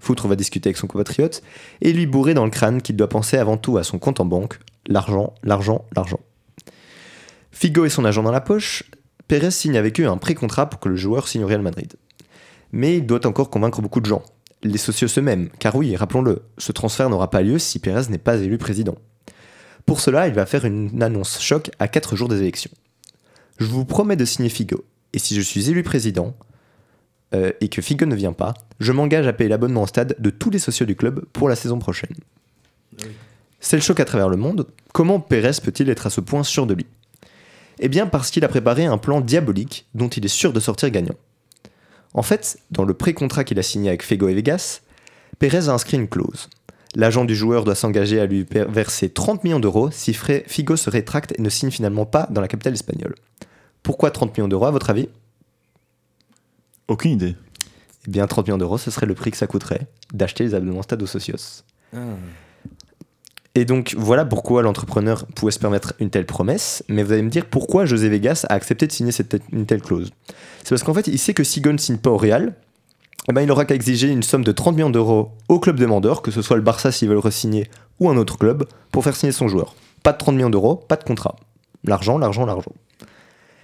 Foutre 0.00 0.26
va 0.26 0.36
discuter 0.36 0.68
avec 0.68 0.76
son 0.76 0.88
compatriote 0.88 1.42
et 1.80 1.92
lui 1.92 2.06
bourrer 2.06 2.34
dans 2.34 2.44
le 2.44 2.50
crâne 2.50 2.82
qu'il 2.82 2.96
doit 2.96 3.08
penser 3.08 3.36
avant 3.38 3.56
tout 3.56 3.78
à 3.78 3.84
son 3.84 3.98
compte 3.98 4.20
en 4.20 4.24
banque, 4.24 4.58
l'argent, 4.86 5.32
l'argent, 5.44 5.84
l'argent. 5.94 6.20
Figo 7.52 7.84
et 7.84 7.88
son 7.88 8.04
agent 8.04 8.22
dans 8.22 8.32
la 8.32 8.40
poche, 8.40 8.84
Pérez 9.28 9.50
signe 9.50 9.76
avec 9.76 10.00
eux 10.00 10.06
un 10.06 10.16
pré-contrat 10.16 10.68
pour 10.68 10.80
que 10.80 10.88
le 10.88 10.96
joueur 10.96 11.28
signe 11.28 11.44
au 11.44 11.46
Real 11.46 11.62
Madrid. 11.62 11.94
Mais 12.72 12.96
il 12.96 13.06
doit 13.06 13.26
encore 13.26 13.50
convaincre 13.50 13.80
beaucoup 13.80 14.00
de 14.00 14.06
gens, 14.06 14.22
les 14.66 14.78
socios 14.78 15.08
eux-mêmes, 15.18 15.48
car 15.58 15.74
oui, 15.76 15.96
rappelons-le, 15.96 16.42
ce 16.58 16.72
transfert 16.72 17.10
n'aura 17.10 17.30
pas 17.30 17.42
lieu 17.42 17.58
si 17.58 17.78
Pérez 17.78 18.08
n'est 18.10 18.18
pas 18.18 18.36
élu 18.36 18.58
président. 18.58 18.96
Pour 19.84 20.00
cela, 20.00 20.28
il 20.28 20.34
va 20.34 20.46
faire 20.46 20.64
une 20.64 21.02
annonce 21.02 21.40
choc 21.40 21.70
à 21.78 21.88
4 21.88 22.16
jours 22.16 22.28
des 22.28 22.40
élections. 22.40 22.70
Je 23.58 23.66
vous 23.66 23.84
promets 23.84 24.16
de 24.16 24.24
signer 24.24 24.48
Figo, 24.48 24.84
et 25.12 25.18
si 25.18 25.34
je 25.34 25.40
suis 25.40 25.70
élu 25.70 25.82
président, 25.82 26.34
euh, 27.34 27.52
et 27.60 27.68
que 27.68 27.82
Figo 27.82 28.06
ne 28.06 28.14
vient 28.14 28.32
pas, 28.32 28.54
je 28.80 28.92
m'engage 28.92 29.26
à 29.26 29.32
payer 29.32 29.48
l'abonnement 29.48 29.82
au 29.82 29.86
stade 29.86 30.16
de 30.18 30.30
tous 30.30 30.50
les 30.50 30.58
socios 30.58 30.86
du 30.86 30.96
club 30.96 31.24
pour 31.32 31.48
la 31.48 31.56
saison 31.56 31.78
prochaine. 31.78 32.14
C'est 33.60 33.76
le 33.76 33.82
choc 33.82 33.98
à 34.00 34.04
travers 34.04 34.28
le 34.28 34.36
monde. 34.36 34.66
Comment 34.92 35.18
Pérez 35.20 35.58
peut-il 35.62 35.88
être 35.90 36.06
à 36.06 36.10
ce 36.10 36.20
point 36.20 36.44
sûr 36.44 36.66
de 36.66 36.74
lui? 36.74 36.86
Eh 37.78 37.88
bien 37.88 38.06
parce 38.06 38.30
qu'il 38.30 38.44
a 38.44 38.48
préparé 38.48 38.86
un 38.86 38.98
plan 38.98 39.20
diabolique 39.20 39.86
dont 39.94 40.08
il 40.08 40.24
est 40.24 40.28
sûr 40.28 40.52
de 40.52 40.60
sortir 40.60 40.90
gagnant. 40.90 41.16
En 42.16 42.22
fait, 42.22 42.58
dans 42.70 42.84
le 42.84 42.94
pré-contrat 42.94 43.44
qu'il 43.44 43.58
a 43.58 43.62
signé 43.62 43.90
avec 43.90 44.02
Fego 44.02 44.28
et 44.28 44.34
Vegas, 44.34 44.80
Pérez 45.38 45.68
a 45.68 45.72
inscrit 45.72 45.98
une 45.98 46.08
clause. 46.08 46.48
L'agent 46.94 47.26
du 47.26 47.36
joueur 47.36 47.64
doit 47.64 47.74
s'engager 47.74 48.18
à 48.18 48.24
lui 48.24 48.46
verser 48.50 49.10
30 49.10 49.44
millions 49.44 49.60
d'euros 49.60 49.90
si 49.90 50.14
Figo 50.14 50.76
se 50.76 50.88
rétracte 50.88 51.38
et 51.38 51.42
ne 51.42 51.50
signe 51.50 51.70
finalement 51.70 52.06
pas 52.06 52.26
dans 52.30 52.40
la 52.40 52.48
capitale 52.48 52.72
espagnole. 52.72 53.14
Pourquoi 53.82 54.10
30 54.10 54.36
millions 54.36 54.48
d'euros 54.48 54.64
à 54.64 54.70
votre 54.70 54.88
avis? 54.88 55.10
Aucune 56.88 57.10
idée. 57.10 57.36
Eh 58.08 58.10
bien 58.10 58.26
30 58.26 58.46
millions 58.46 58.58
d'euros, 58.58 58.78
ce 58.78 58.90
serait 58.90 59.04
le 59.04 59.14
prix 59.14 59.30
que 59.30 59.36
ça 59.36 59.46
coûterait 59.46 59.86
d'acheter 60.14 60.44
les 60.44 60.54
abonnements 60.54 60.82
Stade 60.82 61.02
aux 61.02 61.06
Socios. 61.06 61.64
Ah. 61.94 61.98
Et 63.56 63.64
donc 63.64 63.94
voilà 63.96 64.26
pourquoi 64.26 64.60
l'entrepreneur 64.60 65.24
pouvait 65.34 65.50
se 65.50 65.58
permettre 65.58 65.94
une 65.98 66.10
telle 66.10 66.26
promesse, 66.26 66.84
mais 66.88 67.02
vous 67.02 67.12
allez 67.12 67.22
me 67.22 67.30
dire 67.30 67.46
pourquoi 67.46 67.86
José 67.86 68.10
Vegas 68.10 68.44
a 68.50 68.52
accepté 68.52 68.86
de 68.86 68.92
signer 68.92 69.12
une 69.50 69.64
telle 69.64 69.80
clause. 69.80 70.10
C'est 70.62 70.68
parce 70.68 70.82
qu'en 70.82 70.92
fait 70.92 71.06
il 71.06 71.18
sait 71.18 71.32
que 71.32 71.42
si 71.42 71.62
Gon 71.62 71.72
ne 71.72 71.78
signe 71.78 71.96
pas 71.96 72.10
au 72.10 72.18
Real, 72.18 72.54
eh 73.28 73.32
ben, 73.32 73.40
il 73.40 73.50
aura 73.50 73.64
qu'à 73.64 73.74
exiger 73.74 74.08
une 74.08 74.22
somme 74.22 74.44
de 74.44 74.52
30 74.52 74.76
millions 74.76 74.90
d'euros 74.90 75.32
au 75.48 75.58
club 75.58 75.80
demandeur, 75.80 76.20
que 76.20 76.30
ce 76.30 76.42
soit 76.42 76.56
le 76.56 76.62
Barça 76.62 76.92
s'ils 76.92 77.08
veulent 77.08 77.18
re-signer 77.18 77.68
ou 77.98 78.10
un 78.10 78.18
autre 78.18 78.36
club, 78.36 78.66
pour 78.92 79.02
faire 79.02 79.16
signer 79.16 79.32
son 79.32 79.48
joueur. 79.48 79.74
Pas 80.02 80.12
de 80.12 80.18
30 80.18 80.34
millions 80.34 80.50
d'euros, 80.50 80.76
pas 80.76 80.96
de 80.96 81.02
contrat. 81.02 81.36
L'argent, 81.82 82.18
l'argent, 82.18 82.44
l'argent. 82.44 82.72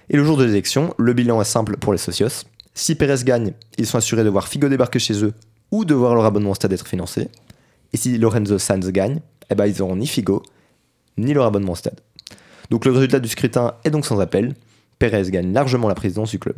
Et 0.09 0.17
le 0.17 0.23
jour 0.25 0.37
de 0.37 0.43
l'élection, 0.43 0.95
le 0.97 1.13
bilan 1.13 1.39
est 1.39 1.45
simple 1.45 1.77
pour 1.77 1.93
les 1.93 1.99
socios. 1.99 2.45
Si 2.73 2.95
Pérez 2.95 3.23
gagne, 3.23 3.53
ils 3.77 3.85
sont 3.85 3.99
assurés 3.99 4.23
de 4.23 4.29
voir 4.29 4.47
Figo 4.47 4.69
débarquer 4.69 4.97
chez 4.97 5.23
eux 5.23 5.33
ou 5.71 5.85
de 5.85 5.93
voir 5.93 6.15
leur 6.15 6.25
abonnement 6.25 6.51
au 6.51 6.55
stade 6.55 6.73
être 6.73 6.87
financé. 6.87 7.29
Et 7.93 7.97
si 7.97 8.17
Lorenzo 8.17 8.57
Sanz 8.57 8.91
gagne, 8.91 9.21
eh 9.53 9.55
ben, 9.55 9.65
ils 9.65 9.79
n'auront 9.79 9.95
ni 9.95 10.07
Figo, 10.07 10.43
ni 11.17 11.33
leur 11.33 11.45
abonnement 11.45 11.71
au 11.71 11.75
stade. 11.75 11.99
Donc 12.69 12.85
le 12.85 12.91
résultat 12.91 13.19
du 13.19 13.29
scrutin 13.29 13.75
est 13.83 13.89
donc 13.89 14.05
sans 14.05 14.19
appel. 14.19 14.55
Pérez 14.99 15.29
gagne 15.29 15.53
largement 15.53 15.87
la 15.87 15.95
présidence 15.95 16.31
du 16.31 16.39
club. 16.39 16.55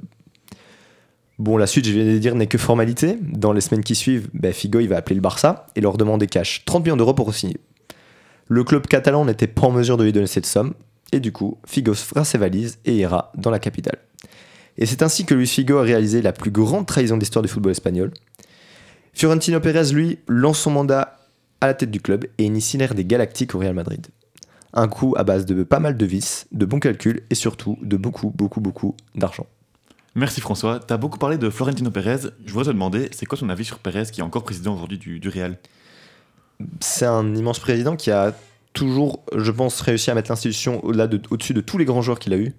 Bon, 1.37 1.57
la 1.57 1.67
suite, 1.67 1.85
je 1.85 1.91
viens 1.91 2.05
de 2.05 2.17
dire, 2.17 2.35
n'est 2.35 2.47
que 2.47 2.57
formalité. 2.57 3.17
Dans 3.21 3.51
les 3.51 3.59
semaines 3.59 3.83
qui 3.83 3.95
suivent, 3.95 4.29
ben, 4.33 4.53
Figo 4.53 4.79
il 4.79 4.87
va 4.87 4.97
appeler 4.97 5.15
le 5.15 5.21
Barça 5.21 5.67
et 5.75 5.81
leur 5.81 5.97
demander 5.97 6.27
cash 6.27 6.63
30 6.65 6.83
millions 6.83 6.97
d'euros 6.97 7.13
pour 7.13 7.33
signer. 7.33 7.57
Le 8.47 8.63
club 8.63 8.87
catalan 8.87 9.25
n'était 9.25 9.47
pas 9.47 9.67
en 9.67 9.71
mesure 9.71 9.97
de 9.97 10.03
lui 10.03 10.13
donner 10.13 10.27
cette 10.27 10.45
somme, 10.45 10.73
et 11.11 11.19
du 11.19 11.31
coup, 11.31 11.57
Figo 11.65 11.93
fera 11.93 12.23
ses 12.23 12.37
valises 12.37 12.79
et 12.85 12.95
ira 12.95 13.31
dans 13.35 13.49
la 13.49 13.59
capitale. 13.59 13.97
Et 14.77 14.85
c'est 14.85 15.01
ainsi 15.01 15.25
que 15.25 15.33
Luis 15.33 15.47
Figo 15.47 15.77
a 15.77 15.81
réalisé 15.81 16.21
la 16.21 16.31
plus 16.31 16.51
grande 16.51 16.85
trahison 16.85 17.17
d'histoire 17.17 17.43
du 17.43 17.49
football 17.49 17.71
espagnol. 17.71 18.11
Fiorentino 19.13 19.59
Pérez, 19.59 19.91
lui, 19.93 20.19
lance 20.27 20.59
son 20.59 20.71
mandat 20.71 21.17
à 21.65 21.67
la 21.67 21.73
tête 21.73 21.91
du 21.91 21.99
club 21.99 22.25
et 22.37 22.45
initie 22.45 22.77
l'ère 22.77 22.95
des 22.95 23.05
Galactiques 23.05 23.55
au 23.55 23.59
Real 23.59 23.73
Madrid. 23.73 24.07
Un 24.73 24.87
coup 24.87 25.15
à 25.17 25.23
base 25.23 25.45
de 25.45 25.63
pas 25.63 25.79
mal 25.79 25.97
de 25.97 26.05
vices, 26.05 26.47
de 26.51 26.65
bons 26.65 26.79
calculs 26.79 27.23
et 27.29 27.35
surtout 27.35 27.77
de 27.81 27.97
beaucoup, 27.97 28.29
beaucoup, 28.29 28.61
beaucoup 28.61 28.95
d'argent. 29.15 29.47
Merci 30.15 30.41
François. 30.41 30.79
T'as 30.79 30.97
beaucoup 30.97 31.17
parlé 31.17 31.37
de 31.37 31.49
Florentino 31.49 31.91
Pérez. 31.91 32.29
Je 32.45 32.51
voudrais 32.51 32.65
te 32.65 32.71
demander, 32.71 33.09
c'est 33.11 33.25
quoi 33.25 33.37
ton 33.37 33.49
avis 33.49 33.65
sur 33.65 33.79
Pérez 33.79 34.05
qui 34.11 34.21
est 34.21 34.23
encore 34.23 34.43
président 34.43 34.73
aujourd'hui 34.75 34.97
du, 34.97 35.19
du 35.19 35.29
Real? 35.29 35.57
C'est 36.79 37.05
un 37.05 37.35
immense 37.35 37.59
président 37.59 37.95
qui 37.95 38.11
a 38.11 38.33
toujours, 38.71 39.23
je 39.35 39.51
pense, 39.51 39.79
réussi 39.81 40.11
à 40.11 40.15
mettre 40.15 40.29
l'institution 40.29 40.83
au-delà 40.85 41.07
de- 41.07 41.21
au-dessus 41.29 41.53
de 41.53 41.61
tous 41.61 41.77
les 41.77 41.85
grands 41.85 42.01
joueurs 42.01 42.19
qu'il 42.19 42.33
a 42.33 42.37
eu. 42.37 42.53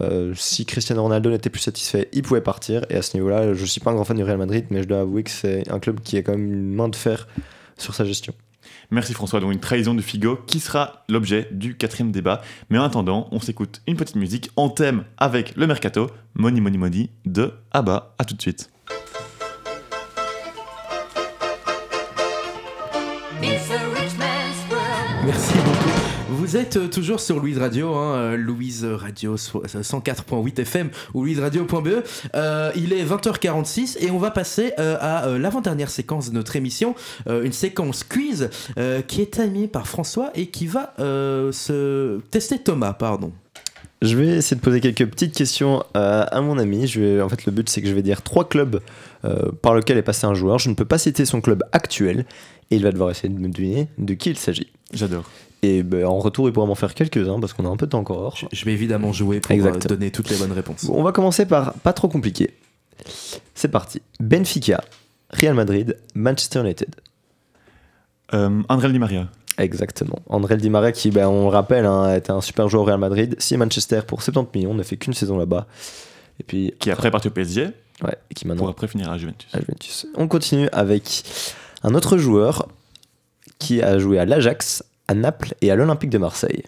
Euh, 0.00 0.32
si 0.36 0.64
Cristiano 0.64 1.02
Ronaldo 1.02 1.30
n'était 1.30 1.50
plus 1.50 1.60
satisfait, 1.60 2.08
il 2.12 2.22
pouvait 2.22 2.40
partir. 2.40 2.84
Et 2.90 2.96
à 2.96 3.02
ce 3.02 3.16
niveau-là, 3.16 3.54
je 3.54 3.64
suis 3.64 3.80
pas 3.80 3.90
un 3.90 3.94
grand 3.94 4.04
fan 4.04 4.16
du 4.16 4.22
Real 4.24 4.38
Madrid, 4.38 4.66
mais 4.70 4.82
je 4.82 4.88
dois 4.88 5.00
avouer 5.00 5.22
que 5.22 5.30
c'est 5.30 5.68
un 5.70 5.78
club 5.80 6.00
qui 6.00 6.16
a 6.16 6.22
quand 6.22 6.32
même 6.32 6.52
une 6.52 6.74
main 6.74 6.88
de 6.88 6.96
fer 6.96 7.28
sur 7.76 7.94
sa 7.94 8.04
gestion. 8.04 8.34
Merci 8.90 9.14
François. 9.14 9.40
Donc 9.40 9.52
une 9.52 9.60
trahison 9.60 9.94
de 9.94 10.02
Figo 10.02 10.36
qui 10.46 10.60
sera 10.60 11.04
l'objet 11.08 11.48
du 11.50 11.76
quatrième 11.76 12.12
débat. 12.12 12.42
Mais 12.70 12.78
en 12.78 12.84
attendant, 12.84 13.28
on 13.32 13.40
s'écoute 13.40 13.82
une 13.86 13.96
petite 13.96 14.16
musique 14.16 14.50
en 14.56 14.68
thème 14.68 15.04
avec 15.18 15.56
le 15.56 15.66
mercato, 15.66 16.08
Money 16.34 16.60
Money 16.60 16.78
Money 16.78 17.10
de 17.24 17.52
Abba. 17.72 18.14
À 18.18 18.24
tout 18.24 18.34
de 18.34 18.42
suite. 18.42 18.70
Merci 25.24 25.54
beaucoup. 25.64 25.81
Vous 26.42 26.56
êtes 26.56 26.76
euh, 26.76 26.88
toujours 26.88 27.20
sur 27.20 27.38
Louise 27.38 27.58
Radio, 27.58 27.94
hein, 27.94 28.14
euh, 28.16 28.36
Louise 28.36 28.84
Radio 28.84 29.36
so- 29.36 29.62
104.8 29.64 30.60
FM 30.62 30.90
ou 31.14 31.22
louiseradio.be. 31.22 32.02
Euh, 32.34 32.72
il 32.74 32.92
est 32.92 33.04
20h46 33.04 33.98
et 34.00 34.10
on 34.10 34.18
va 34.18 34.32
passer 34.32 34.72
euh, 34.80 34.96
à 35.00 35.26
euh, 35.28 35.38
l'avant-dernière 35.38 35.88
séquence 35.88 36.30
de 36.30 36.34
notre 36.34 36.56
émission, 36.56 36.96
euh, 37.28 37.44
une 37.44 37.52
séquence 37.52 38.02
quiz 38.02 38.50
euh, 38.76 39.02
qui 39.02 39.20
est 39.22 39.38
animée 39.38 39.68
par 39.68 39.86
François 39.86 40.32
et 40.34 40.46
qui 40.48 40.66
va 40.66 40.94
euh, 40.98 41.52
se 41.52 42.18
tester 42.32 42.58
Thomas, 42.58 42.92
pardon. 42.92 43.30
Je 44.02 44.16
vais 44.16 44.26
essayer 44.38 44.56
de 44.56 44.62
poser 44.64 44.80
quelques 44.80 45.06
petites 45.08 45.36
questions 45.36 45.84
euh, 45.96 46.24
à 46.28 46.40
mon 46.40 46.58
ami. 46.58 46.88
Je 46.88 47.00
vais, 47.00 47.22
en 47.22 47.28
fait, 47.28 47.46
le 47.46 47.52
but, 47.52 47.68
c'est 47.68 47.80
que 47.82 47.86
je 47.88 47.94
vais 47.94 48.02
dire 48.02 48.20
trois 48.20 48.48
clubs 48.48 48.80
euh, 49.24 49.52
par 49.62 49.76
lesquels 49.76 49.96
est 49.96 50.02
passé 50.02 50.26
un 50.26 50.34
joueur. 50.34 50.58
Je 50.58 50.70
ne 50.70 50.74
peux 50.74 50.84
pas 50.86 50.98
citer 50.98 51.24
son 51.24 51.40
club 51.40 51.62
actuel 51.70 52.26
et 52.72 52.76
il 52.76 52.82
va 52.82 52.90
devoir 52.90 53.10
essayer 53.12 53.28
de 53.28 53.38
me 53.38 53.48
deviner 53.48 53.86
de 53.98 54.14
qui 54.14 54.30
il 54.30 54.36
s'agit. 54.38 54.72
J'adore. 54.92 55.30
Et 55.62 55.82
ben, 55.84 56.04
en 56.04 56.18
retour, 56.18 56.48
il 56.48 56.52
pourra 56.52 56.66
m'en 56.66 56.74
faire 56.74 56.92
quelques-uns 56.94 57.38
parce 57.38 57.52
qu'on 57.52 57.64
a 57.66 57.68
un 57.68 57.76
peu 57.76 57.86
de 57.86 57.90
temps 57.92 58.00
encore. 58.00 58.36
Je, 58.36 58.46
je 58.52 58.64
vais 58.64 58.72
évidemment 58.72 59.12
jouer 59.12 59.40
pour 59.40 59.52
euh, 59.52 59.54
Exact. 59.54 59.86
donner 59.86 60.10
toutes 60.10 60.28
les 60.30 60.36
bonnes 60.36 60.52
réponses. 60.52 60.86
Bon, 60.86 60.94
on 60.98 61.02
va 61.04 61.12
commencer 61.12 61.46
par 61.46 61.74
pas 61.74 61.92
trop 61.92 62.08
compliqué. 62.08 62.50
C'est 63.54 63.68
parti. 63.68 64.02
Benfica, 64.20 64.82
Real 65.30 65.54
Madrid, 65.54 65.96
Manchester 66.14 66.60
United. 66.60 66.94
Euh, 68.34 68.62
André 68.68 68.90
Di 68.90 68.98
Maria. 68.98 69.28
Exactement. 69.58 70.18
André 70.28 70.56
Di 70.56 70.70
Maria 70.70 70.90
qui, 70.92 71.10
ben, 71.10 71.26
on 71.28 71.42
le 71.44 71.48
rappelle, 71.50 71.86
hein, 71.86 72.14
était 72.16 72.30
un 72.32 72.40
super 72.40 72.68
joueur 72.68 72.82
au 72.82 72.86
Real 72.86 72.98
Madrid. 72.98 73.36
Si 73.38 73.56
Manchester 73.56 74.00
pour 74.06 74.22
70 74.22 74.58
millions, 74.58 74.74
ne 74.74 74.82
fait 74.82 74.96
qu'une 74.96 75.14
saison 75.14 75.36
là-bas. 75.38 75.66
Et 76.40 76.42
puis, 76.44 76.74
Qui 76.80 76.88
est 76.88 76.92
après 76.92 77.10
parti 77.10 77.28
au 77.28 77.30
PSG 77.30 77.66
ouais, 78.02 78.16
et 78.30 78.34
qui 78.34 78.46
maintenant 78.48 78.62
pour 78.64 78.70
après 78.70 78.88
finir 78.88 79.10
à 79.10 79.18
Juventus. 79.18 79.48
à 79.54 79.60
Juventus. 79.60 80.06
On 80.16 80.26
continue 80.26 80.68
avec 80.72 81.22
un 81.82 81.94
autre 81.94 82.16
joueur 82.16 82.68
qui 83.58 83.82
a 83.82 83.98
joué 83.98 84.18
à 84.18 84.24
l'Ajax, 84.24 84.82
à 85.12 85.14
Naples 85.14 85.54
et 85.60 85.70
à 85.70 85.76
l'Olympique 85.76 86.10
de 86.10 86.18
Marseille. 86.18 86.64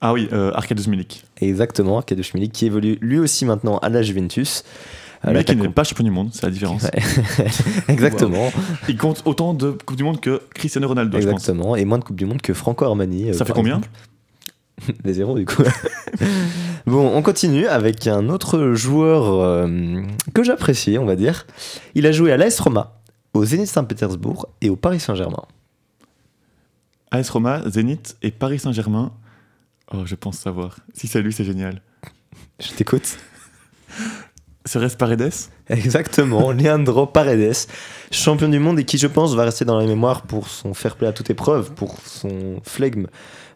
Ah 0.00 0.12
oui, 0.14 0.28
euh, 0.32 0.52
Arkadiusz 0.54 0.88
Milik. 0.88 1.24
Exactement, 1.40 1.98
Arkadiusz 1.98 2.32
Milik 2.34 2.52
qui 2.52 2.66
évolue 2.66 2.96
lui 3.02 3.18
aussi 3.18 3.44
maintenant 3.44 3.78
à 3.78 3.88
la 3.88 4.00
Juventus. 4.02 4.64
Mais 5.26 5.44
qui 5.44 5.54
n'est 5.54 5.68
pas 5.68 5.84
champion 5.84 6.04
du 6.04 6.10
monde, 6.10 6.30
c'est 6.32 6.44
la 6.44 6.50
différence. 6.50 6.82
Ouais. 6.84 7.02
Exactement, 7.88 8.50
Il 8.88 8.96
compte 8.96 9.20
autant 9.26 9.52
de 9.52 9.72
Coupe 9.72 9.96
du 9.98 10.02
Monde 10.04 10.18
que 10.18 10.40
Cristiano 10.54 10.88
Ronaldo, 10.88 11.20
je 11.20 11.28
pense. 11.28 11.42
exactement. 11.42 11.76
Et 11.76 11.84
moins 11.84 11.98
de 11.98 12.04
Coupe 12.04 12.16
du 12.16 12.24
Monde 12.24 12.40
que 12.40 12.54
Franco 12.54 12.86
Armani. 12.86 13.28
euh, 13.28 13.32
Ça 13.34 13.44
fait 13.44 13.52
combien. 13.52 13.82
Des 15.04 15.12
zéros 15.12 15.36
du 15.36 15.44
coup. 15.44 15.62
bon, 16.86 17.12
on 17.14 17.20
continue 17.20 17.66
avec 17.66 18.06
un 18.06 18.30
autre 18.30 18.72
joueur 18.72 19.26
euh, 19.44 20.00
que 20.32 20.42
j'apprécie, 20.42 20.96
on 20.96 21.04
va 21.04 21.16
dire. 21.16 21.46
Il 21.94 22.06
a 22.06 22.12
joué 22.12 22.32
à 22.32 22.38
l'AS 22.38 22.58
Roma, 22.58 22.96
au 23.34 23.44
Zénith 23.44 23.66
Saint-Pétersbourg 23.68 24.48
et 24.62 24.70
au 24.70 24.76
Paris 24.76 25.00
Saint-Germain. 25.00 25.42
AS 27.10 27.30
Roma, 27.30 27.62
Zénith 27.68 28.16
et 28.22 28.30
Paris 28.30 28.58
Saint-Germain. 28.58 29.12
Oh, 29.92 30.02
je 30.04 30.14
pense 30.14 30.38
savoir. 30.38 30.76
Si 30.94 31.08
c'est 31.08 31.22
lui, 31.22 31.32
c'est 31.32 31.44
génial. 31.44 31.82
Je 32.60 32.72
t'écoute. 32.72 33.18
Serait-ce 34.66 34.96
Paredes? 34.96 35.32
Exactement, 35.68 36.52
Leandro 36.52 37.06
Paredes, 37.06 37.66
champion 38.10 38.48
du 38.48 38.58
monde 38.58 38.78
et 38.78 38.84
qui, 38.84 38.98
je 38.98 39.06
pense, 39.06 39.34
va 39.34 39.44
rester 39.44 39.64
dans 39.64 39.78
la 39.78 39.86
mémoire 39.86 40.22
pour 40.22 40.48
son 40.48 40.74
fair 40.74 40.96
play 40.96 41.08
à 41.08 41.12
toute 41.12 41.30
épreuve, 41.30 41.72
pour 41.72 41.96
son 42.04 42.60
flegme. 42.62 43.06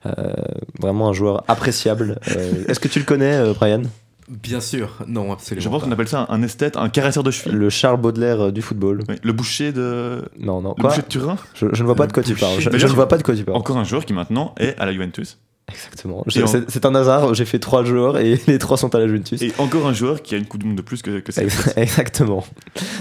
Euh, 0.07 0.33
vraiment 0.81 1.09
un 1.11 1.13
joueur 1.13 1.45
appréciable. 1.49 2.19
Euh, 2.29 2.65
Est-ce 2.69 2.81
que 2.81 2.89
tu 2.89 2.99
le 2.99 3.05
connais, 3.05 3.35
euh, 3.35 3.53
Brian? 3.53 3.83
Bien 4.29 4.61
sûr, 4.61 4.99
non, 5.07 5.33
absolument. 5.33 5.63
Je 5.63 5.69
pense 5.69 5.83
qu'on 5.83 5.93
appelle 5.93 6.09
ça 6.09 6.27
un 6.31 6.43
esthète, 6.43 6.77
un 6.77 6.89
caresseur 6.89 7.23
de 7.23 7.31
cheville. 7.31 7.59
Le 7.59 7.69
Charles 7.69 8.01
Baudelaire 8.01 8.47
euh, 8.47 8.53
du 8.53 8.63
football. 8.63 9.03
Oui, 9.09 9.17
Le 9.23 9.33
boucher 9.33 9.73
de. 9.73 10.23
Non, 10.39 10.63
non, 10.63 10.75
Le 10.77 10.81
quoi 10.81 10.91
boucher 10.91 11.03
de 11.03 11.09
Turin 11.09 11.37
je, 11.55 11.67
je 11.73 11.83
ne 11.83 11.87
vois 11.87 11.95
pas 11.95 12.07
de 12.07 12.13
quoi 12.13 12.23
tu 12.23 12.35
parles. 12.35 12.59
Je, 12.59 12.71
ne 12.71 12.93
vois 12.93 13.09
pas 13.09 13.19
de 13.19 13.23
quoi 13.23 13.35
tu 13.35 13.45
parles. 13.45 13.57
Encore 13.57 13.77
un 13.77 13.85
joueur 13.85 14.05
qui 14.07 14.13
maintenant 14.13 14.55
est 14.59 14.79
à 14.79 14.87
la 14.87 14.93
Juventus. 14.93 15.39
Exactement. 15.69 16.25
C'est 16.69 16.85
un 16.85 16.95
hasard, 16.95 17.35
j'ai 17.35 17.45
fait 17.45 17.59
trois 17.59 17.85
joueurs 17.85 18.19
et 18.19 18.41
les 18.47 18.59
trois 18.59 18.77
sont 18.77 18.95
à 18.95 18.99
la 18.99 19.07
Juventus. 19.07 19.41
Et 19.43 19.53
encore 19.59 19.87
un 19.87 19.93
joueur 19.93 20.23
qui 20.23 20.35
a 20.35 20.39
une 20.39 20.47
Coupe 20.47 20.61
du 20.61 20.67
Monde 20.67 20.77
de 20.77 20.83
plus 20.83 21.03
que, 21.03 21.21
que 21.21 21.33
Exactement. 21.81 22.45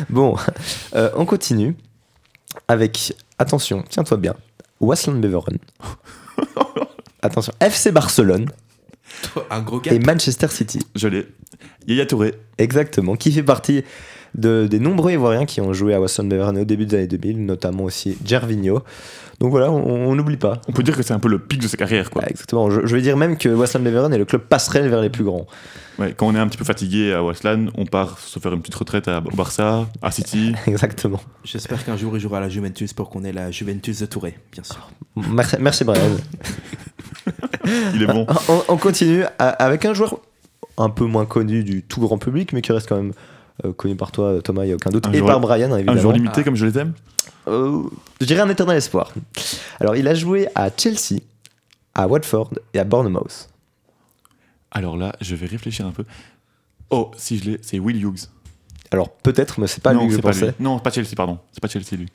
Bon, 0.09 0.35
euh, 0.95 1.09
on 1.15 1.25
continue 1.25 1.75
avec, 2.67 3.15
attention, 3.39 3.83
tiens-toi 3.89 4.17
bien, 4.17 4.35
Waslan 4.79 5.15
Beveren. 5.15 5.57
Attention, 7.21 7.53
FC 7.61 7.93
Barcelone 7.93 8.47
Un 9.49 9.61
gros 9.61 9.81
et 9.85 9.99
Manchester 9.99 10.47
City. 10.47 10.79
Je 10.95 11.07
l'ai. 11.07 11.27
Yaya 11.87 12.05
Touré. 12.05 12.33
Exactement, 12.57 13.15
qui 13.15 13.31
fait 13.31 13.43
partie 13.43 13.83
de, 14.35 14.67
des 14.67 14.79
nombreux 14.79 15.11
Ivoiriens 15.11 15.45
qui 15.45 15.61
ont 15.61 15.73
joué 15.73 15.93
à 15.93 15.99
Waslan 15.99 16.25
Beveren 16.25 16.57
au 16.57 16.65
début 16.65 16.85
des 16.85 16.97
années 16.97 17.07
2000, 17.07 17.45
notamment 17.45 17.83
aussi 17.83 18.17
Gervinho. 18.25 18.83
Donc 19.39 19.51
voilà, 19.51 19.71
on 19.71 20.15
n'oublie 20.15 20.37
pas. 20.37 20.61
On 20.67 20.71
peut 20.71 20.83
dire 20.83 20.95
que 20.95 21.03
c'est 21.03 21.13
un 21.13 21.19
peu 21.19 21.27
le 21.27 21.39
pic 21.39 21.61
de 21.61 21.67
sa 21.67 21.75
carrière, 21.75 22.09
quoi. 22.09 22.21
Ah, 22.25 22.29
exactement, 22.29 22.69
je, 22.69 22.85
je 22.85 22.95
vais 22.95 23.01
dire 23.01 23.17
même 23.17 23.37
que 23.37 23.49
Waslan 23.49 23.81
Beveren 23.81 24.13
est 24.13 24.17
le 24.17 24.25
club 24.25 24.41
passerelle 24.41 24.87
vers 24.87 25.01
les 25.01 25.09
plus 25.09 25.23
grands. 25.23 25.47
Ouais, 25.99 26.13
quand 26.15 26.27
on 26.27 26.35
est 26.35 26.39
un 26.39 26.47
petit 26.47 26.57
peu 26.57 26.65
fatigué 26.65 27.13
à 27.13 27.23
Waslan, 27.23 27.67
on 27.75 27.85
part 27.85 28.19
se 28.19 28.39
faire 28.39 28.53
une 28.53 28.61
petite 28.61 28.75
retraite 28.75 29.07
à, 29.07 29.19
au 29.19 29.35
Barça, 29.35 29.87
à 30.01 30.11
City. 30.11 30.53
Exactement. 30.67 31.19
J'espère 31.43 31.83
qu'un 31.83 31.97
jour 31.97 32.15
il 32.15 32.19
jouera 32.19 32.37
à 32.37 32.41
la 32.41 32.49
Juventus 32.49 32.93
pour 32.93 33.09
qu'on 33.09 33.23
ait 33.23 33.33
la 33.33 33.51
Juventus 33.51 33.99
de 33.99 34.05
Touré, 34.05 34.37
bien 34.51 34.63
sûr. 34.63 34.89
Merci, 35.15 35.57
merci 35.59 35.83
Brian. 35.83 36.01
Il 37.95 38.03
est 38.03 38.07
bon. 38.07 38.25
On, 38.49 38.63
on 38.67 38.77
continue 38.77 39.23
avec 39.39 39.85
un 39.85 39.93
joueur 39.93 40.19
un 40.77 40.89
peu 40.89 41.05
moins 41.05 41.25
connu 41.25 41.63
du 41.63 41.83
tout 41.83 42.01
grand 42.01 42.17
public, 42.17 42.53
mais 42.53 42.61
qui 42.61 42.71
reste 42.71 42.89
quand 42.89 42.97
même 42.97 43.11
euh, 43.11 43.32
connu 43.77 43.95
par 43.95 44.11
toi, 44.11 44.41
Thomas, 44.43 44.63
il 44.63 44.67
n'y 44.67 44.71
a 44.73 44.75
aucun 44.75 44.89
doute. 44.89 45.05
Un 45.07 45.11
et 45.13 45.21
par 45.21 45.39
Brian, 45.39 45.71
Un 45.71 45.77
évidemment. 45.77 45.99
joueur 46.01 46.13
limité 46.13 46.35
Ah. 46.39 46.43
comme 46.43 46.55
je 46.55 46.65
les 46.65 46.77
aime. 46.79 46.93
euh, 47.47 47.83
je 48.21 48.25
dirais 48.25 48.41
un 48.41 48.49
éternel 48.49 48.77
espoir. 48.77 49.11
Alors, 49.79 49.95
il 49.95 50.07
a 50.07 50.15
joué 50.15 50.47
à 50.55 50.69
Chelsea, 50.75 51.19
à 51.93 52.07
Watford 52.07 52.51
et 52.73 52.79
à 52.79 52.83
Bournemouth. 52.83 53.49
Alors 54.71 54.97
là, 54.97 55.13
je 55.21 55.35
vais 55.35 55.45
réfléchir 55.45 55.85
un 55.85 55.91
peu. 55.91 56.03
Oh, 56.89 57.11
si 57.17 57.37
je 57.37 57.51
l'ai, 57.51 57.59
c'est 57.61 57.79
Will 57.79 58.03
Hughes. 58.03 58.27
Alors, 58.91 59.09
peut-être, 59.11 59.59
mais 59.59 59.67
c'est 59.67 59.81
pas 59.83 59.93
non, 59.93 60.01
lui 60.01 60.07
que 60.07 60.11
je 60.13 60.15
c'est 60.17 60.21
pas 60.21 60.29
pensais. 60.31 60.45
lui. 60.47 60.53
Non, 60.59 60.79
pas 60.79 60.91
Chelsea, 60.91 61.15
pardon. 61.15 61.39
C'est 61.51 61.61
pas 61.61 61.67
Chelsea, 61.67 61.95
lui. 61.97 62.07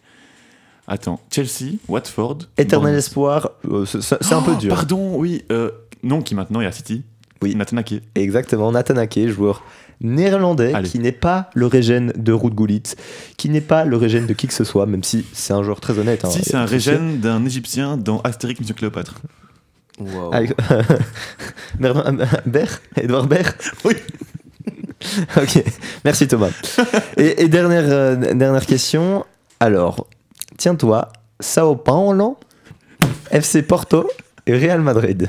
Attends, 0.86 1.20
Chelsea, 1.30 1.74
Watford. 1.89 2.39
Éternel 2.57 2.68
Bournemouth. 2.80 2.99
espoir, 2.99 3.51
euh, 3.70 3.84
c'est 3.84 4.32
un 4.32 4.43
peu 4.43 4.53
Oh, 4.55 4.61
dur. 4.61 4.74
Pardon, 4.74 5.16
oui. 5.18 5.45
euh, 5.53 5.70
non, 6.03 6.22
qui 6.22 6.34
maintenant 6.34 6.61
est 6.61 6.66
à 6.66 6.72
City. 6.72 7.05
Oui. 7.43 7.55
Nathan 7.55 7.76
Ake. 7.76 8.03
Exactement, 8.14 8.72
Nathan 8.72 8.97
Ake, 8.97 9.28
joueur 9.28 9.62
néerlandais 10.01 10.72
Allez. 10.74 10.88
qui 10.88 10.99
n'est 10.99 11.12
pas 11.12 11.51
le 11.55 11.66
régène 11.66 12.12
de 12.16 12.32
Ruud 12.32 12.55
Gullit, 12.55 12.82
qui 13.36 13.49
n'est 13.49 13.61
pas 13.61 13.84
le 13.84 13.96
régène 13.96 14.26
de 14.26 14.32
qui 14.32 14.46
que 14.46 14.55
ce 14.55 14.64
soit, 14.64 14.86
même 14.86 15.03
si 15.05 15.24
c'est 15.32 15.53
un 15.53 15.62
joueur 15.62 15.80
très 15.80 15.99
honnête. 15.99 16.24
hein. 16.24 16.30
si, 16.30 16.42
c'est 16.44 16.55
un 16.57 16.64
régène 16.66 17.18
d'un 17.18 17.44
Égyptien 17.44 17.96
dans 17.96 18.20
Astérix 18.20 18.61
Monsieur 18.61 18.74
Cléopâtre. 18.74 19.14
Wow. 20.01 20.32
Avec- 20.32 20.53
Bernard- 21.78 22.12
Ber 22.46 22.66
Edouard 22.96 23.26
Baird 23.26 23.55
Oui. 23.84 23.94
ok, 25.36 25.64
merci 26.05 26.26
Thomas. 26.28 26.51
Et, 27.16 27.42
et 27.44 27.49
dernière, 27.49 27.84
euh, 27.86 28.16
dernière 28.34 28.66
question. 28.66 29.24
Alors, 29.61 30.07
tiens-toi, 30.57 31.09
Sao 31.40 31.76
Paulo, 31.76 32.36
FC 33.30 33.62
Porto 33.62 34.09
et 34.46 34.57
Real 34.57 34.80
Madrid. 34.80 35.28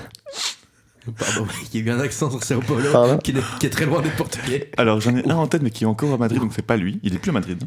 Pardon, 1.18 1.48
il 1.74 1.80
y 1.80 1.84
a 1.84 1.86
eu 1.92 1.96
un 1.96 2.00
accent 2.00 2.30
sur 2.32 2.44
Sao 2.44 2.60
Paulo 2.62 2.92
Pardon 2.92 3.18
qui 3.18 3.32
est, 3.32 3.44
qui 3.60 3.66
est 3.66 3.70
très 3.70 3.86
loin 3.86 4.02
d'être 4.02 4.16
portugais. 4.16 4.72
Alors, 4.78 5.00
j'en 5.02 5.16
ai 5.16 5.30
un 5.30 5.36
en 5.36 5.48
tête, 5.48 5.62
mais 5.62 5.72
qui 5.72 5.84
est 5.84 5.88
encore 5.88 6.14
à 6.14 6.18
Madrid, 6.18 6.40
donc 6.42 6.54
c'est 6.54 6.62
pas 6.66 6.78
lui. 6.78 7.00
Il 7.04 7.16
est 7.16 7.20
plus 7.20 7.30
à 7.30 7.34
Madrid. 7.34 7.64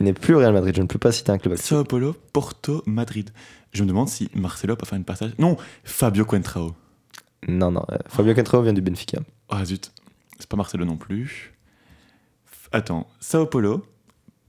Il 0.00 0.04
n'est 0.04 0.12
plus 0.14 0.34
au 0.34 0.38
Real 0.38 0.52
Madrid, 0.54 0.74
je 0.74 0.80
ne 0.82 0.86
peux 0.86 0.98
pas 0.98 1.12
citer 1.12 1.30
un 1.30 1.38
club 1.38 1.52
actuel. 1.52 1.78
Sao 1.78 1.84
Paulo, 1.84 2.16
Porto, 2.32 2.82
Madrid. 2.86 3.30
Je 3.72 3.82
me 3.82 3.88
demande 3.88 4.08
si 4.08 4.30
Marcelo 4.34 4.74
peut 4.76 4.86
faire 4.86 4.96
une 4.98 5.04
passage. 5.04 5.32
Non, 5.38 5.56
Fabio 5.84 6.24
Quentrao. 6.24 6.74
Non, 7.48 7.70
non, 7.70 7.84
euh, 7.90 7.96
Fabio 8.08 8.34
Cantero 8.34 8.62
vient 8.62 8.72
du 8.72 8.80
Benfica. 8.82 9.18
Ah 9.48 9.64
zut, 9.64 9.92
c'est 10.38 10.48
pas 10.48 10.56
Marcelo 10.56 10.84
non 10.84 10.96
plus. 10.96 11.52
F- 12.50 12.68
Attends, 12.72 13.06
Sao 13.20 13.46
Paulo, 13.46 13.84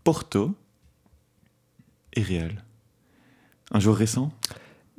Porto 0.04 0.54
et 2.14 2.22
Real. 2.24 2.64
Un 3.72 3.80
joueur 3.80 3.96
récent? 3.98 4.32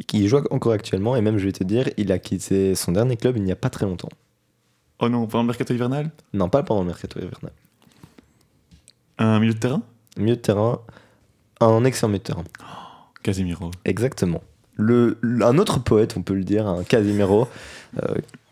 Qui 0.06 0.26
joue 0.28 0.38
encore 0.50 0.72
actuellement, 0.72 1.16
et 1.16 1.20
même 1.20 1.38
je 1.38 1.44
vais 1.44 1.52
te 1.52 1.64
dire, 1.64 1.88
il 1.96 2.12
a 2.12 2.18
quitté 2.18 2.74
son 2.74 2.92
dernier 2.92 3.16
club 3.16 3.36
il 3.36 3.42
n'y 3.42 3.52
a 3.52 3.56
pas 3.56 3.70
très 3.70 3.86
longtemps. 3.86 4.08
Oh 4.98 5.08
non, 5.08 5.26
pendant 5.26 5.42
le 5.42 5.48
mercato 5.48 5.74
hivernal? 5.74 6.10
Non, 6.32 6.48
pas 6.48 6.62
pendant 6.62 6.80
le 6.80 6.86
mercato 6.86 7.18
hivernal. 7.18 7.52
Un 9.18 9.38
milieu 9.38 9.54
de 9.54 9.58
terrain? 9.58 9.82
Milieu 10.16 10.36
de 10.36 10.40
terrain, 10.40 10.80
un 11.60 11.84
excellent 11.84 12.08
milieu 12.08 12.18
de 12.18 12.24
terrain. 12.24 12.44
Casemiro. 13.22 13.70
Exactement. 13.84 14.42
Le, 14.74 15.18
un 15.42 15.58
autre 15.58 15.78
poète, 15.78 16.14
on 16.16 16.22
peut 16.22 16.34
le 16.34 16.44
dire, 16.44 16.66
un 16.66 16.82
Casimiro, 16.82 17.46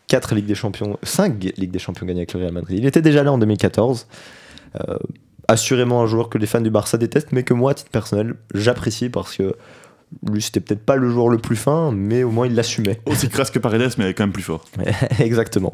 4 0.07 0.35
Ligues 0.35 0.45
des 0.45 0.55
Champions, 0.55 0.97
5 1.03 1.43
Ligues 1.57 1.71
des 1.71 1.79
Champions 1.79 2.05
gagnées 2.05 2.21
avec 2.21 2.33
le 2.33 2.41
Real 2.41 2.53
Madrid. 2.53 2.79
Il 2.79 2.85
était 2.85 3.01
déjà 3.01 3.23
là 3.23 3.31
en 3.31 3.37
2014. 3.37 4.07
Euh, 4.75 4.97
assurément 5.47 6.01
un 6.01 6.05
joueur 6.05 6.29
que 6.29 6.37
les 6.37 6.45
fans 6.45 6.61
du 6.61 6.69
Barça 6.69 6.97
détestent, 6.97 7.31
mais 7.31 7.43
que 7.43 7.53
moi, 7.53 7.71
à 7.71 7.73
titre 7.73 7.91
personnel, 7.91 8.35
j'apprécie 8.53 9.09
parce 9.09 9.35
que 9.35 9.55
lui, 10.31 10.41
c'était 10.41 10.59
peut-être 10.59 10.85
pas 10.85 10.95
le 10.95 11.09
joueur 11.09 11.29
le 11.29 11.37
plus 11.37 11.55
fin, 11.55 11.91
mais 11.91 12.23
au 12.23 12.31
moins 12.31 12.47
il 12.47 12.55
l'assumait. 12.55 12.99
Aussi 13.05 13.29
crasse 13.29 13.51
que 13.51 13.59
Paredes, 13.59 13.93
mais 13.97 14.13
quand 14.13 14.23
même 14.23 14.33
plus 14.33 14.43
fort. 14.43 14.65
Exactement. 15.19 15.73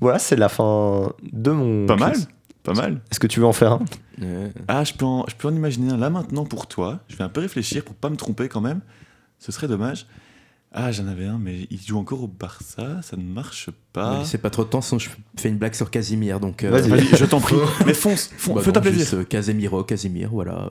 Voilà, 0.00 0.18
c'est 0.18 0.36
la 0.36 0.48
fin 0.48 1.12
de 1.32 1.50
mon. 1.50 1.86
Pas 1.86 1.96
mal. 1.96 2.14
Pas 2.64 2.74
mal. 2.74 3.00
Est-ce 3.10 3.18
que 3.20 3.26
tu 3.26 3.40
veux 3.40 3.46
en 3.46 3.52
faire 3.52 3.72
un 3.72 3.80
Euh, 4.22 4.48
Ah, 4.68 4.84
je 4.84 4.92
peux, 4.94 5.04
en, 5.04 5.24
je 5.28 5.34
peux 5.34 5.48
en 5.48 5.54
imaginer 5.54 5.92
un 5.92 5.96
là 5.96 6.10
maintenant 6.10 6.44
pour 6.44 6.66
toi. 6.68 7.00
Je 7.08 7.16
vais 7.16 7.24
un 7.24 7.28
peu 7.28 7.40
réfléchir 7.40 7.84
pour 7.84 7.94
pas 7.94 8.08
me 8.08 8.16
tromper 8.16 8.48
quand 8.48 8.60
même. 8.60 8.80
Ce 9.38 9.50
serait 9.52 9.66
dommage. 9.68 10.06
Ah, 10.72 10.90
j'en 10.90 11.06
avais 11.06 11.26
un, 11.26 11.38
mais 11.38 11.66
il 11.70 11.78
joue 11.80 11.98
encore 11.98 12.22
au 12.22 12.28
Barça, 12.28 13.02
ça 13.02 13.16
ne 13.18 13.22
marche 13.22 13.66
ne 13.68 13.72
pas. 13.92 14.20
laissez 14.20 14.38
pas 14.38 14.48
trop 14.48 14.64
de 14.64 14.70
temps, 14.70 14.80
sinon 14.80 14.98
je 15.00 15.10
fais 15.36 15.50
une 15.50 15.58
blague 15.58 15.74
sur 15.74 15.90
Casimir. 15.90 16.40
Donc, 16.40 16.64
euh, 16.64 16.70
Vas-y. 16.70 16.88
Vas-y, 16.88 17.08
je 17.16 17.24
t'en 17.26 17.40
prie. 17.40 17.56
Mais 17.86 17.92
fonce, 17.92 18.30
fonce 18.38 18.54
Bah 18.56 18.62
fais-toi 18.62 18.80
non, 18.80 18.88
plaisir. 18.88 19.00
juste, 19.00 19.14
euh, 19.14 19.24
Casemiro, 19.24 19.84
Casimir, 19.84 20.30
voilà. 20.30 20.70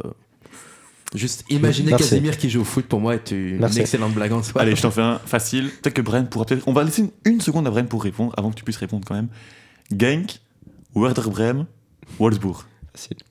Juste 1.13 1.43
imaginer 1.49 1.89
Merci. 1.91 2.09
Casimir 2.09 2.37
qui 2.37 2.49
joue 2.49 2.61
au 2.61 2.65
foot 2.65 2.85
pour 2.85 3.01
moi 3.01 3.15
est 3.15 3.31
une 3.31 3.57
Merci. 3.59 3.81
excellente 3.81 4.13
blague 4.13 4.31
en 4.31 4.41
soi. 4.43 4.61
Allez, 4.61 4.75
je 4.77 4.81
t'en 4.81 4.91
fais 4.91 5.01
un 5.01 5.19
facile. 5.19 5.69
Peut-être 5.81 5.95
que 5.95 6.01
Brian 6.01 6.23
pourra 6.25 6.45
peut-être. 6.45 6.65
On 6.67 6.73
va 6.73 6.83
laisser 6.85 7.01
une, 7.01 7.11
une 7.33 7.41
seconde 7.41 7.67
à 7.67 7.69
Brian 7.69 7.85
pour 7.85 8.01
répondre, 8.03 8.33
avant 8.37 8.49
que 8.49 8.55
tu 8.55 8.63
puisses 8.63 8.77
répondre 8.77 9.03
quand 9.05 9.15
même. 9.15 9.27
Genk, 9.95 10.39
Werder 10.95 11.29
Bremen, 11.29 11.65
Wolfsburg. 12.17 12.63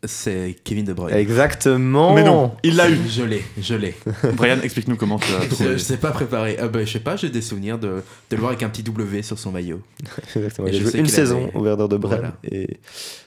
C'est 0.05 0.57
Kevin 0.65 0.87
De 0.87 0.95
Bruyne. 0.95 1.15
Exactement. 1.17 2.15
Mais 2.15 2.23
non, 2.25 2.53
il 2.63 2.77
l'a 2.77 2.89
eu. 2.89 2.99
Je 3.09 3.23
l'ai, 3.23 3.45
je 3.61 3.75
l'ai. 3.75 3.95
Brian, 4.35 4.57
explique-nous 4.63 4.97
comment 4.97 5.19
tu 5.19 5.33
as 5.35 5.43
Je, 5.43 5.49
trouvé. 5.49 5.73
je 5.73 5.77
sais 5.79 5.99
pas 5.99 6.13
préparer. 6.13 6.57
Ah 6.59 6.69
bah, 6.69 6.83
je 6.85 6.91
sais 6.91 7.01
pas, 7.01 7.17
j'ai 7.17 7.29
des 7.29 7.43
souvenirs 7.43 7.79
de, 7.79 7.89
de 8.31 8.37
le 8.37 8.39
voir 8.39 8.53
avec 8.53 8.63
un 8.63 8.71
petit 8.71 8.83
W 8.83 9.23
sur 9.23 9.39
son 9.39 9.53
maillot. 9.53 9.81
Exactement. 10.37 10.67
Il 10.69 10.77
a 10.77 10.79
joué 10.81 10.99
une 10.99 11.07
saison 11.07 11.49
avait- 11.49 11.57
au 11.57 11.63
Werder 11.65 11.89
de 11.89 11.97
Brême 11.99 12.19
Voilà. 12.21 12.35
et 12.45 12.79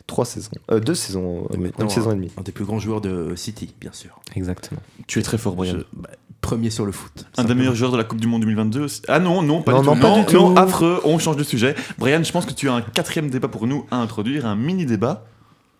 trois 0.07 0.25
saisons. 0.25 0.49
Euh, 0.71 0.79
deux 0.79 0.95
saisons, 0.95 1.47
maintenant, 1.57 1.85
une 1.85 1.89
saison 1.91 2.11
et 2.11 2.15
demie. 2.15 2.31
Un 2.37 2.41
des 2.41 2.51
plus 2.51 2.65
grands 2.65 2.79
joueurs 2.79 3.01
de 3.01 3.35
City, 3.35 3.73
bien 3.79 3.91
sûr. 3.93 4.19
Exactement. 4.35 4.81
Tu 5.05 5.19
es 5.19 5.21
très 5.21 5.37
fort, 5.37 5.55
Brian. 5.55 5.73
Je- 5.77 5.83
bah, 6.01 6.09
premier 6.41 6.71
sur 6.71 6.85
le 6.85 6.91
foot. 6.91 7.25
Un 7.37 7.43
des 7.45 7.53
meilleurs 7.53 7.75
joueurs 7.75 7.91
de 7.91 7.97
la 7.97 8.03
Coupe 8.03 8.19
du 8.19 8.27
Monde 8.27 8.41
2022 8.41 8.81
aussi. 8.81 9.01
Ah 9.07 9.19
non, 9.19 9.43
non, 9.43 9.61
pas 9.61 9.71
Non, 9.71 9.81
du 9.81 9.85
non, 9.87 9.93
tout. 9.95 10.01
pas 10.01 10.07
non, 10.09 10.19
du 10.21 10.25
tout. 10.25 10.33
non, 10.39 10.55
affreux, 10.57 10.99
on 11.05 11.19
change 11.19 11.37
de 11.37 11.43
sujet. 11.43 11.75
Brian, 11.99 12.21
je 12.23 12.31
pense 12.31 12.45
que 12.47 12.53
tu 12.53 12.67
as 12.69 12.73
un 12.73 12.81
quatrième 12.81 13.29
débat 13.29 13.47
pour 13.49 13.67
nous 13.67 13.85
à 13.91 13.97
introduire, 13.97 14.45
un 14.47 14.55
mini 14.55 14.85
débat. 14.87 15.25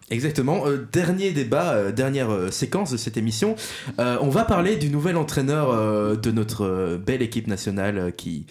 Exactement. 0.10 0.68
Euh, 0.68 0.88
dernier 0.92 1.32
débat, 1.32 1.74
euh, 1.74 1.92
dernière 1.92 2.32
euh, 2.32 2.52
séquence 2.52 2.92
de 2.92 2.98
cette 2.98 3.18
émission. 3.18 3.56
On 3.98 4.30
va 4.30 4.46
parler 4.46 4.76
du 4.76 4.90
nouvel 4.90 5.18
entraîneur 5.18 6.18
de 6.18 6.32
notre 6.32 7.00
belle 7.06 7.22
équipe 7.22 7.48
nationale 7.48 8.14
qui 8.16 8.46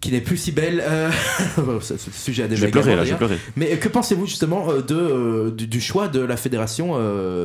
qui 0.00 0.12
n'est 0.12 0.20
plus 0.20 0.36
si 0.36 0.52
belle. 0.52 0.82
Ce 1.80 1.96
sujet 1.96 2.46
déjà 2.46 2.66
J'ai 2.66 2.70
pleuré 2.70 2.94
là, 2.94 3.04
j'ai 3.04 3.16
pleuré. 3.16 3.38
Mais 3.56 3.78
que 3.78 3.88
pensez-vous 3.88 4.26
justement 4.26 4.72
de, 4.72 5.50
du, 5.50 5.66
du 5.66 5.80
choix 5.80 6.08
de 6.08 6.20
la 6.20 6.36
fédération 6.36 6.94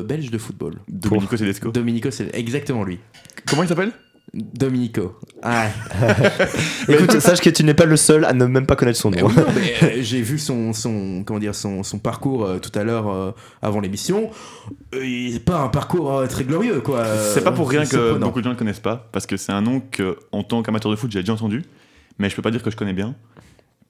belge 0.04 0.30
de 0.30 0.38
football? 0.38 0.76
Domenico 0.88 1.36
Tedesco. 1.36 1.72
Dominico, 1.72 2.12
c'est 2.12 2.34
exactement 2.36 2.84
lui. 2.84 3.00
Comment 3.48 3.64
il 3.64 3.70
s'appelle? 3.70 3.92
Dominico. 4.34 5.20
Ah, 5.44 5.68
Écoute, 6.88 7.20
sache 7.20 7.40
que 7.40 7.52
tu 7.52 7.64
n'es 7.64 7.76
pas 7.76 7.86
le 7.86 7.98
seul 7.98 8.26
à 8.26 8.34
ne 8.34 8.46
même 8.46 8.66
pas 8.66 8.76
connaître 8.76 8.98
son 8.98 9.12
nom. 9.12 9.28
oui, 9.28 9.34
euh, 9.84 9.90
j'ai 10.02 10.22
vu 10.22 10.40
son, 10.40 10.74
son, 10.74 11.24
comment 11.24 11.40
dire, 11.40 11.54
son, 11.54 11.84
son 11.84 12.00
parcours 12.00 12.44
euh, 12.46 12.58
tout 12.58 12.72
à 12.78 12.84
l'heure 12.84 13.10
euh, 13.12 13.32
avant 13.62 13.80
l'émission. 13.80 14.32
Euh, 14.96 15.06
il 15.06 15.34
n'est 15.34 15.40
pas 15.40 15.60
un 15.60 15.68
parcours 15.68 16.12
euh, 16.18 16.26
très 16.26 16.46
glorieux, 16.46 16.82
quoi. 16.82 17.06
C'est 17.34 17.44
pas 17.44 17.52
pour 17.52 17.70
rien 17.70 17.86
que 17.86 18.18
beaucoup 18.18 18.40
de 18.40 18.44
gens 18.46 18.50
ne 18.50 18.56
le 18.56 18.60
connaissent 18.60 18.80
pas, 18.80 19.08
parce 19.12 19.28
que 19.28 19.38
c'est 19.38 19.52
un 19.52 19.62
nom 19.62 19.82
que, 19.82 20.18
en 20.32 20.42
tant 20.44 20.64
qu'amateur 20.64 20.90
de 20.90 20.96
foot, 20.96 21.12
j'ai 21.12 21.20
déjà 21.20 21.34
entendu, 21.34 21.64
mais 22.18 22.30
je 22.30 22.36
peux 22.36 22.42
pas 22.42 22.52
dire 22.52 22.64
que 22.64 22.72
je 22.72 22.76
connais 22.76 22.94
bien. 22.94 23.16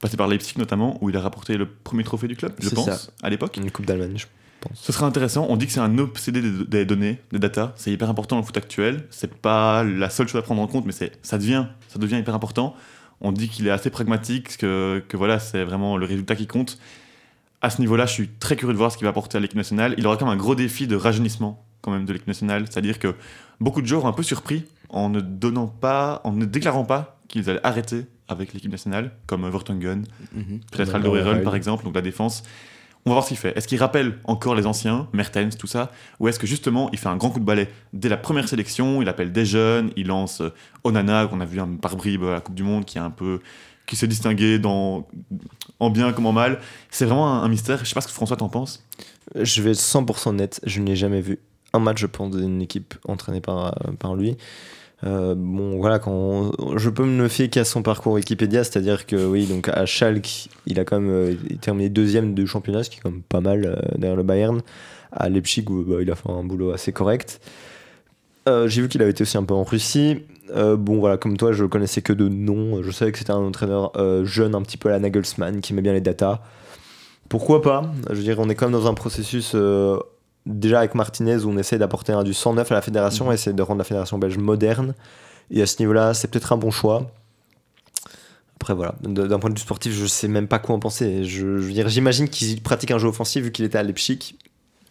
Passé 0.02 0.18
par 0.18 0.28
Leipzig 0.28 0.56
notamment, 0.58 0.98
où 1.02 1.10
il 1.10 1.16
a 1.16 1.22
rapporté 1.22 1.56
le 1.56 1.66
premier 1.66 2.04
trophée 2.04 2.28
du 2.28 2.36
club, 2.36 2.52
je 2.60 2.68
pense, 2.70 2.86
ça. 2.86 3.12
à 3.22 3.30
l'époque. 3.30 3.56
Une 3.56 3.72
Coupe 3.72 3.86
d'Allemagne, 3.86 4.18
je 4.18 4.26
pense. 4.26 4.34
Ce 4.74 4.92
serait 4.92 5.06
intéressant. 5.06 5.46
On 5.50 5.58
dit 5.58 5.66
que 5.68 5.72
c'est 5.72 5.80
un 5.80 5.98
obsédé 5.98 6.42
des, 6.42 6.66
des 6.66 6.86
données, 6.86 7.20
des 7.32 7.40
data. 7.40 7.74
C'est 7.76 7.92
hyper 7.92 8.10
important 8.10 8.36
dans 8.38 8.42
le 8.42 8.46
foot 8.46 8.58
actuel. 8.58 9.06
C'est 9.10 9.34
pas 9.34 9.84
la 9.84 10.10
seule 10.10 10.28
chose 10.28 10.40
à 10.40 10.44
prendre 10.44 10.62
en 10.62 10.68
compte, 10.68 10.86
mais 10.86 10.94
ça 11.22 11.38
devient, 11.38 11.66
ça 11.90 12.00
devient 12.00 12.18
hyper 12.18 12.36
important. 12.36 12.76
On 13.22 13.32
dit 13.32 13.48
qu'il 13.50 13.68
est 13.68 13.72
assez 13.72 13.90
pragmatique, 13.90 14.58
que, 14.58 15.04
que 15.08 15.16
voilà, 15.18 15.40
c'est 15.40 15.64
vraiment 15.64 15.98
le 15.98 16.06
résultat 16.06 16.36
qui 16.36 16.48
compte. 16.48 16.78
À 17.62 17.70
ce 17.70 17.80
niveau-là, 17.80 18.06
je 18.06 18.12
suis 18.12 18.28
très 18.28 18.56
curieux 18.58 18.74
de 18.74 18.78
voir 18.78 18.92
ce 18.92 18.98
qu'il 18.98 19.06
va 19.06 19.12
apporter 19.12 19.38
à 19.38 19.42
l'équipe 19.42 19.56
nationale. 19.58 19.96
Il 19.98 20.06
aura 20.06 20.18
quand 20.18 20.26
même 20.26 20.34
un 20.34 20.38
gros 20.38 20.56
défi 20.56 20.88
de 20.88 20.96
rajeunissement 20.98 21.64
quand 21.82 21.92
même 21.92 22.06
de 22.06 22.12
l'équipe 22.14 22.28
nationale. 22.28 22.66
C'est-à-dire 22.70 23.00
que 23.00 23.16
beaucoup 23.62 23.82
de 23.82 23.88
joueurs 23.88 24.04
ont 24.06 24.10
un 24.10 24.14
peu 24.14 24.24
surpris 24.24 24.66
en 24.90 25.10
ne 25.10 25.22
donnant 25.22 25.68
pas, 25.68 26.20
en 26.26 26.34
ne 26.34 26.46
déclarant 26.46 26.84
pas 26.86 27.20
qu'ils 27.30 27.50
allaient 27.50 27.60
arrêter 27.66 28.06
avec 28.28 28.54
l'équipe 28.54 28.72
nationale, 28.72 29.12
comme 29.28 29.50
Vertonghen, 29.50 30.06
Mhm. 30.34 30.60
peut-être 30.72 30.90
Ouais, 30.90 30.96
Aldo 30.96 31.16
Herrel 31.16 31.44
par 31.44 31.56
exemple, 31.56 31.84
donc 31.86 31.96
la 31.96 32.02
défense. 32.02 32.44
On 33.06 33.10
va 33.10 33.16
voir 33.16 33.24
ce 33.24 33.30
qu'il 33.30 33.38
fait. 33.38 33.58
Est-ce 33.58 33.68
qu'il 33.68 33.80
rappelle 33.80 34.18
encore 34.24 34.56
les 34.56 34.66
anciens, 34.66 35.10
Mertens, 35.12 35.58
tout 35.58 35.68
ça 35.68 35.92
Ou 36.20 36.30
est-ce 36.30 36.40
que 36.40 36.48
justement 36.48 36.90
il 36.94 37.00
fait 37.00 37.10
un 37.10 37.18
grand 37.18 37.30
coup 37.30 37.40
de 37.40 37.46
balai 37.46 37.68
dès 37.92 38.08
la 38.08 38.18
première 38.18 38.48
sélection 38.48 39.02
Il 39.02 39.10
appelle 39.10 39.32
des 39.32 39.46
jeunes, 39.46 39.92
il 39.98 40.08
lance 40.08 40.40
euh, 40.42 40.54
Onana, 40.84 41.28
qu'on 41.28 41.42
a 41.42 41.46
vu 41.46 41.60
par 41.82 41.98
bribes 41.98 42.24
à 42.24 42.34
la 42.34 42.42
Coupe 42.42 42.56
du 42.56 42.64
Monde, 42.64 42.86
qui 42.86 43.00
un 43.00 43.10
peu 43.10 43.42
qui 43.86 43.98
s'est 43.98 44.08
distingué 44.08 44.60
dans, 44.60 45.08
en 45.80 45.90
bien 45.90 46.14
comme 46.14 46.26
en 46.26 46.32
mal. 46.32 46.60
C'est 46.90 47.06
vraiment 47.06 47.44
un, 47.44 47.50
mystère. 47.50 47.80
Je 47.80 47.90
sais 47.90 47.94
pas 47.94 48.02
ce 48.02 48.08
que 48.08 48.14
François 48.14 48.38
t'en 48.38 48.48
pense. 48.48 48.84
Je 49.36 49.62
vais 49.62 49.72
être 49.72 49.78
100% 49.78 50.36
net, 50.36 50.62
je 50.64 50.80
n'ai 50.80 50.96
jamais 50.96 51.20
vu 51.20 51.40
un 51.74 51.80
match, 51.80 52.00
je 52.00 52.08
pense, 52.08 52.36
d'une 52.36 52.62
équipe 52.62 52.94
entraînée 53.06 53.42
par, 53.42 53.68
euh, 53.68 53.92
par 54.00 54.16
lui. 54.16 54.38
Euh, 55.06 55.36
bon, 55.36 55.78
voilà, 55.78 56.00
quand 56.00 56.52
je 56.78 56.90
peux 56.90 57.06
me 57.06 57.28
fier 57.28 57.50
qu'à 57.50 57.66
son 57.66 57.82
parcours 57.82 58.14
Wikipédia, 58.14 58.64
c'est-à-dire 58.64 59.06
que 59.06 59.26
oui, 59.26 59.46
donc 59.46 59.68
à 59.68 59.86
Schalke, 59.86 60.50
il 60.66 60.80
a 60.80 60.86
quand 60.86 61.00
même 61.00 61.12
euh, 61.12 61.36
terminé 61.60 61.90
deuxième 61.90 62.34
du 62.34 62.48
championnat, 62.48 62.84
ce 62.84 62.90
qui 62.90 63.00
est 63.00 63.02
quand 63.02 63.12
même 63.12 63.22
pas 63.22 63.42
mal 63.42 63.66
euh, 63.66 63.76
derrière 63.98 64.16
le 64.16 64.24
Bayern. 64.24 64.62
À 65.12 65.30
Leipzig, 65.30 65.66
où, 65.70 65.84
bah, 65.84 65.98
il 66.02 66.10
a 66.10 66.16
fait 66.16 66.30
un 66.30 66.44
boulot 66.44 66.72
assez 66.72 66.92
correct. 66.92 67.42
J'ai 68.46 68.82
vu 68.82 68.90
qu'il 68.90 69.02
avait 69.02 69.12
été 69.12 69.22
aussi 69.22 69.38
un 69.38 69.44
peu 69.44 69.54
en 69.54 69.64
Russie. 69.64 70.24
Bon, 70.54 71.00
voilà, 71.00 71.16
comme 71.16 71.38
toi, 71.38 71.54
je 71.54 71.64
connaissais 71.64 72.02
que 72.02 72.12
de 72.12 72.28
nom. 72.28 72.84
Je 72.84 72.92
savais 72.92 73.14
que 73.14 73.18
c'était 73.18 73.32
un 73.32 73.38
entraîneur 73.38 73.94
jeune, 74.26 74.54
un 74.54 74.62
petit 74.62 74.76
peu 74.76 74.90
à 74.90 74.92
la 74.92 75.00
Nagelsmann, 75.00 75.62
qui 75.62 75.72
aimait 75.72 75.82
bien 75.82 75.94
les 75.94 76.02
datas. 76.02 76.42
Pourquoi 77.30 77.62
pas? 77.62 77.94
Je 78.10 78.16
veux 78.16 78.24
dire, 78.24 78.40
on 78.40 78.50
est 78.50 78.56
quand 78.56 78.66
même 78.66 78.78
dans 78.78 78.88
un 78.88 78.94
processus 78.96 79.56
déjà 80.46 80.80
avec 80.80 80.96
Martinez, 80.96 81.38
où 81.46 81.50
on 81.50 81.58
essaie 81.58 81.78
d'apporter 81.78 82.14
un 82.14 82.24
du 82.24 82.34
109 82.34 82.72
à 82.72 82.76
la 82.76 82.82
fédération, 82.82 83.28
Mhm. 83.28 83.34
essayer 83.34 83.54
de 83.54 83.62
rendre 83.62 83.80
la 83.80 83.84
fédération 83.86 84.18
belge 84.18 84.38
moderne. 84.38 84.94
Et 85.52 85.62
à 85.62 85.66
ce 85.66 85.80
niveau-là, 85.80 86.14
c'est 86.14 86.28
peut-être 86.30 86.52
un 86.54 86.58
bon 86.58 86.72
choix. 86.72 87.12
Après, 88.56 88.74
voilà, 88.74 88.96
d'un 89.02 89.40
point 89.40 89.50
de 89.50 89.56
vue 89.56 89.62
sportif, 89.62 89.92
je 89.94 90.06
sais 90.06 90.28
même 90.30 90.48
pas 90.48 90.60
quoi 90.60 90.76
en 90.76 90.80
penser. 90.80 91.26
Je, 91.26 91.58
je 91.58 91.64
veux 91.68 91.74
dire, 91.74 91.90
j'imagine 91.90 92.30
qu'il 92.30 92.62
pratique 92.62 92.92
un 92.92 92.98
jeu 92.98 93.08
offensif 93.10 93.44
vu 93.44 93.52
qu'il 93.52 93.66
était 93.66 93.78
à 93.78 93.84
Leipzig. 93.84 94.36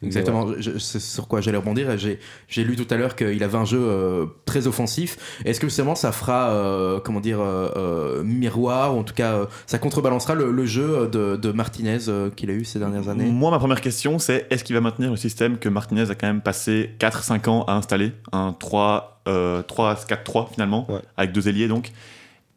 Exactement, 0.03 0.49
je- 0.59 0.79
c'est 0.79 1.01
sur 1.01 1.29
quoi 1.29 1.41
j'allais 1.41 1.59
rebondir. 1.59 1.97
J'ai 1.99 2.19
j'ai 2.49 2.65
lu 2.65 2.77
tout 2.77 2.87
à 2.91 2.97
l'heure 2.97 3.15
qu'il 3.17 3.43
avait 3.45 3.57
un 3.59 3.65
jeu 3.65 3.79
euh, 3.81 4.27
très 4.47 4.67
offensif. 4.67 5.41
Est-ce 5.45 5.61
que 5.61 5.69
justement 5.69 5.95
ça 5.95 6.13
fera, 6.13 6.51
euh, 6.51 7.01
comment 7.01 7.21
dire, 7.21 7.39
euh, 7.41 8.23
miroir, 8.25 8.95
ou 8.97 8.99
en 9.01 9.05
tout 9.05 9.15
cas 9.15 9.33
euh, 9.35 9.47
ça 9.67 9.79
contrebalancera 9.79 10.35
le, 10.35 10.51
le 10.51 10.67
jeu 10.67 11.09
de, 11.09 11.37
de 11.37 11.53
Martinez 11.53 11.99
euh, 12.09 12.31
qu'il 12.31 12.51
a 12.51 12.55
eu 12.55 12.65
ces 12.65 12.79
dernières 12.79 13.09
années? 13.09 13.27
Moi, 13.31 13.51
ma 13.51 13.59
première 13.59 13.81
question, 13.81 14.19
c'est 14.19 14.47
est-ce 14.51 14.65
qu'il 14.65 14.75
va 14.75 14.81
maintenir 14.81 15.11
le 15.11 15.17
système 15.17 15.59
que 15.59 15.69
Martinez 15.69 16.11
a 16.11 16.15
quand 16.15 16.27
même 16.27 16.41
passé 16.43 16.91
4-5 16.99 17.49
ans 17.49 17.65
à 17.65 17.75
installer? 17.75 18.13
Un 18.33 18.53
3, 18.53 19.23
euh, 19.29 19.63
3-4-3 19.63 20.49
finalement, 20.53 20.91
Ouais. 20.91 21.01
avec 21.17 21.33
deux 21.33 21.49
ailiers 21.49 21.69
donc. 21.69 21.93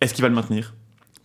Est-ce 0.02 0.14
qu'il 0.14 0.22
va 0.24 0.30
le 0.30 0.36
maintenir? 0.36 0.74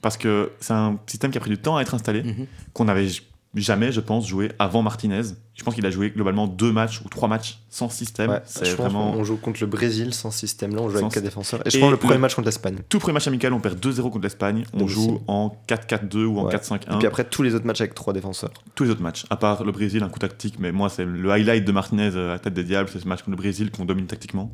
Parce 0.03 0.17
que 0.17 0.53
c'est 0.61 0.73
un 0.73 0.99
système 1.07 1.31
qui 1.31 1.39
a 1.39 1.41
pris 1.41 1.51
du 1.51 1.59
temps 1.59 1.77
à 1.77 1.83
être 1.83 1.95
installé, 1.95 2.23
Mhm. 2.23 2.47
qu'on 2.73 2.85
n'avait 2.85 3.07
j- 3.09 3.23
jamais, 3.55 3.91
je 3.91 4.01
pense, 4.01 4.29
joué 4.29 4.53
avant 4.59 4.83
Martinez. 4.83 5.23
Je 5.55 5.65
pense 5.65 5.75
qu'il 5.75 5.85
a 5.85 5.91
joué 5.91 6.11
globalement 6.11 6.47
deux 6.47 6.71
matchs 6.73 7.01
ou 7.05 7.09
trois 7.09 7.29
matchs 7.29 7.59
sans 7.69 7.89
système. 7.89 8.31
Ouais, 8.31 8.41
c'est 8.45 8.65
je 8.65 8.77
pense 8.77 8.87
vraiment. 8.87 9.13
qu'on 9.13 9.25
joue 9.25 9.37
contre 9.37 9.61
le 9.61 9.67
Brésil 9.67 10.15
sans 10.15 10.31
ce 10.31 10.39
système-là, 10.41 10.81
on 10.81 10.89
joue 10.89 10.95
Sans 10.99 11.03
avec 11.03 11.15
quatre 11.15 11.25
défenseurs. 11.25 11.61
Et 11.67 11.71
je 11.71 11.79
pense 11.79 11.91
le 11.91 11.97
premier 11.97 12.15
le- 12.15 12.21
match 12.21 12.35
contre 12.37 12.47
l'Espagne. 12.47 12.77
Tout 12.89 12.99
premier 13.01 13.15
match 13.15 13.27
amical, 13.27 13.53
on 13.53 13.61
perd 13.61 13.79
2-0 13.79 14.03
contre 14.11 14.21
l'Espagne. 14.23 14.65
On 14.73 14.87
joue 14.87 15.21
en 15.27 15.57
4-4-2 15.67 16.25
ou 16.25 16.39
en 16.39 16.45
Ouais. 16.47 16.53
4-5-1. 16.53 16.95
Et 16.95 16.99
puis 16.99 17.07
après, 17.09 17.25
tous 17.25 17.43
les 17.43 17.55
autres 17.55 17.67
matchs 17.67 17.81
avec 17.81 17.95
trois 17.95 18.13
défenseurs. 18.13 18.53
tous 18.75 18.85
les 18.85 18.91
autres 18.91 19.03
matchs, 19.03 19.25
à 19.31 19.37
part 19.37 19.65
le 19.65 19.73
Brésil, 19.73 20.03
un 20.05 20.09
coup 20.09 20.19
tactique, 20.21 20.57
mais 20.59 20.71
moi, 20.73 20.89
c'est 20.89 21.05
le 21.05 21.31
highlight 21.31 21.65
de 21.65 21.73
Martinez 21.73 22.11
euh, 22.15 22.35
à 22.35 22.39
tête 22.39 22.55
des 22.55 22.65
Diables, 22.65 22.89
c'est 22.93 23.01
ce 23.01 23.09
match 23.09 23.21
contre 23.21 23.31
le 23.31 23.37
Brésil 23.37 23.71
qu'on 23.71 23.85
domine 23.85 24.07
tactiquement. 24.07 24.51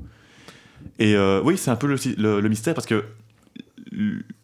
Et 0.98 1.14
euh, 1.14 1.40
oui, 1.44 1.56
c'est 1.58 1.70
un 1.70 1.76
peu 1.76 1.86
le, 1.86 1.96
le- 2.16 2.40
le 2.40 2.48
mystère 2.48 2.74
parce 2.74 2.86
que 2.86 3.04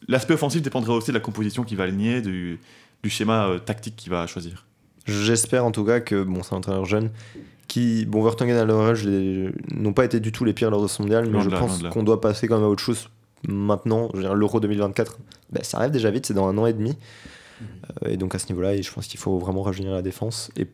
l'aspect 0.08 0.34
offensif 0.34 0.62
dépendra 0.62 0.94
aussi 0.94 1.08
de 1.08 1.14
la 1.14 1.20
composition 1.20 1.64
qu'il 1.64 1.76
va 1.76 1.84
aligner, 1.84 2.20
du, 2.20 2.60
du 3.02 3.10
schéma 3.10 3.46
euh, 3.48 3.58
tactique 3.58 3.96
qu'il 3.96 4.10
va 4.10 4.26
choisir. 4.26 4.66
J'espère 5.06 5.64
en 5.64 5.72
tout 5.72 5.84
cas 5.84 6.00
que, 6.00 6.22
bon, 6.22 6.42
c'est 6.42 6.54
un 6.54 6.58
entraîneur 6.58 6.84
jeune, 6.84 7.10
qui, 7.68 8.04
bon, 8.06 8.22
Vertonghen 8.22 8.94
je 8.94 9.08
les- 9.08 9.50
n'ont 9.74 9.92
pas 9.92 10.04
été 10.04 10.20
du 10.20 10.30
tout 10.32 10.44
les 10.44 10.52
pires 10.52 10.70
lors 10.70 10.82
de 10.82 10.86
ce 10.88 11.02
mondial, 11.02 11.28
mais 11.28 11.40
je 11.40 11.48
là, 11.50 11.58
pense 11.58 11.82
qu'on 11.82 12.02
doit 12.02 12.20
passer 12.20 12.46
quand 12.46 12.56
même 12.56 12.64
à 12.64 12.68
autre 12.68 12.82
chose 12.82 13.08
maintenant. 13.48 14.08
Je 14.12 14.18
veux 14.18 14.22
dire, 14.22 14.34
l'Euro 14.34 14.60
2024, 14.60 15.18
ben, 15.50 15.64
ça 15.64 15.78
arrive 15.78 15.90
déjà 15.90 16.10
vite, 16.10 16.26
c'est 16.26 16.34
dans 16.34 16.46
un 16.48 16.56
an 16.58 16.66
et 16.66 16.72
demi. 16.72 16.96
Euh, 18.04 18.10
et 18.10 18.16
donc 18.16 18.34
à 18.34 18.38
ce 18.38 18.46
niveau-là, 18.48 18.80
je 18.80 18.90
pense 18.92 19.06
qu'il 19.06 19.18
faut 19.18 19.38
vraiment 19.38 19.62
rajeunir 19.62 19.92
la 19.92 20.02
défense. 20.02 20.50
Et 20.56 20.66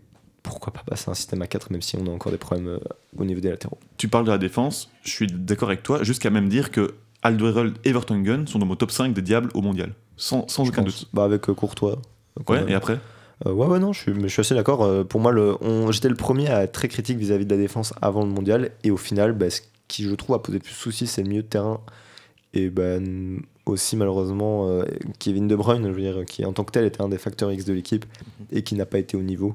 pourquoi 0.42 0.72
pas 0.72 0.82
passer 0.86 1.08
à 1.08 1.12
un 1.12 1.14
système 1.14 1.40
à 1.42 1.46
4, 1.46 1.70
même 1.70 1.82
si 1.82 1.96
on 1.96 2.06
a 2.06 2.10
encore 2.10 2.32
des 2.32 2.38
problèmes 2.38 2.68
euh, 2.68 2.78
au 3.16 3.24
niveau 3.24 3.40
des 3.40 3.50
latéraux. 3.50 3.78
Tu 3.96 4.08
parles 4.08 4.24
de 4.26 4.30
la 4.30 4.38
défense, 4.38 4.90
je 5.02 5.10
suis 5.10 5.26
d'accord 5.26 5.68
avec 5.68 5.82
toi, 5.82 6.02
jusqu'à 6.02 6.30
même 6.30 6.48
dire 6.48 6.70
que 6.70 6.94
Alderweireld 7.22 7.76
et 7.84 7.92
Vertonghen 7.92 8.46
sont 8.46 8.58
dans 8.58 8.66
mon 8.66 8.76
top 8.76 8.90
5 8.90 9.12
des 9.14 9.22
Diables 9.22 9.50
au 9.54 9.60
mondial, 9.62 9.92
sans, 10.16 10.46
aucun 10.58 10.82
pense. 10.82 11.00
doute. 11.00 11.08
Bah, 11.12 11.24
avec 11.24 11.48
euh, 11.48 11.54
Courtois. 11.54 12.00
Ouais, 12.48 12.64
et 12.68 12.74
après 12.74 12.98
Euh, 13.46 13.52
ouais, 13.52 13.66
ouais, 13.66 13.78
non, 13.78 13.92
je 13.92 14.00
suis, 14.00 14.12
mais 14.12 14.22
je 14.22 14.28
suis 14.28 14.40
assez 14.40 14.54
d'accord. 14.54 14.82
Euh, 14.82 15.04
pour 15.04 15.20
moi, 15.20 15.32
le, 15.32 15.56
j'étais 15.90 16.08
le 16.08 16.16
premier 16.16 16.48
à 16.48 16.64
être 16.64 16.72
très 16.72 16.88
critique 16.88 17.18
vis-à-vis 17.18 17.46
de 17.46 17.54
la 17.54 17.60
défense 17.60 17.94
avant 18.02 18.24
le 18.24 18.30
mondial. 18.30 18.72
Et 18.82 18.90
au 18.90 18.96
final, 18.96 19.32
bah, 19.32 19.48
ce 19.50 19.60
qui, 19.86 20.04
je 20.04 20.14
trouve, 20.14 20.34
a 20.34 20.40
posé 20.40 20.58
plus 20.58 20.72
de 20.72 20.76
soucis, 20.76 21.06
c'est 21.06 21.22
le 21.22 21.28
milieu 21.28 21.42
de 21.42 21.48
terrain. 21.48 21.80
Et 22.54 22.70
ben 22.70 23.40
aussi, 23.66 23.96
malheureusement, 23.96 24.66
euh, 24.68 24.84
Kevin 25.18 25.46
De 25.46 25.54
Bruyne, 25.54 25.84
je 25.84 25.92
veux 25.92 26.00
dire, 26.00 26.24
qui 26.24 26.44
en 26.44 26.52
tant 26.52 26.64
que 26.64 26.72
tel 26.72 26.84
était 26.86 27.02
un 27.02 27.08
des 27.08 27.18
facteurs 27.18 27.52
X 27.52 27.64
de 27.64 27.74
l'équipe 27.74 28.06
et 28.50 28.62
qui 28.62 28.74
n'a 28.74 28.86
pas 28.86 28.98
été 28.98 29.16
au 29.16 29.22
niveau. 29.22 29.54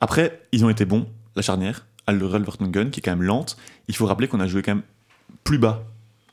Après, 0.00 0.40
ils 0.52 0.64
ont 0.64 0.70
été 0.70 0.84
bons, 0.84 1.06
la 1.34 1.42
charnière, 1.42 1.84
Alderweireld 2.06 2.44
Vertonghen, 2.44 2.90
qui 2.90 3.00
est 3.00 3.02
quand 3.02 3.10
même 3.10 3.24
lente. 3.24 3.56
Il 3.88 3.96
faut 3.96 4.06
rappeler 4.06 4.28
qu'on 4.28 4.40
a 4.40 4.46
joué 4.46 4.62
quand 4.62 4.76
même 4.76 4.84
plus 5.42 5.58
bas. 5.58 5.84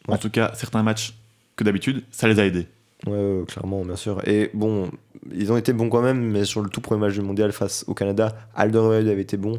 En 0.08 0.18
tout 0.18 0.30
cas, 0.30 0.52
certains 0.54 0.84
matchs 0.84 1.16
que 1.56 1.64
d'habitude, 1.64 2.04
ça 2.12 2.28
les 2.28 2.40
a 2.40 2.46
aidés. 2.46 2.68
Ouais, 3.08 3.12
ouais, 3.12 3.46
clairement, 3.48 3.84
bien 3.84 3.96
sûr. 3.96 4.22
Et 4.28 4.52
bon, 4.54 4.92
ils 5.32 5.52
ont 5.52 5.58
été 5.58 5.74
bons 5.74 5.90
quand 5.90 6.02
même, 6.02 6.20
mais 6.22 6.46
sur 6.46 6.62
le 6.62 6.70
tout 6.70 6.82
premier 6.82 7.02
match 7.02 7.14
du 7.14 7.22
mondial 7.22 7.52
face 7.52 7.86
au 7.88 7.94
Canada, 7.94 8.36
Alderweireld 8.56 9.08
avait 9.08 9.22
été 9.22 9.38
bon, 9.38 9.56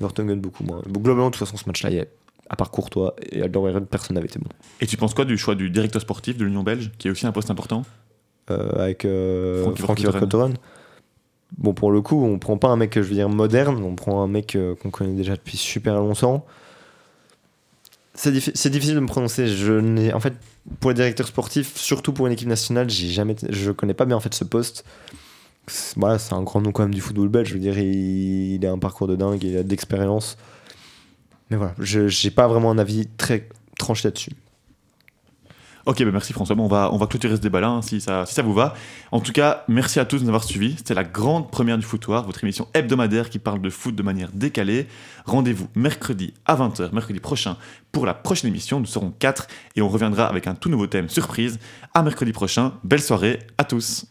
Vertonghen 0.00 0.40
beaucoup 0.40 0.64
moins. 0.64 0.82
Globalement, 0.88 1.26
de 1.26 1.30
toute 1.36 1.46
façon, 1.46 1.56
ce 1.56 1.66
match-là, 1.66 1.90
il 1.90 1.96
y 1.96 2.00
a- 2.00 2.06
à 2.48 2.56
part 2.56 2.70
Courtois 2.70 3.14
et 3.32 3.42
Alderweireld, 3.42 3.86
personne 3.86 4.14
n'avait 4.14 4.26
été 4.28 4.38
bon. 4.38 4.48
Et 4.80 4.86
tu 4.86 4.96
penses 4.96 5.14
quoi 5.14 5.24
du 5.24 5.36
choix 5.38 5.54
du 5.54 5.70
directeur 5.70 6.00
sportif 6.02 6.36
de 6.36 6.44
l'Union 6.44 6.62
belge, 6.62 6.90
qui 6.98 7.08
est 7.08 7.10
aussi 7.10 7.26
un 7.26 7.32
poste 7.32 7.50
important? 7.50 7.82
Euh, 8.50 8.70
avec 8.76 9.04
euh, 9.04 9.64
Frankie. 9.74 10.02
Bon, 11.58 11.74
pour 11.74 11.90
le 11.92 12.00
coup, 12.02 12.24
on 12.24 12.38
prend 12.38 12.56
pas 12.58 12.68
un 12.68 12.76
mec, 12.76 12.94
je 12.94 13.00
veux 13.00 13.14
dire, 13.14 13.28
moderne, 13.28 13.82
on 13.82 13.94
prend 13.94 14.22
un 14.22 14.28
mec 14.28 14.54
euh, 14.56 14.74
qu'on 14.74 14.90
connaît 14.90 15.14
déjà 15.14 15.34
depuis 15.36 15.56
super 15.56 15.94
longtemps. 15.94 16.44
C'est 18.18 18.32
diffi- 18.32 18.52
c'est 18.54 18.70
difficile 18.70 18.94
de 18.94 19.00
me 19.00 19.06
prononcer. 19.06 19.46
Je 19.46 19.72
n'ai, 19.74 20.12
en 20.12 20.20
fait, 20.20 20.34
pour 20.80 20.90
les 20.90 20.94
directeurs 20.94 21.26
sportifs, 21.28 21.76
surtout 21.76 22.12
pour 22.12 22.26
une 22.26 22.32
équipe 22.32 22.48
nationale, 22.48 22.88
j'ai 22.88 23.08
jamais, 23.08 23.36
je 23.50 23.70
connais 23.70 23.94
pas 23.94 24.06
bien 24.06 24.16
en 24.16 24.20
fait 24.20 24.34
ce 24.34 24.42
poste. 24.44 24.84
C'est- 25.66 25.98
Voilà, 25.98 26.18
c'est 26.18 26.32
un 26.32 26.42
grand 26.42 26.60
nom 26.62 26.72
quand 26.72 26.82
même 26.82 26.94
du 26.94 27.00
football 27.00 27.28
belge. 27.28 27.48
Je 27.48 27.54
veux 27.54 27.60
dire, 27.60 27.78
il, 27.78 28.54
il 28.54 28.66
a 28.66 28.72
un 28.72 28.78
parcours 28.78 29.06
de 29.06 29.16
dingue, 29.16 29.42
il 29.44 29.56
a 29.58 29.62
d'expérience. 29.62 30.36
Mais 31.50 31.56
voilà, 31.56 31.74
je 31.78 32.08
j'ai 32.08 32.30
pas 32.30 32.48
vraiment 32.48 32.70
un 32.70 32.78
avis 32.78 33.06
très 33.18 33.48
tranché 33.78 34.08
là-dessus. 34.08 34.30
Ok, 35.86 36.02
bah 36.02 36.10
merci 36.10 36.32
François. 36.32 36.56
On, 36.58 36.66
va, 36.66 36.90
on 36.92 36.96
va 36.96 37.06
clôturer 37.06 37.36
ce 37.36 37.40
débat-là 37.40 37.68
hein, 37.68 37.82
si, 37.82 38.00
ça, 38.00 38.26
si 38.26 38.34
ça 38.34 38.42
vous 38.42 38.52
va. 38.52 38.74
En 39.12 39.20
tout 39.20 39.30
cas, 39.30 39.64
merci 39.68 40.00
à 40.00 40.04
tous 40.04 40.18
de 40.18 40.22
nous 40.22 40.28
avoir 40.28 40.42
suivis. 40.42 40.74
C'était 40.76 40.94
la 40.94 41.04
grande 41.04 41.48
première 41.48 41.78
du 41.78 41.86
Footoir, 41.86 42.26
votre 42.26 42.42
émission 42.42 42.66
hebdomadaire 42.74 43.30
qui 43.30 43.38
parle 43.38 43.60
de 43.60 43.70
foot 43.70 43.94
de 43.94 44.02
manière 44.02 44.30
décalée. 44.32 44.88
Rendez-vous 45.26 45.68
mercredi 45.76 46.34
à 46.44 46.56
20h, 46.56 46.92
mercredi 46.92 47.20
prochain, 47.20 47.56
pour 47.92 48.04
la 48.04 48.14
prochaine 48.14 48.48
émission. 48.50 48.80
Nous 48.80 48.86
serons 48.86 49.12
4 49.16 49.46
et 49.76 49.82
on 49.82 49.88
reviendra 49.88 50.26
avec 50.26 50.48
un 50.48 50.56
tout 50.56 50.68
nouveau 50.68 50.88
thème 50.88 51.08
surprise. 51.08 51.60
À 51.94 52.02
mercredi 52.02 52.32
prochain. 52.32 52.72
Belle 52.82 53.02
soirée 53.02 53.38
à 53.56 53.62
tous. 53.62 54.06